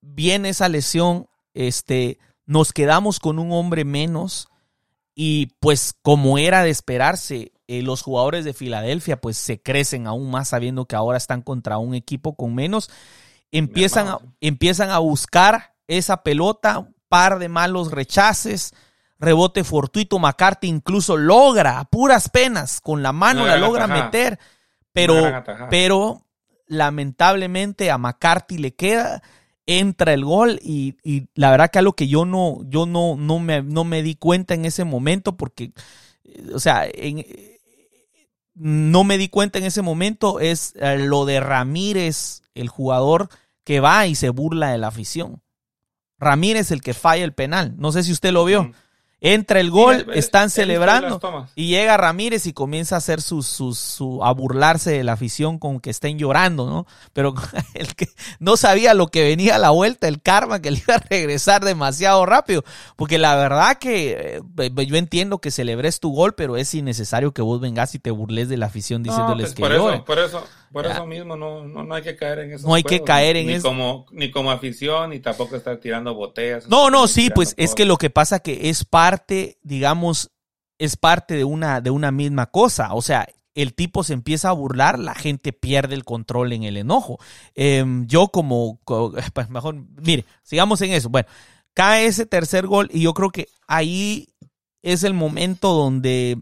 viene 0.00 0.48
esa 0.48 0.68
lesión, 0.68 1.28
este, 1.52 2.18
nos 2.46 2.72
quedamos 2.72 3.20
con 3.20 3.38
un 3.38 3.52
hombre 3.52 3.84
menos 3.84 4.48
y 5.14 5.46
pues 5.60 5.94
como 6.02 6.38
era 6.38 6.62
de 6.62 6.70
esperarse, 6.70 7.52
eh, 7.66 7.82
los 7.82 8.02
jugadores 8.02 8.44
de 8.44 8.52
Filadelfia 8.52 9.20
pues 9.20 9.38
se 9.38 9.60
crecen 9.60 10.06
aún 10.06 10.30
más 10.30 10.48
sabiendo 10.48 10.86
que 10.86 10.96
ahora 10.96 11.16
están 11.16 11.42
contra 11.42 11.78
un 11.78 11.94
equipo 11.94 12.34
con 12.34 12.54
menos, 12.54 12.90
empiezan 13.52 14.08
a, 14.08 14.18
empiezan 14.40 14.90
a 14.90 14.98
buscar 14.98 15.74
esa 15.86 16.22
pelota, 16.22 16.80
un 16.80 16.94
par 17.08 17.38
de 17.38 17.48
malos 17.48 17.90
rechaces, 17.90 18.74
rebote 19.18 19.64
fortuito, 19.64 20.18
McCarthy 20.18 20.68
incluso 20.68 21.16
logra 21.16 21.78
a 21.78 21.84
puras 21.84 22.28
penas 22.28 22.80
con 22.80 23.02
la 23.02 23.12
mano 23.12 23.46
la 23.46 23.56
logra 23.56 23.84
atajada. 23.84 24.04
meter, 24.06 24.38
pero 24.92 25.14
pero 25.70 26.26
lamentablemente 26.66 27.90
a 27.90 27.98
McCarthy 27.98 28.58
le 28.58 28.74
queda, 28.74 29.22
entra 29.66 30.12
el 30.12 30.24
gol 30.24 30.60
y, 30.62 30.96
y 31.02 31.28
la 31.34 31.50
verdad 31.50 31.70
que 31.70 31.78
algo 31.78 31.94
que 31.94 32.08
yo 32.08 32.24
no, 32.24 32.58
yo 32.64 32.86
no, 32.86 33.16
no, 33.16 33.38
me, 33.38 33.62
no 33.62 33.84
me 33.84 34.02
di 34.02 34.14
cuenta 34.14 34.54
en 34.54 34.64
ese 34.64 34.84
momento 34.84 35.36
porque, 35.36 35.72
o 36.52 36.58
sea, 36.58 36.86
en- 36.92 37.24
no 38.54 39.04
me 39.04 39.18
di 39.18 39.28
cuenta 39.28 39.58
en 39.58 39.64
ese 39.64 39.82
momento 39.82 40.38
es 40.40 40.74
eh, 40.76 40.98
lo 40.98 41.24
de 41.24 41.40
Ramírez, 41.40 42.42
el 42.54 42.68
jugador 42.68 43.28
que 43.64 43.80
va 43.80 44.06
y 44.06 44.14
se 44.14 44.28
burla 44.28 44.70
de 44.70 44.78
la 44.78 44.88
afición. 44.88 45.42
Ramírez 46.18 46.70
el 46.70 46.80
que 46.80 46.94
falla 46.94 47.24
el 47.24 47.32
penal. 47.32 47.74
No 47.76 47.90
sé 47.90 48.04
si 48.04 48.12
usted 48.12 48.32
lo 48.32 48.44
vio. 48.44 48.64
Mm. 48.64 48.72
Entra 49.26 49.58
el 49.58 49.70
gol, 49.70 50.06
están 50.12 50.50
celebrando 50.50 51.18
y 51.54 51.68
llega 51.68 51.96
Ramírez 51.96 52.46
y 52.46 52.52
comienza 52.52 52.96
a 52.96 52.98
hacer 52.98 53.22
sus, 53.22 53.46
sus, 53.46 53.78
su, 53.78 54.22
a 54.22 54.30
burlarse 54.34 54.90
de 54.90 55.02
la 55.02 55.14
afición 55.14 55.58
con 55.58 55.80
que 55.80 55.88
estén 55.88 56.18
llorando, 56.18 56.66
¿no? 56.66 56.86
Pero 57.14 57.32
el 57.74 57.94
que 57.94 58.08
no 58.38 58.58
sabía 58.58 58.92
lo 58.92 59.08
que 59.08 59.22
venía 59.22 59.56
a 59.56 59.58
la 59.58 59.70
vuelta, 59.70 60.08
el 60.08 60.20
karma 60.20 60.60
que 60.60 60.72
le 60.72 60.82
iba 60.86 60.96
a 60.96 60.98
regresar 60.98 61.64
demasiado 61.64 62.26
rápido. 62.26 62.64
Porque 62.96 63.16
la 63.16 63.34
verdad 63.34 63.78
que 63.78 64.42
eh, 64.58 64.70
yo 64.86 64.96
entiendo 64.96 65.38
que 65.38 65.50
celebres 65.50 66.00
tu 66.00 66.12
gol, 66.12 66.34
pero 66.34 66.58
es 66.58 66.74
innecesario 66.74 67.32
que 67.32 67.40
vos 67.40 67.62
vengas 67.62 67.94
y 67.94 67.98
te 67.98 68.10
burles 68.10 68.50
de 68.50 68.58
la 68.58 68.66
afición 68.66 69.02
No, 69.02 69.10
diciéndoles 69.10 69.46
pues 69.46 69.54
que 69.54 69.62
por 69.62 69.72
lloren. 69.72 69.94
eso, 69.94 70.04
por 70.04 70.18
eso, 70.18 70.44
por 70.74 70.86
eso 70.86 71.06
mismo 71.06 71.36
no, 71.36 71.64
no, 71.64 71.84
no 71.84 71.94
hay 71.94 72.02
que 72.02 72.16
caer 72.16 72.40
en 72.40 72.52
eso. 72.52 72.66
No 72.66 72.74
hay 72.74 72.82
que 72.82 73.02
caer 73.02 73.36
en 73.36 73.46
ni 73.46 73.52
eso. 73.54 73.68
Como, 73.68 74.06
ni 74.10 74.32
como 74.32 74.50
afición, 74.50 75.10
ni 75.10 75.20
tampoco 75.20 75.54
estar 75.54 75.76
tirando 75.76 76.14
botellas. 76.14 76.66
No, 76.68 76.90
no, 76.90 77.06
sí, 77.06 77.30
pues 77.30 77.54
es 77.56 77.74
que 77.74 77.84
lo 77.84 77.96
que 77.96 78.10
pasa 78.10 78.40
que 78.40 78.68
es 78.68 78.84
parte, 78.84 79.13
digamos, 79.62 80.30
es 80.78 80.96
parte 80.96 81.34
de 81.34 81.44
una, 81.44 81.80
de 81.80 81.90
una 81.90 82.10
misma 82.12 82.46
cosa. 82.46 82.94
O 82.94 83.02
sea, 83.02 83.28
el 83.54 83.74
tipo 83.74 84.02
se 84.04 84.12
empieza 84.14 84.48
a 84.50 84.52
burlar, 84.52 84.98
la 84.98 85.14
gente 85.14 85.52
pierde 85.52 85.94
el 85.94 86.04
control 86.04 86.52
en 86.52 86.64
el 86.64 86.76
enojo. 86.76 87.18
Em, 87.54 88.06
yo 88.06 88.28
como, 88.28 88.80
co- 88.84 89.12
pues 89.34 89.48
mejor, 89.50 89.76
mire, 90.02 90.24
sigamos 90.42 90.80
en 90.82 90.92
eso. 90.92 91.08
Bueno, 91.10 91.28
cae 91.74 92.06
ese 92.06 92.26
tercer 92.26 92.66
gol 92.66 92.88
y 92.92 93.02
yo 93.02 93.14
creo 93.14 93.30
que 93.30 93.48
ahí 93.66 94.28
es 94.82 95.04
el 95.04 95.14
momento 95.14 95.72
donde 95.72 96.38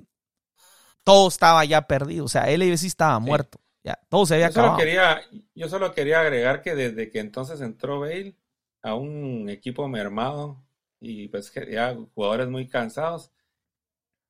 todo 1.04 1.28
estaba 1.28 1.64
ya 1.64 1.82
perdido. 1.86 2.24
O 2.24 2.28
sea, 2.28 2.48
él 2.50 2.76
sí 2.78 2.86
estaba 2.86 3.18
muerto. 3.18 3.58
Ya, 3.84 3.98
todo 4.08 4.26
se 4.26 4.34
había 4.34 4.46
Yo 4.46 4.52
solo, 4.52 4.72
acabado. 4.72 4.74
quería, 4.74 5.20
yo 5.54 5.68
solo 5.68 5.92
quería 5.92 6.20
agregar 6.20 6.62
que 6.62 6.74
desde 6.74 7.10
que 7.10 7.20
entonces 7.20 7.60
entró 7.60 8.00
Bale 8.00 8.36
a 8.82 8.94
un 8.94 9.48
equipo 9.48 9.86
mermado 9.88 10.64
y 11.02 11.28
pues 11.28 11.52
ya 11.70 11.96
jugadores 12.14 12.48
muy 12.48 12.68
cansados, 12.68 13.32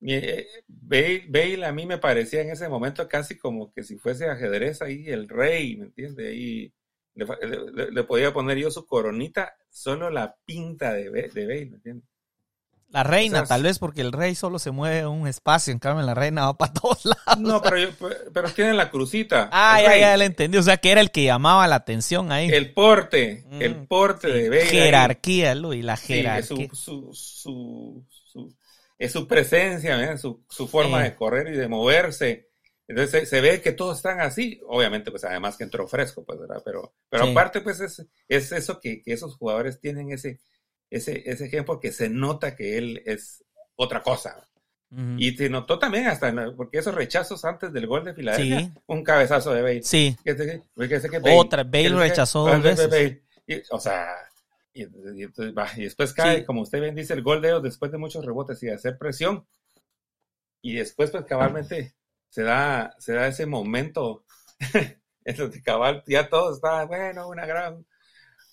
mi- 0.01 0.14
eh, 0.14 0.47
Bale, 0.68 1.27
Bale 1.29 1.66
a 1.66 1.73
mí 1.73 1.87
me 1.87 1.99
parecía 1.99 2.43
en 2.43 2.51
ese 2.51 2.68
momento 2.68 3.09
casi 3.09 3.39
como 3.39 3.73
que 3.73 3.83
si 3.83 3.99
fuese 3.99 4.27
ajedrez 4.29 4.83
ahí 4.83 5.09
el 5.09 5.29
rey, 5.29 5.77
¿me 5.77 5.87
entiendes? 5.87 6.27
Ahí 6.29 6.73
le, 7.14 7.27
podía 8.05 8.33
poner 8.33 8.59
yo 8.59 8.70
su 8.70 8.87
coronita, 8.87 9.55
solo 9.70 10.11
la 10.11 10.37
pinta 10.45 10.93
de, 10.95 11.11
de 11.11 11.47
Bale, 11.47 11.66
¿me 11.66 11.77
entiendes? 11.77 12.09
La 12.93 13.03
reina, 13.03 13.38
o 13.43 13.47
sea, 13.47 13.57
tal 13.57 13.62
vez 13.62 13.78
porque 13.78 14.03
el 14.03 14.12
rey 14.12 14.34
solo 14.34 14.59
se 14.59 14.70
mueve 14.70 15.07
un 15.07 15.26
espacio, 15.26 15.72
en 15.72 15.78
cambio 15.78 16.05
la 16.05 16.14
reina 16.14 16.45
va 16.45 16.59
para 16.59 16.72
todos 16.80 17.05
lados. 17.07 17.38
No, 17.40 17.62
pero, 17.62 17.90
pero 18.32 18.51
tiene 18.51 18.74
la 18.74 18.90
crucita. 18.90 19.49
Ah, 19.51 19.80
ya, 19.82 19.88
rey. 19.88 20.01
ya 20.01 20.16
le 20.16 20.26
entendí. 20.26 20.59
O 20.59 20.62
sea, 20.62 20.76
que 20.76 20.90
era 20.93 21.01
el 21.01 21.11
que 21.11 21.24
llamaba 21.24 21.66
la 21.68 21.76
atención 21.76 22.30
ahí. 22.32 22.49
El 22.51 22.72
porte, 22.74 23.45
Mm, 23.49 23.62
el 23.62 23.86
porte 23.86 24.28
de 24.28 24.61
ahí. 24.61 24.66
jerarquía, 24.68 25.55
Luis, 25.55 25.82
la 25.84 25.97
Sí, 25.97 26.12
es 26.14 26.47
su, 26.47 26.57
jerarquía. 26.57 26.68
su, 26.74 27.11
su, 27.14 28.05
su- 28.11 28.57
es 28.99 29.11
su 29.11 29.26
presencia, 29.26 29.97
¿verdad? 29.97 30.18
su, 30.18 30.45
su 30.49 30.68
forma 30.68 30.99
Sí. 30.99 31.05
de 31.05 31.14
correr 31.16 31.49
y 31.49 31.57
de 31.57 31.66
moverse. 31.68 32.51
Entonces 32.86 33.11
se, 33.22 33.26
se 33.26 33.40
ve 33.40 33.61
que 33.62 33.72
todos 33.72 33.97
están 33.97 34.20
así. 34.20 34.61
Obviamente, 34.68 35.11
pues 35.11 35.24
además 35.24 35.57
que 35.57 35.64
entró 35.64 35.88
fresco, 35.88 36.24
pues, 36.24 36.38
¿verdad? 36.38 36.61
Pero, 36.64 36.93
pero 37.09 37.24
Sí. 37.24 37.30
aparte, 37.30 37.61
pues 37.62 37.80
es, 37.80 38.05
es 38.28 38.53
eso 38.53 38.78
que, 38.80 39.03
que 39.03 39.12
esos 39.14 39.34
jugadores 39.36 39.80
tienen 39.80 40.12
ese, 40.12 40.40
ese, 40.97 41.22
ese 41.30 41.47
ejemplo 41.47 41.80
que 41.80 41.93
se 41.93 42.09
nota 42.09 42.55
que 42.57 42.78
él 42.78 43.03
es 43.07 43.45
otra 43.76 44.03
cosa. 44.03 44.49
Y 45.16 45.34
se 45.34 45.49
notó 45.49 45.78
también 45.78 46.07
hasta, 46.07 46.30
porque 46.55 46.76
esos 46.76 46.95
rechazos 46.95 47.47
antes 47.47 47.72
del 47.72 47.86
gol 47.86 48.05
de 48.05 48.12
Filadelfia, 48.12 48.61
Sí. 48.61 48.72
un 48.88 49.03
cabezazo 49.03 49.55
de 49.55 49.62
Bale. 49.62 49.82
Sí, 49.82 50.14
Que 50.22 50.36
que 50.36 50.62
Otra, 51.34 51.64
Bale 51.64 51.88
rechazó 51.95 52.47
dos 52.47 52.62
veces. 52.62 52.90
Bale. 52.90 53.22
Y, 53.47 53.62
o 53.70 53.80
sea, 53.80 54.07
y, 54.74 54.82
y 54.82 55.22
entonces 55.22 55.55
va, 55.57 55.66
y 55.78 55.84
después 55.84 56.12
cae, 56.12 56.40
Sí. 56.40 56.45
como 56.45 56.61
usted 56.61 56.78
bien 56.82 56.95
dice, 56.95 57.14
el 57.14 57.22
gol 57.22 57.40
de 57.40 57.49
ellos 57.49 57.62
después 57.62 57.90
de 57.90 57.97
muchos 57.97 58.22
rebotes 58.22 58.62
y 58.62 58.66
de 58.66 58.74
hacer 58.74 58.99
presión. 58.99 59.47
Y 60.61 60.74
después, 60.74 61.11
pues 61.11 61.24
cabalmente, 61.24 61.95
se 62.28 62.43
da, 62.43 62.95
se 62.99 63.14
da 63.14 63.26
ese 63.28 63.47
momento 63.47 64.26
en 65.24 65.36
donde 65.36 65.62
cabal 65.62 66.03
ya 66.07 66.28
todo 66.28 66.55
está, 66.55 66.84
bueno, 66.84 67.28
una 67.28 67.47
gran, 67.47 67.86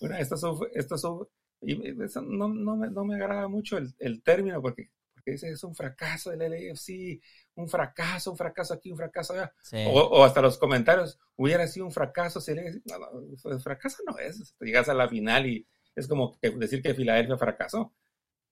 una, 0.00 0.18
esto 0.18 0.36
es 0.36 0.42
un- 0.42 0.68
esto 0.72 0.94
es 0.94 1.04
un- 1.04 1.28
y 1.62 2.02
eso 2.02 2.22
no, 2.22 2.48
no, 2.48 2.76
me, 2.76 2.90
no 2.90 3.04
me 3.04 3.14
agrada 3.16 3.48
mucho 3.48 3.76
el, 3.78 3.94
el 3.98 4.22
término 4.22 4.60
porque, 4.62 4.90
porque 5.14 5.32
dice 5.32 5.50
es 5.50 5.62
un 5.64 5.74
fracaso 5.74 6.30
del 6.30 6.40
LAFC, 6.50 7.20
un 7.54 7.68
fracaso, 7.68 8.30
un 8.32 8.36
fracaso 8.38 8.74
aquí, 8.74 8.90
un 8.90 8.96
fracaso 8.96 9.34
allá. 9.34 9.52
sí. 9.62 9.76
O, 9.88 10.00
o 10.00 10.24
hasta 10.24 10.40
los 10.40 10.58
comentarios, 10.58 11.18
hubiera 11.36 11.66
sido 11.66 11.86
un 11.86 11.92
fracaso. 11.92 12.40
Si 12.40 12.54
le- 12.54 12.80
no, 12.86 12.98
no, 12.98 13.58
fracaso 13.60 14.02
no 14.06 14.18
es. 14.18 14.54
Llegas 14.60 14.88
a 14.88 14.94
la 14.94 15.08
final 15.08 15.46
y 15.46 15.66
es 15.94 16.08
como 16.08 16.38
que 16.40 16.50
decir 16.50 16.82
que 16.82 16.94
Filadelfia 16.94 17.36
fracasó. 17.36 17.92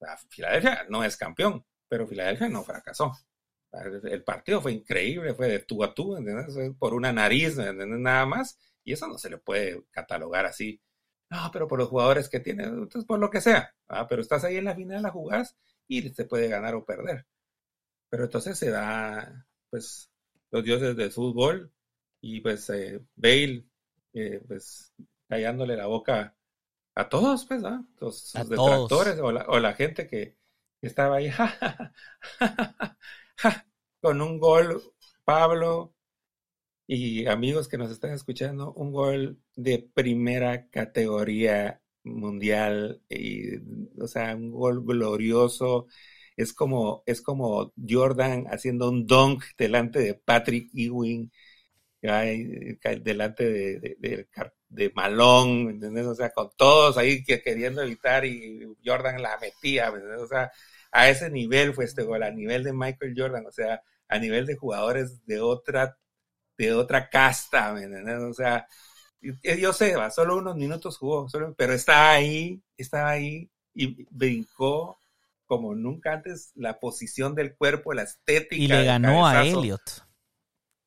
La 0.01 0.17
Filadelfia 0.17 0.87
no 0.89 1.05
es 1.05 1.17
campeón. 1.17 1.65
pero 1.89 2.07
Filadelfia 2.07 2.49
no 2.49 2.63
fracasó. 2.65 3.13
El 4.05 4.25
partido 4.25 4.61
fue 4.63 4.73
increíble, 4.73 5.35
fue 5.35 5.49
de 5.49 5.59
tú 5.61 5.85
a 5.85 5.95
tú, 5.95 6.17
por 6.79 6.95
una 6.95 7.13
nariz, 7.13 7.57
nada 7.57 8.25
más, 8.27 8.59
y 8.83 8.93
eso 8.95 9.07
no 9.07 9.19
se 9.19 9.29
le 9.31 9.39
puede 9.39 9.85
catalogar 9.91 10.47
así. 10.47 10.81
No, 11.31 11.51
pero 11.53 11.69
por 11.69 11.79
los 11.79 11.89
jugadores 11.89 12.29
que 12.29 12.41
tiene, 12.41 12.65
entonces 12.65 13.05
por 13.05 13.19
lo 13.19 13.31
que 13.31 13.41
sea, 13.41 13.75
pero 14.09 14.23
estás 14.23 14.45
ahí 14.45 14.57
en 14.57 14.65
la 14.65 14.75
final, 14.75 15.03
la 15.03 15.11
jugás 15.11 15.57
y 15.87 16.09
se 16.11 16.25
puede 16.25 16.49
ganar 16.49 16.75
o 16.75 16.85
perder. 16.85 17.27
Pero 18.09 18.25
entonces 18.25 18.59
se 18.59 18.71
da, 18.71 19.47
pues, 19.69 20.11
los 20.51 20.65
dioses 20.65 20.97
del 20.97 21.13
fútbol 21.13 21.71
y 22.21 22.41
pues 22.41 22.69
eh, 22.71 23.01
Bale, 23.15 23.67
eh, 24.15 24.43
pues, 24.47 24.95
callándole 25.29 25.77
la 25.77 25.87
boca 25.87 26.35
a 26.95 27.09
todos, 27.09 27.45
pues, 27.47 27.61
¿no? 27.61 27.87
Los, 28.01 28.33
detractores 28.33 29.21
O, 29.21 29.61
la, 29.61 29.75
gente 29.75 30.09
que, 30.09 30.37
estaba 30.81 31.17
ahí, 31.17 31.31
con 34.01 34.23
un 34.23 34.39
gol, 34.39 34.83
Pablo 35.25 35.95
y 36.89 37.27
amigos 37.27 37.69
que 37.69 37.79
nos 37.79 37.91
están 37.93 38.13
escuchando, 38.13 38.73
un 38.73 38.93
gol 38.93 39.39
de 39.57 39.79
primera 39.95 40.69
categoría 40.71 41.83
mundial, 42.03 43.03
y, 43.11 43.57
o 44.01 44.09
sea, 44.09 44.35
un 44.37 44.51
gol 44.53 44.85
glorioso. 44.85 45.87
Es 46.37 46.53
como, 46.55 47.03
es 47.07 47.23
como 47.23 47.73
Jordan 47.89 48.47
haciendo 48.51 48.89
un 48.91 49.07
dunk 49.07 49.45
delante 49.59 50.01
de 50.01 50.15
Patrick 50.15 50.71
Ewing, 50.75 51.31
delante 52.01 53.45
de, 53.45 53.97
de, 53.99 54.29
de, 54.69 54.91
Malón, 54.95 55.71
¿entendés? 55.71 56.07
O 56.07 56.15
sea, 56.15 56.31
con 56.31 56.51
todos 56.57 56.97
ahí 56.99 57.25
que 57.25 57.43
queriendo 57.43 57.83
evitar 57.83 58.25
y 58.25 58.61
Jordan 58.85 59.21
la 59.23 59.39
metía, 59.41 59.93
O 59.93 60.27
sea, 60.27 60.51
a 60.93 61.09
ese 61.11 61.31
nivel 61.31 61.75
fue 61.75 61.85
este 61.85 62.03
gol, 62.03 62.23
a 62.23 62.31
nivel 62.31 62.65
de 62.65 62.73
Michael 62.73 63.15
Jordan, 63.17 63.47
o 63.47 63.53
sea, 63.53 63.83
a 64.09 64.19
nivel 64.19 64.47
de 64.47 64.57
jugadores 64.57 65.25
de 65.27 65.41
otra, 65.41 65.99
de 66.67 66.75
otra 66.75 67.09
casta, 67.09 67.75
O 68.29 68.35
sea, 68.35 68.67
yo 69.21 69.73
sé, 69.73 69.97
va, 69.97 70.11
solo 70.11 70.37
unos 70.37 70.57
minutos 70.57 70.99
jugó, 70.99 71.29
solo, 71.29 71.55
pero 71.57 71.73
está 71.73 72.11
ahí, 72.11 72.61
estaba 72.77 73.11
ahí 73.11 73.49
y 73.75 74.05
brincó 74.11 74.99
como 75.47 75.75
nunca 75.75 76.13
antes 76.13 76.53
la 76.57 76.79
posición 76.79 77.35
del 77.35 77.57
cuerpo, 77.57 77.95
la 77.95 78.03
estética. 78.03 78.63
Y 78.63 78.69
le 78.69 78.85
ganó 78.85 79.27
a 79.27 79.47
Elliot. 79.47 80.05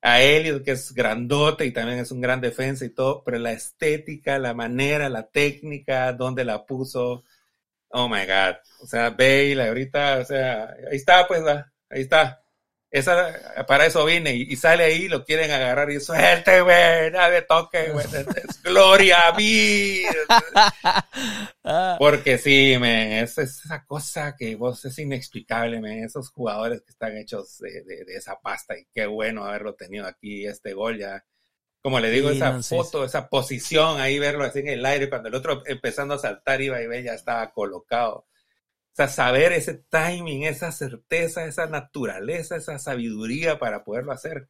A 0.02 0.20
Elliot, 0.20 0.64
que 0.64 0.72
es 0.72 0.92
grandote 0.92 1.64
y 1.64 1.72
también 1.72 1.98
es 1.98 2.10
un 2.12 2.20
gran 2.20 2.40
defensa 2.40 2.84
y 2.84 2.90
todo, 2.90 3.22
pero 3.24 3.38
la 3.38 3.52
estética, 3.52 4.38
la 4.38 4.54
manera, 4.54 5.08
la 5.08 5.28
técnica, 5.28 6.12
donde 6.12 6.44
la 6.44 6.64
puso, 6.64 7.24
oh 7.88 8.08
my 8.08 8.24
God. 8.26 8.56
O 8.80 8.86
sea, 8.86 9.10
Bale 9.10 9.66
ahorita, 9.66 10.18
o 10.18 10.24
sea, 10.24 10.74
ahí 10.90 10.96
está, 10.96 11.26
pues, 11.26 11.42
ahí 11.90 12.02
está. 12.02 12.41
Esa, 12.92 13.64
para 13.66 13.86
eso 13.86 14.04
vine 14.04 14.34
y, 14.34 14.54
sale 14.54 14.84
ahí, 14.84 15.08
lo 15.08 15.24
quieren 15.24 15.50
agarrar 15.50 15.90
y 15.90 15.98
suelte, 15.98 16.60
güey, 16.60 17.10
nadie 17.10 17.40
toque, 17.40 17.88
güey, 17.90 18.04
es, 18.04 18.62
gloria 18.62 19.28
a 19.28 19.32
mí. 19.32 20.02
Porque 21.98 22.36
sí, 22.36 22.76
me, 22.78 23.22
es, 23.22 23.38
esa 23.38 23.86
cosa 23.86 24.36
que 24.36 24.56
vos 24.56 24.84
es 24.84 24.98
inexplicable, 24.98 25.80
me, 25.80 26.04
esos 26.04 26.28
jugadores 26.28 26.82
que 26.82 26.90
están 26.90 27.16
hechos 27.16 27.60
de, 27.60 27.82
de, 27.82 28.04
esa 28.14 28.38
pasta 28.38 28.76
y 28.76 28.84
qué 28.92 29.06
bueno 29.06 29.46
haberlo 29.46 29.74
tenido 29.74 30.06
aquí, 30.06 30.44
este 30.46 30.74
gol 30.74 30.98
ya. 30.98 31.24
Como 31.80 31.98
le 31.98 32.10
digo, 32.10 32.28
esa 32.28 32.62
foto, 32.62 33.06
esa 33.06 33.30
posición 33.30 34.02
ahí, 34.02 34.18
verlo 34.18 34.44
así 34.44 34.58
en 34.58 34.68
el 34.68 34.84
aire, 34.84 35.08
cuando 35.08 35.30
el 35.30 35.34
otro 35.34 35.62
empezando 35.64 36.14
a 36.14 36.18
saltar 36.18 36.60
iba 36.60 36.80
y 36.82 36.86
ve, 36.86 37.02
ya 37.02 37.14
estaba 37.14 37.50
colocado. 37.52 38.26
O 38.92 38.94
sea, 38.94 39.08
saber 39.08 39.52
ese 39.52 39.74
timing, 39.74 40.44
esa 40.44 40.70
certeza, 40.70 41.46
esa 41.46 41.66
naturaleza, 41.66 42.56
esa 42.56 42.78
sabiduría 42.78 43.58
para 43.58 43.84
poderlo 43.84 44.12
hacer. 44.12 44.48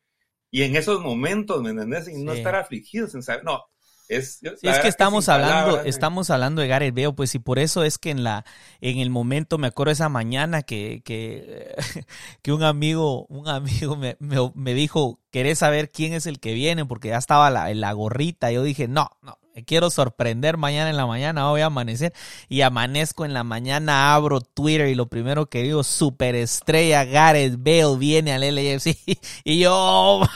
Y 0.51 0.63
en 0.63 0.77
esos 0.77 1.01
momentos, 1.01 1.63
¿me 1.63 1.71
entendés? 1.71 2.09
Y 2.09 2.23
no 2.23 2.33
estar 2.33 2.57
afligido 2.57 3.07
sin 3.07 3.23
saber, 3.23 3.45
no, 3.45 3.65
es, 4.09 4.41
es 4.43 4.79
que 4.81 4.89
estamos 4.89 5.29
hablando, 5.29 5.81
estamos 5.83 6.29
hablando 6.31 6.61
de 6.61 6.69
Gareth 6.69 6.95
Bale, 6.95 7.13
pues 7.13 7.35
y 7.35 7.39
por 7.39 7.59
eso 7.59 7.83
es 7.83 7.99
que 7.99 8.11
en 8.11 8.25
la, 8.25 8.45
en 8.81 8.99
el 8.99 9.11
momento, 9.11 9.59
me 9.59 9.69
acuerdo 9.69 9.93
esa 9.93 10.09
mañana 10.09 10.63
que, 10.63 11.03
que, 11.05 11.75
que 12.43 12.53
un 12.53 12.63
amigo, 12.63 13.27
un 13.27 13.49
amigo 13.49 13.97
me, 13.97 14.17
me, 14.19 14.75
dijo, 14.75 15.21
¿querés 15.31 15.61
saber 15.61 15.91
quién 15.91 16.13
es 16.13 16.27
el 16.27 16.41
que 16.41 16.53
viene? 16.53 16.85
Porque 16.85 17.09
ya 17.09 17.19
estaba 17.19 17.49
la, 17.49 17.73
la 17.73 17.93
gorrita. 17.93 18.51
Yo 18.51 18.63
dije, 18.63 18.89
no, 18.89 19.09
no, 19.23 19.39
quiero 19.67 19.91
sorprender 19.91 20.57
mañana 20.57 20.91
en 20.91 20.97
la 20.97 21.07
mañana, 21.07 21.49
voy 21.49 21.61
a 21.61 21.67
amanecer 21.67 22.13
y 22.49 22.63
amanezco 22.63 23.25
en 23.25 23.35
la 23.35 23.45
mañana, 23.45 24.15
abro 24.15 24.41
Twitter 24.41 24.89
y 24.89 24.95
lo 24.95 25.07
primero 25.07 25.47
que 25.47 25.63
digo, 25.63 25.85
superestrella 25.85 27.05
Gareth 27.05 27.57
Bale 27.59 27.97
viene 27.99 28.33
al 28.33 28.43
LAFC 28.43 28.97
y 29.45 29.59
yo, 29.59 29.73
oh 29.75 30.27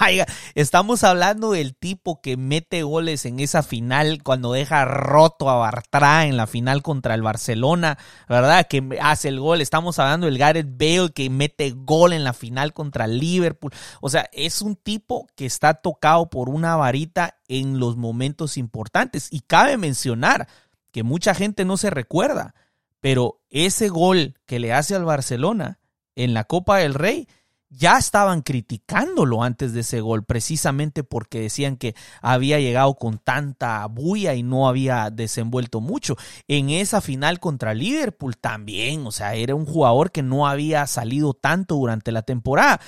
estamos 0.54 1.04
hablando 1.04 1.52
del 1.52 1.74
tipo 1.74 2.20
que 2.20 2.36
mete 2.36 2.82
goles 2.82 3.24
en 3.24 3.40
esa 3.40 3.62
final 3.62 4.22
cuando 4.22 4.52
deja 4.52 4.84
roto 4.84 5.48
a 5.48 5.56
Bartra 5.56 6.26
en 6.26 6.36
la 6.36 6.46
final 6.46 6.82
contra 6.82 7.14
el 7.14 7.22
Barcelona, 7.22 7.98
¿verdad? 8.28 8.66
Que 8.68 8.98
hace 9.00 9.28
el 9.28 9.40
gol, 9.40 9.60
estamos 9.60 9.98
hablando 9.98 10.26
del 10.26 10.38
Gareth 10.38 10.76
Bale 10.76 11.10
que 11.14 11.30
mete 11.30 11.72
gol 11.74 12.12
en 12.12 12.24
la 12.24 12.32
final 12.32 12.72
contra 12.72 13.06
Liverpool, 13.06 13.72
o 14.00 14.10
sea, 14.10 14.28
es 14.32 14.60
un 14.60 14.76
tipo 14.76 15.26
que 15.36 15.46
está 15.46 15.74
tocado 15.74 16.28
por 16.28 16.48
una 16.48 16.76
varita 16.76 17.36
en 17.48 17.78
los 17.78 17.96
momentos 17.96 18.56
importantes. 18.56 19.28
Y 19.30 19.40
cabe 19.40 19.76
mencionar 19.76 20.48
que 20.92 21.02
mucha 21.02 21.34
gente 21.34 21.64
no 21.64 21.76
se 21.76 21.90
recuerda, 21.90 22.54
pero 23.00 23.40
ese 23.50 23.88
gol 23.88 24.34
que 24.46 24.58
le 24.58 24.72
hace 24.72 24.94
al 24.94 25.04
Barcelona 25.04 25.78
en 26.14 26.34
la 26.34 26.44
Copa 26.44 26.78
del 26.78 26.94
Rey, 26.94 27.28
ya 27.68 27.98
estaban 27.98 28.42
criticándolo 28.42 29.42
antes 29.42 29.72
de 29.72 29.80
ese 29.80 30.00
gol, 30.00 30.24
precisamente 30.24 31.04
porque 31.04 31.40
decían 31.40 31.76
que 31.76 31.94
había 32.22 32.60
llegado 32.60 32.94
con 32.94 33.18
tanta 33.18 33.84
bulla 33.86 34.34
y 34.34 34.42
no 34.42 34.68
había 34.68 35.10
desenvuelto 35.10 35.80
mucho. 35.80 36.16
En 36.48 36.70
esa 36.70 37.00
final 37.00 37.40
contra 37.40 37.74
Liverpool 37.74 38.36
también, 38.36 39.06
o 39.06 39.12
sea, 39.12 39.34
era 39.34 39.54
un 39.54 39.66
jugador 39.66 40.12
que 40.12 40.22
no 40.22 40.46
había 40.46 40.86
salido 40.86 41.34
tanto 41.34 41.74
durante 41.74 42.12
la 42.12 42.22
temporada. 42.22 42.80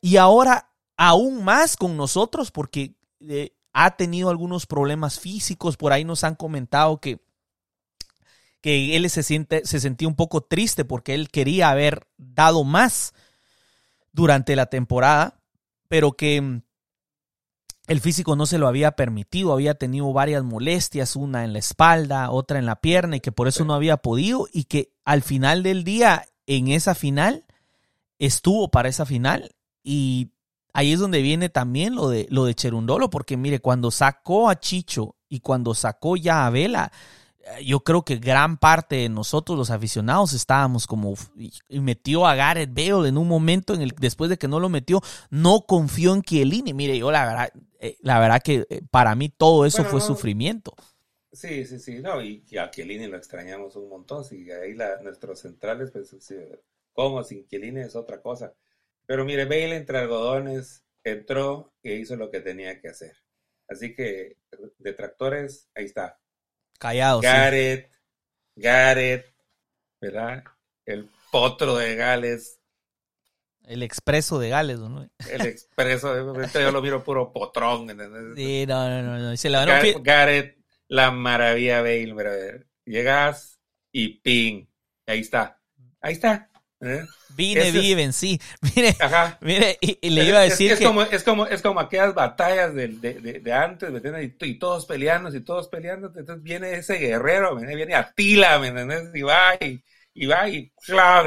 Y 0.00 0.18
ahora 0.18 0.70
aún 0.96 1.42
más 1.42 1.76
con 1.76 1.96
nosotros, 1.96 2.50
porque 2.50 2.94
eh, 3.20 3.55
ha 3.78 3.94
tenido 3.94 4.30
algunos 4.30 4.64
problemas 4.64 5.20
físicos, 5.20 5.76
por 5.76 5.92
ahí 5.92 6.02
nos 6.02 6.24
han 6.24 6.34
comentado 6.34 6.98
que, 6.98 7.20
que 8.62 8.96
él 8.96 9.10
se, 9.10 9.22
siente, 9.22 9.66
se 9.66 9.80
sentía 9.80 10.08
un 10.08 10.16
poco 10.16 10.40
triste 10.40 10.86
porque 10.86 11.12
él 11.14 11.28
quería 11.28 11.68
haber 11.68 12.08
dado 12.16 12.64
más 12.64 13.12
durante 14.12 14.56
la 14.56 14.64
temporada, 14.66 15.42
pero 15.88 16.12
que 16.12 16.40
mm, 16.40 16.62
el 17.88 18.00
físico 18.00 18.34
no 18.34 18.46
se 18.46 18.56
lo 18.56 18.66
había 18.66 18.92
permitido, 18.92 19.52
había 19.52 19.74
tenido 19.74 20.10
varias 20.10 20.42
molestias, 20.42 21.14
una 21.14 21.44
en 21.44 21.52
la 21.52 21.58
espalda, 21.58 22.30
otra 22.30 22.58
en 22.58 22.64
la 22.64 22.80
pierna, 22.80 23.16
y 23.16 23.20
que 23.20 23.30
por 23.30 23.46
eso 23.46 23.66
no 23.66 23.74
había 23.74 23.98
podido, 23.98 24.48
y 24.50 24.64
que 24.64 24.94
al 25.04 25.20
final 25.20 25.62
del 25.62 25.84
día, 25.84 26.24
en 26.46 26.68
esa 26.68 26.94
final, 26.94 27.44
estuvo 28.18 28.70
para 28.70 28.88
esa 28.88 29.04
final, 29.04 29.54
y 29.84 30.30
ahí 30.76 30.92
es 30.92 31.00
donde 31.00 31.22
viene 31.22 31.48
también 31.48 31.94
lo 31.94 32.10
de, 32.10 32.26
lo 32.28 32.44
de 32.44 32.54
Cherundolo, 32.54 33.08
porque 33.08 33.38
mire, 33.38 33.60
cuando 33.60 33.90
sacó 33.90 34.50
a 34.50 34.60
Chicho 34.60 35.16
y 35.26 35.40
cuando 35.40 35.74
sacó 35.74 36.18
ya 36.18 36.46
a 36.46 36.50
Vela, 36.50 36.92
eh, 37.40 37.64
yo 37.64 37.80
creo 37.80 38.04
que 38.04 38.16
gran 38.16 38.58
parte 38.58 38.96
de 38.96 39.08
nosotros 39.08 39.56
los 39.56 39.70
aficionados 39.70 40.34
estábamos 40.34 40.86
como 40.86 41.14
y 41.34 41.80
metió 41.80 42.26
a 42.26 42.34
Gareth 42.34 42.74
Bale 42.74 43.08
en 43.08 43.16
un 43.16 43.26
momento 43.26 43.72
en 43.72 43.80
el 43.80 43.94
después 43.98 44.28
de 44.28 44.36
que 44.36 44.48
no 44.48 44.60
lo 44.60 44.68
metió 44.68 45.00
no 45.30 45.62
confió 45.62 46.12
en 46.12 46.20
Chiellini. 46.20 46.74
Mire 46.74 46.98
yo 46.98 47.10
la 47.10 47.24
verdad 47.24 47.48
eh, 47.80 47.96
la 48.02 48.20
verdad 48.20 48.42
que 48.42 48.66
eh, 48.68 48.82
para 48.90 49.14
mí 49.14 49.30
todo 49.30 49.64
eso 49.64 49.82
fue 49.82 50.02
sufrimiento. 50.02 50.74
Sí 51.32 51.64
sí 51.64 51.78
sí 51.78 52.00
no 52.00 52.20
y, 52.20 52.44
a 52.58 52.70
Chiellini 52.70 53.06
lo 53.06 53.16
extrañamos 53.16 53.76
un 53.76 53.88
montón 53.88 54.24
y 54.30 54.50
ahí 54.50 54.74
la, 54.74 55.00
nuestros 55.00 55.40
centrales 55.40 55.90
pues 55.90 56.14
como 56.92 57.24
sin 57.24 57.46
Chiellini 57.46 57.80
es 57.80 57.96
otra 57.96 58.20
cosa 58.20 58.52
pero 59.06 59.24
mire, 59.24 59.44
Bale 59.44 59.76
entre 59.76 59.98
algodones 59.98 60.84
entró 61.04 61.72
e 61.82 61.94
hizo 61.94 62.16
lo 62.16 62.30
que 62.30 62.40
tenía 62.40 62.80
que 62.80 62.88
hacer. 62.88 63.16
Así 63.68 63.94
que, 63.94 64.36
detractores, 64.78 65.68
ahí 65.74 65.84
está. 65.84 66.20
Callado. 66.78 67.20
Gareth, 67.20 67.90
Gareth, 68.54 69.26
¿verdad? 70.00 70.44
El 70.84 71.08
potro 71.30 71.76
de 71.76 71.96
Gales. 71.96 72.60
El 73.64 73.82
expreso 73.82 74.38
de 74.38 74.50
Gales, 74.50 74.78
¿no? 74.78 75.08
El 75.28 75.40
expreso, 75.42 76.40
este 76.40 76.62
yo 76.62 76.70
lo 76.70 76.82
miro 76.82 77.02
puro 77.02 77.32
potrón. 77.32 77.88
Sí, 78.36 78.64
no, 78.66 78.88
no, 78.88 79.02
no. 79.02 79.18
no. 79.18 79.36
Se 79.36 79.50
la 79.50 79.64
Gareth, 79.64 80.02
Gareth, 80.02 80.58
la 80.88 81.10
maravilla 81.10 81.80
Bale, 81.80 82.12
brother. 82.12 82.68
Llegas 82.84 83.60
y 83.90 84.20
ping. 84.20 84.66
Ahí 85.06 85.20
está. 85.20 85.60
Ahí 86.00 86.12
está. 86.12 86.50
¿Eh? 86.80 87.04
Vine, 87.30 87.70
viven, 87.70 88.12
sí. 88.12 88.38
Mire, 88.76 88.94
mire 89.40 89.78
y, 89.80 90.10
le 90.10 90.24
iba 90.24 90.40
a 90.40 90.42
decir 90.42 90.72
es, 90.72 90.78
que... 90.78 90.84
Como, 90.84 91.02
es, 91.02 91.22
como, 91.22 91.46
es 91.46 91.62
como 91.62 91.80
aquellas 91.80 92.14
batallas 92.14 92.74
de, 92.74 92.88
de, 92.88 93.40
de, 93.40 93.52
antes, 93.52 93.90
¿me 93.90 93.96
entiendes? 93.96 94.32
Y, 94.40 94.58
todos 94.58 94.84
peleando, 94.84 95.34
y 95.34 95.40
todos 95.40 95.68
peleando. 95.68 96.12
Entonces 96.14 96.42
viene 96.42 96.74
ese 96.74 96.98
guerrero, 96.98 97.56
viene 97.56 97.94
Atila, 97.94 98.58
¿me 98.58 98.68
entiendes? 98.68 99.10
Y 99.14 99.22
va 99.22 99.54
y, 99.54 99.82
y 100.14 100.26
va 100.26 100.48
y 100.48 100.70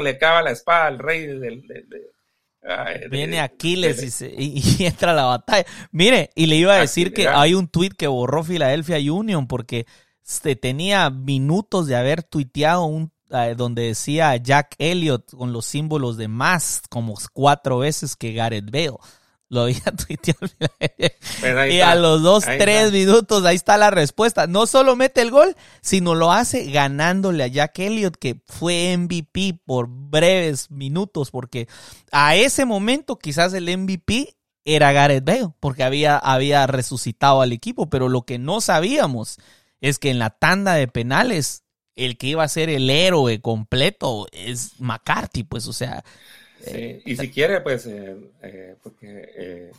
le 0.02 0.18
cava 0.18 0.42
la 0.42 0.50
espada 0.52 0.86
al 0.86 0.98
rey 0.98 1.26
del... 1.26 1.64
Viene 3.10 3.40
Aquiles 3.40 4.22
y, 4.22 4.84
entra 4.84 5.12
a 5.12 5.14
la 5.14 5.24
batalla. 5.24 5.66
Mire, 5.92 6.30
y 6.34 6.46
le 6.46 6.56
iba 6.56 6.74
a 6.74 6.80
decir 6.80 7.12
que 7.12 7.26
hay 7.26 7.54
un 7.54 7.68
tweet 7.68 7.90
que 7.90 8.06
borró 8.06 8.44
Philadelphia 8.44 8.98
Union 9.12 9.46
porque 9.46 9.86
se 10.22 10.56
tenía 10.56 11.10
minutos 11.10 11.86
de 11.86 11.96
haber 11.96 12.22
tuiteado 12.22 12.84
un 12.84 13.12
eh, 13.30 13.54
donde 13.56 13.82
decía 13.82 14.36
Jack 14.36 14.74
Elliott 14.78 15.34
con 15.34 15.52
los 15.52 15.66
símbolos 15.66 16.16
de 16.16 16.28
más 16.28 16.82
como 16.88 17.14
cuatro 17.32 17.78
veces 17.78 18.16
que 18.16 18.32
Gareth 18.32 18.70
Bale. 18.70 18.96
Lo 19.48 19.62
había 19.62 19.82
tuiteado. 20.06 20.48
Pues 21.40 21.72
y 21.72 21.80
a 21.80 21.94
los 21.96 22.22
dos, 22.22 22.44
tres 22.44 22.92
minutos, 22.92 23.44
ahí 23.44 23.56
está 23.56 23.76
la 23.76 23.90
respuesta. 23.90 24.46
No 24.46 24.66
solo 24.66 24.94
mete 24.94 25.22
el 25.22 25.30
gol, 25.30 25.56
sino 25.80 26.14
lo 26.14 26.32
hace 26.32 26.70
ganándole 26.70 27.42
a 27.42 27.48
Jack 27.48 27.80
Elliott, 27.80 28.16
que 28.16 28.40
fue 28.46 28.96
MVP 28.96 29.60
por 29.64 29.88
breves 29.88 30.70
minutos, 30.70 31.30
porque 31.30 31.68
a 32.12 32.36
ese 32.36 32.64
momento 32.64 33.18
quizás 33.18 33.52
el 33.54 33.76
MVP 33.76 34.36
era 34.64 34.92
Gareth 34.92 35.24
Bale, 35.24 35.52
porque 35.58 35.82
había, 35.82 36.16
había 36.16 36.66
resucitado 36.66 37.40
al 37.40 37.52
equipo, 37.52 37.90
pero 37.90 38.08
lo 38.08 38.22
que 38.22 38.38
no 38.38 38.60
sabíamos 38.60 39.38
es 39.80 39.98
que 39.98 40.10
en 40.10 40.18
la 40.18 40.30
tanda 40.30 40.74
de 40.74 40.86
penales 40.86 41.64
el 41.96 42.16
que 42.16 42.28
iba 42.28 42.42
a 42.42 42.48
ser 42.48 42.70
el 42.70 42.88
héroe 42.88 43.40
completo 43.40 44.26
es 44.32 44.80
McCarthy, 44.80 45.44
pues, 45.44 45.66
o 45.66 45.72
sea, 45.72 46.04
Sí, 46.64 47.02
y 47.04 47.16
si 47.16 47.30
quiere, 47.30 47.60
pues, 47.60 47.86
eh, 47.86 48.16
eh, 48.42 48.76
porque 48.82 49.32
eh, 49.34 49.72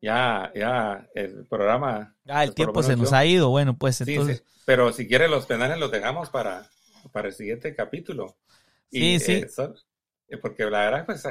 ya, 0.00 0.50
ya 0.54 1.08
el 1.14 1.44
programa. 1.46 2.16
Ah, 2.26 2.44
el 2.44 2.54
tiempo 2.54 2.82
se 2.82 2.96
nos 2.96 3.12
ha 3.12 3.24
ido, 3.26 3.50
bueno, 3.50 3.76
pues 3.76 4.00
entonces. 4.00 4.42
Pero 4.64 4.92
si 4.92 5.06
quiere, 5.06 5.28
los 5.28 5.46
penales 5.46 5.78
los 5.78 5.90
dejamos 5.90 6.30
para, 6.30 6.68
para 7.12 7.28
el 7.28 7.34
siguiente 7.34 7.74
capítulo. 7.74 8.36
Sí, 8.90 9.20
sí. 9.20 9.44
porque 10.40 10.64
la 10.64 10.90
verdad, 10.90 11.06
pues, 11.06 11.22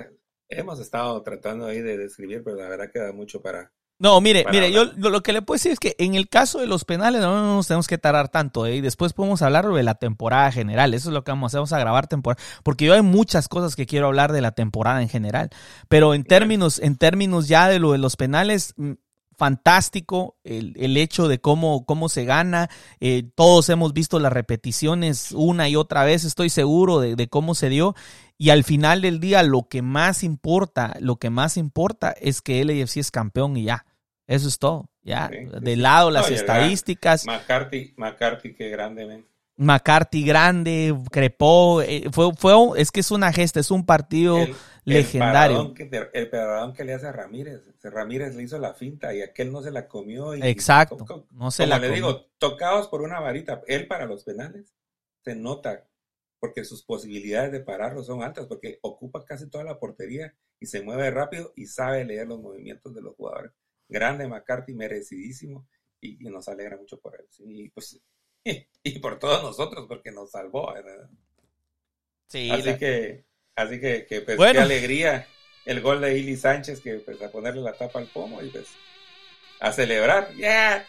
hemos 0.50 0.80
estado 0.80 1.22
tratando 1.24 1.66
ahí 1.66 1.82
de 1.82 1.98
describir, 1.98 2.44
pero 2.44 2.56
la 2.58 2.70
verdad 2.70 2.92
queda 2.92 3.12
mucho 3.12 3.42
para, 3.42 3.72
no, 3.98 4.20
mire, 4.20 4.46
mire, 4.52 4.74
yo 4.74 4.86
lo 4.98 5.24
que 5.24 5.32
le 5.32 5.42
puedo 5.42 5.56
decir 5.56 5.72
es 5.72 5.80
que 5.80 5.96
en 6.00 6.16
el 6.16 6.28
caso 6.28 6.60
de 6.60 6.68
los 6.68 6.84
penales 6.84 7.22
no, 7.22 7.56
nos 7.56 7.68
tenemos 7.68 7.88
que 7.88 7.98
tardar 7.98 8.28
tanto, 8.28 8.66
¿eh? 8.66 8.76
y 8.76 8.82
después 8.82 9.14
podemos 9.14 9.42
hablar 9.42 9.66
de 9.70 9.84
la 9.84 9.96
temporada 9.96 10.52
general, 10.52 10.94
eso 10.94 11.10
es 11.10 11.14
lo 11.14 11.24
que 11.24 11.32
vamos 11.32 11.46
a 11.46 11.48
hacer, 11.48 11.58
vamos 11.60 11.74
a 11.74 11.80
grabar 11.80 12.08
temporada, 12.08 12.44
porque 12.64 12.86
yo 12.86 12.94
hay 12.94 13.02
muchas 13.02 13.48
cosas 13.48 13.78
que 13.78 13.86
quiero 13.86 14.08
hablar 14.08 14.34
de 14.34 14.42
la 14.42 14.52
temporada 14.52 15.02
en 15.02 15.08
general, 15.08 15.50
pero 15.88 16.14
en 16.14 16.26
términos, 16.26 16.80
en 16.80 16.98
términos 16.98 17.48
ya 17.48 17.70
de 17.70 17.80
lo 17.80 17.94
de 17.94 17.98
los 17.98 18.18
penales, 18.18 18.74
mm, 18.76 18.94
fantástico 19.38 20.38
el, 20.44 20.98
hecho 20.98 21.28
de 21.28 21.40
cómo, 21.40 21.86
cómo 21.86 22.10
se 22.10 22.26
gana, 22.26 22.70
eh, 23.00 23.30
todos 23.36 23.70
hemos 23.70 23.94
visto 23.94 24.20
las 24.20 24.32
repeticiones 24.32 25.32
una 25.32 25.68
y 25.70 25.76
otra 25.76 26.04
vez, 26.04 26.24
estoy 26.24 26.50
seguro 26.50 27.00
de, 27.00 27.16
de 27.16 27.28
cómo 27.28 27.56
se 27.56 27.70
dio, 27.70 27.96
y 28.38 28.50
al 28.50 28.64
final 28.64 29.02
del 29.02 29.20
día, 29.20 29.44
lo 29.44 29.68
que 29.70 29.82
más 29.82 30.24
importa, 30.24 30.96
lo 31.00 31.16
que 31.18 31.30
más 31.30 31.58
importa 31.58 32.12
es 32.12 32.42
que 32.42 32.64
LAFC 32.64 32.98
es 32.98 33.12
campeón 33.12 33.56
y 33.56 33.66
ya. 33.66 33.86
Eso 34.28 34.48
es 34.48 34.60
todo. 34.60 34.90
Ya. 35.04 35.30
de 35.30 35.76
lado 35.76 36.10
las 36.10 36.32
estadísticas. 36.32 37.26
McCarthy, 37.28 37.94
McCarthy, 37.96 38.56
qué 38.56 38.70
grande, 38.70 39.24
McCarthy 39.58 40.26
grande, 40.26 40.96
crepó, 41.12 41.82
eh, 41.82 42.10
fue, 42.12 42.34
fue, 42.36 42.54
es 42.82 42.92
que 42.92 43.00
es 43.00 43.12
una 43.12 43.32
gesta, 43.32 43.60
es 43.60 43.72
un 43.72 43.86
partido 43.86 44.38
legendario. 44.84 45.74
El 46.12 46.30
paradón, 46.30 46.74
que, 46.74 46.84
le 46.84 46.94
hace 46.94 47.08
a 47.08 47.12
Ramírez, 47.12 47.62
Ramírez 47.84 48.36
le 48.36 48.44
hizo 48.44 48.58
la 48.58 48.74
finta 48.74 49.14
y 49.14 49.22
aquel 49.22 49.52
no 49.52 49.62
se 49.62 49.72
la 49.72 49.88
comió. 49.88 50.36
Y, 50.36 50.42
Exacto, 50.42 51.28
no 51.32 51.52
se 51.52 51.68
la 51.68 51.80
le 51.80 51.90
digo, 51.92 52.26
tocados 52.38 52.88
por 52.88 53.02
una 53.02 53.20
varita, 53.20 53.62
él 53.68 53.88
para 53.88 54.06
los 54.06 54.24
penales, 54.24 54.74
se 55.24 55.36
nota 55.36 55.86
porque 56.46 56.64
sus 56.64 56.84
posibilidades 56.84 57.52
de 57.52 57.60
pararlo 57.62 58.04
son 58.04 58.22
altas, 58.22 58.46
porque 58.46 58.78
ocupa 58.84 59.26
casi 59.26 59.50
toda 59.50 59.64
la 59.64 59.80
portería 59.80 60.36
y 60.60 60.68
se 60.68 60.84
mueve 60.84 61.10
rápido 61.10 61.52
y 61.56 61.66
sabe 61.66 62.06
leer 62.06 62.28
los 62.28 62.40
movimientos 62.40 62.94
de 62.94 63.02
los 63.02 63.16
jugadores. 63.16 63.52
Grande 63.90 64.28
McCarthy, 64.28 64.76
merecidísimo, 64.76 65.68
y, 66.00 66.18
nos 66.30 66.48
alegra 66.48 66.78
mucho 66.78 67.00
por 67.00 67.16
él. 67.20 67.26
Y, 67.40 67.70
pues, 67.70 68.00
y, 68.84 69.00
por 69.00 69.18
todos 69.18 69.42
nosotros, 69.42 69.86
porque 69.88 70.12
nos 70.12 70.30
salvó. 70.30 70.72
Sí, 72.28 72.52
así 72.52 72.78
que, 72.78 73.26
así 73.56 73.80
que, 73.80 74.06
pues, 74.24 74.38
qué 74.38 74.60
alegría 74.60 75.28
el 75.66 75.82
gol 75.82 76.02
de 76.02 76.16
Ili 76.16 76.38
Sánchez, 76.38 76.80
que 76.80 77.00
pues 77.00 77.20
a 77.24 77.32
ponerle 77.32 77.62
la 77.62 77.74
tapa 77.74 77.98
al 77.98 78.06
pomo 78.06 78.40
y 78.44 78.50
pues 78.50 78.68
a 79.60 79.72
celebrar. 79.72 80.32
¡Yeah! 80.36 80.86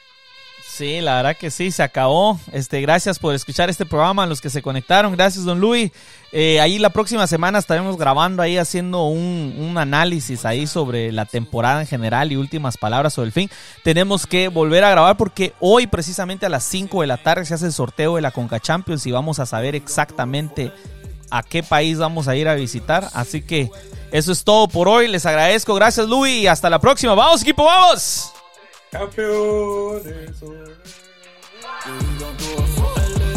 Sí, 0.68 1.00
la 1.00 1.14
verdad 1.14 1.36
que 1.36 1.50
sí, 1.50 1.70
se 1.70 1.82
acabó. 1.82 2.38
Este, 2.52 2.82
gracias 2.82 3.18
por 3.18 3.34
escuchar 3.34 3.70
este 3.70 3.86
programa, 3.86 4.26
los 4.26 4.42
que 4.42 4.50
se 4.50 4.60
conectaron. 4.60 5.12
Gracias, 5.12 5.44
don 5.44 5.58
Luis. 5.58 5.90
Eh, 6.32 6.60
ahí 6.60 6.78
la 6.78 6.90
próxima 6.90 7.26
semana 7.26 7.58
estaremos 7.58 7.96
grabando 7.96 8.42
ahí, 8.42 8.58
haciendo 8.58 9.04
un, 9.04 9.54
un, 9.58 9.78
análisis 9.78 10.44
ahí 10.44 10.66
sobre 10.66 11.12
la 11.12 11.24
temporada 11.24 11.80
en 11.80 11.86
general 11.86 12.30
y 12.30 12.36
últimas 12.36 12.76
palabras 12.76 13.14
sobre 13.14 13.28
el 13.28 13.32
fin. 13.32 13.50
Tenemos 13.84 14.26
que 14.26 14.48
volver 14.48 14.84
a 14.84 14.90
grabar 14.90 15.16
porque 15.16 15.54
hoy, 15.60 15.86
precisamente 15.86 16.44
a 16.44 16.50
las 16.50 16.64
5 16.64 17.00
de 17.00 17.06
la 17.06 17.16
tarde, 17.16 17.46
se 17.46 17.54
hace 17.54 17.66
el 17.66 17.72
sorteo 17.72 18.16
de 18.16 18.20
la 18.20 18.32
Conca 18.32 18.60
Champions 18.60 19.06
y 19.06 19.12
vamos 19.12 19.38
a 19.38 19.46
saber 19.46 19.76
exactamente 19.76 20.72
a 21.30 21.42
qué 21.42 21.62
país 21.62 21.96
vamos 21.96 22.28
a 22.28 22.36
ir 22.36 22.48
a 22.48 22.54
visitar. 22.54 23.08
Así 23.14 23.40
que 23.40 23.70
eso 24.12 24.30
es 24.30 24.44
todo 24.44 24.68
por 24.68 24.88
hoy. 24.88 25.08
Les 25.08 25.24
agradezco. 25.24 25.74
Gracias, 25.74 26.06
Luis. 26.06 26.42
Y 26.42 26.46
hasta 26.48 26.68
la 26.68 26.80
próxima. 26.80 27.14
¡Vamos, 27.14 27.40
equipo! 27.40 27.64
¡Vamos! 27.64 28.35
Campeones. 28.96 30.04
We 30.06 30.56
gon' 32.18 32.36
do 32.40 32.48
it 32.56 32.68
for 32.76 32.92
LA. 33.18 33.34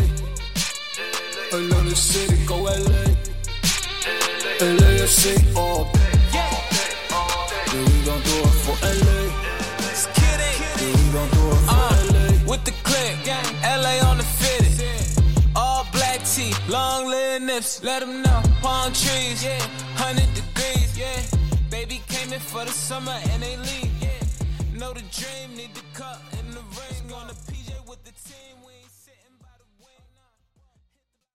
Another 1.52 1.96
city, 1.96 2.46
go 2.46 2.56
LA. 2.64 3.04
All 5.58 5.84
day. 5.92 6.14
Yeah, 6.34 6.54
we 7.76 7.96
gon' 8.08 8.22
do 8.22 8.36
it 8.40 8.56
for 8.64 8.78
LA. 8.88 9.22
Yeah, 10.80 10.96
we 10.96 11.06
gon' 11.12 11.30
do 11.36 11.44
it 11.52 11.60
LA. 12.14 12.28
With 12.50 12.64
the 12.64 12.72
LA 13.62 14.00
on 14.10 14.16
the 14.18 14.24
fitted. 14.24 14.80
All 15.58 15.86
black 15.92 16.24
tee, 16.24 16.54
long 16.70 17.08
leg 17.08 17.42
nips, 17.42 17.84
let 17.84 18.00
them 18.00 18.22
know. 18.22 18.42
Palm 18.62 18.94
trees, 18.94 19.44
yeah, 19.44 19.60
100 20.00 20.24
degrees, 20.36 20.98
yeah. 20.98 21.22
Baby 21.70 22.02
came 22.08 22.32
in 22.32 22.40
for 22.40 22.64
the 22.64 22.72
summer 22.72 23.20
and 23.32 23.44
they 23.44 23.58
leave. 23.58 23.99
Know 24.80 24.94
the 24.94 25.02
dream, 25.12 25.58
need 25.58 25.76
the 25.76 25.82
cup 25.94 26.29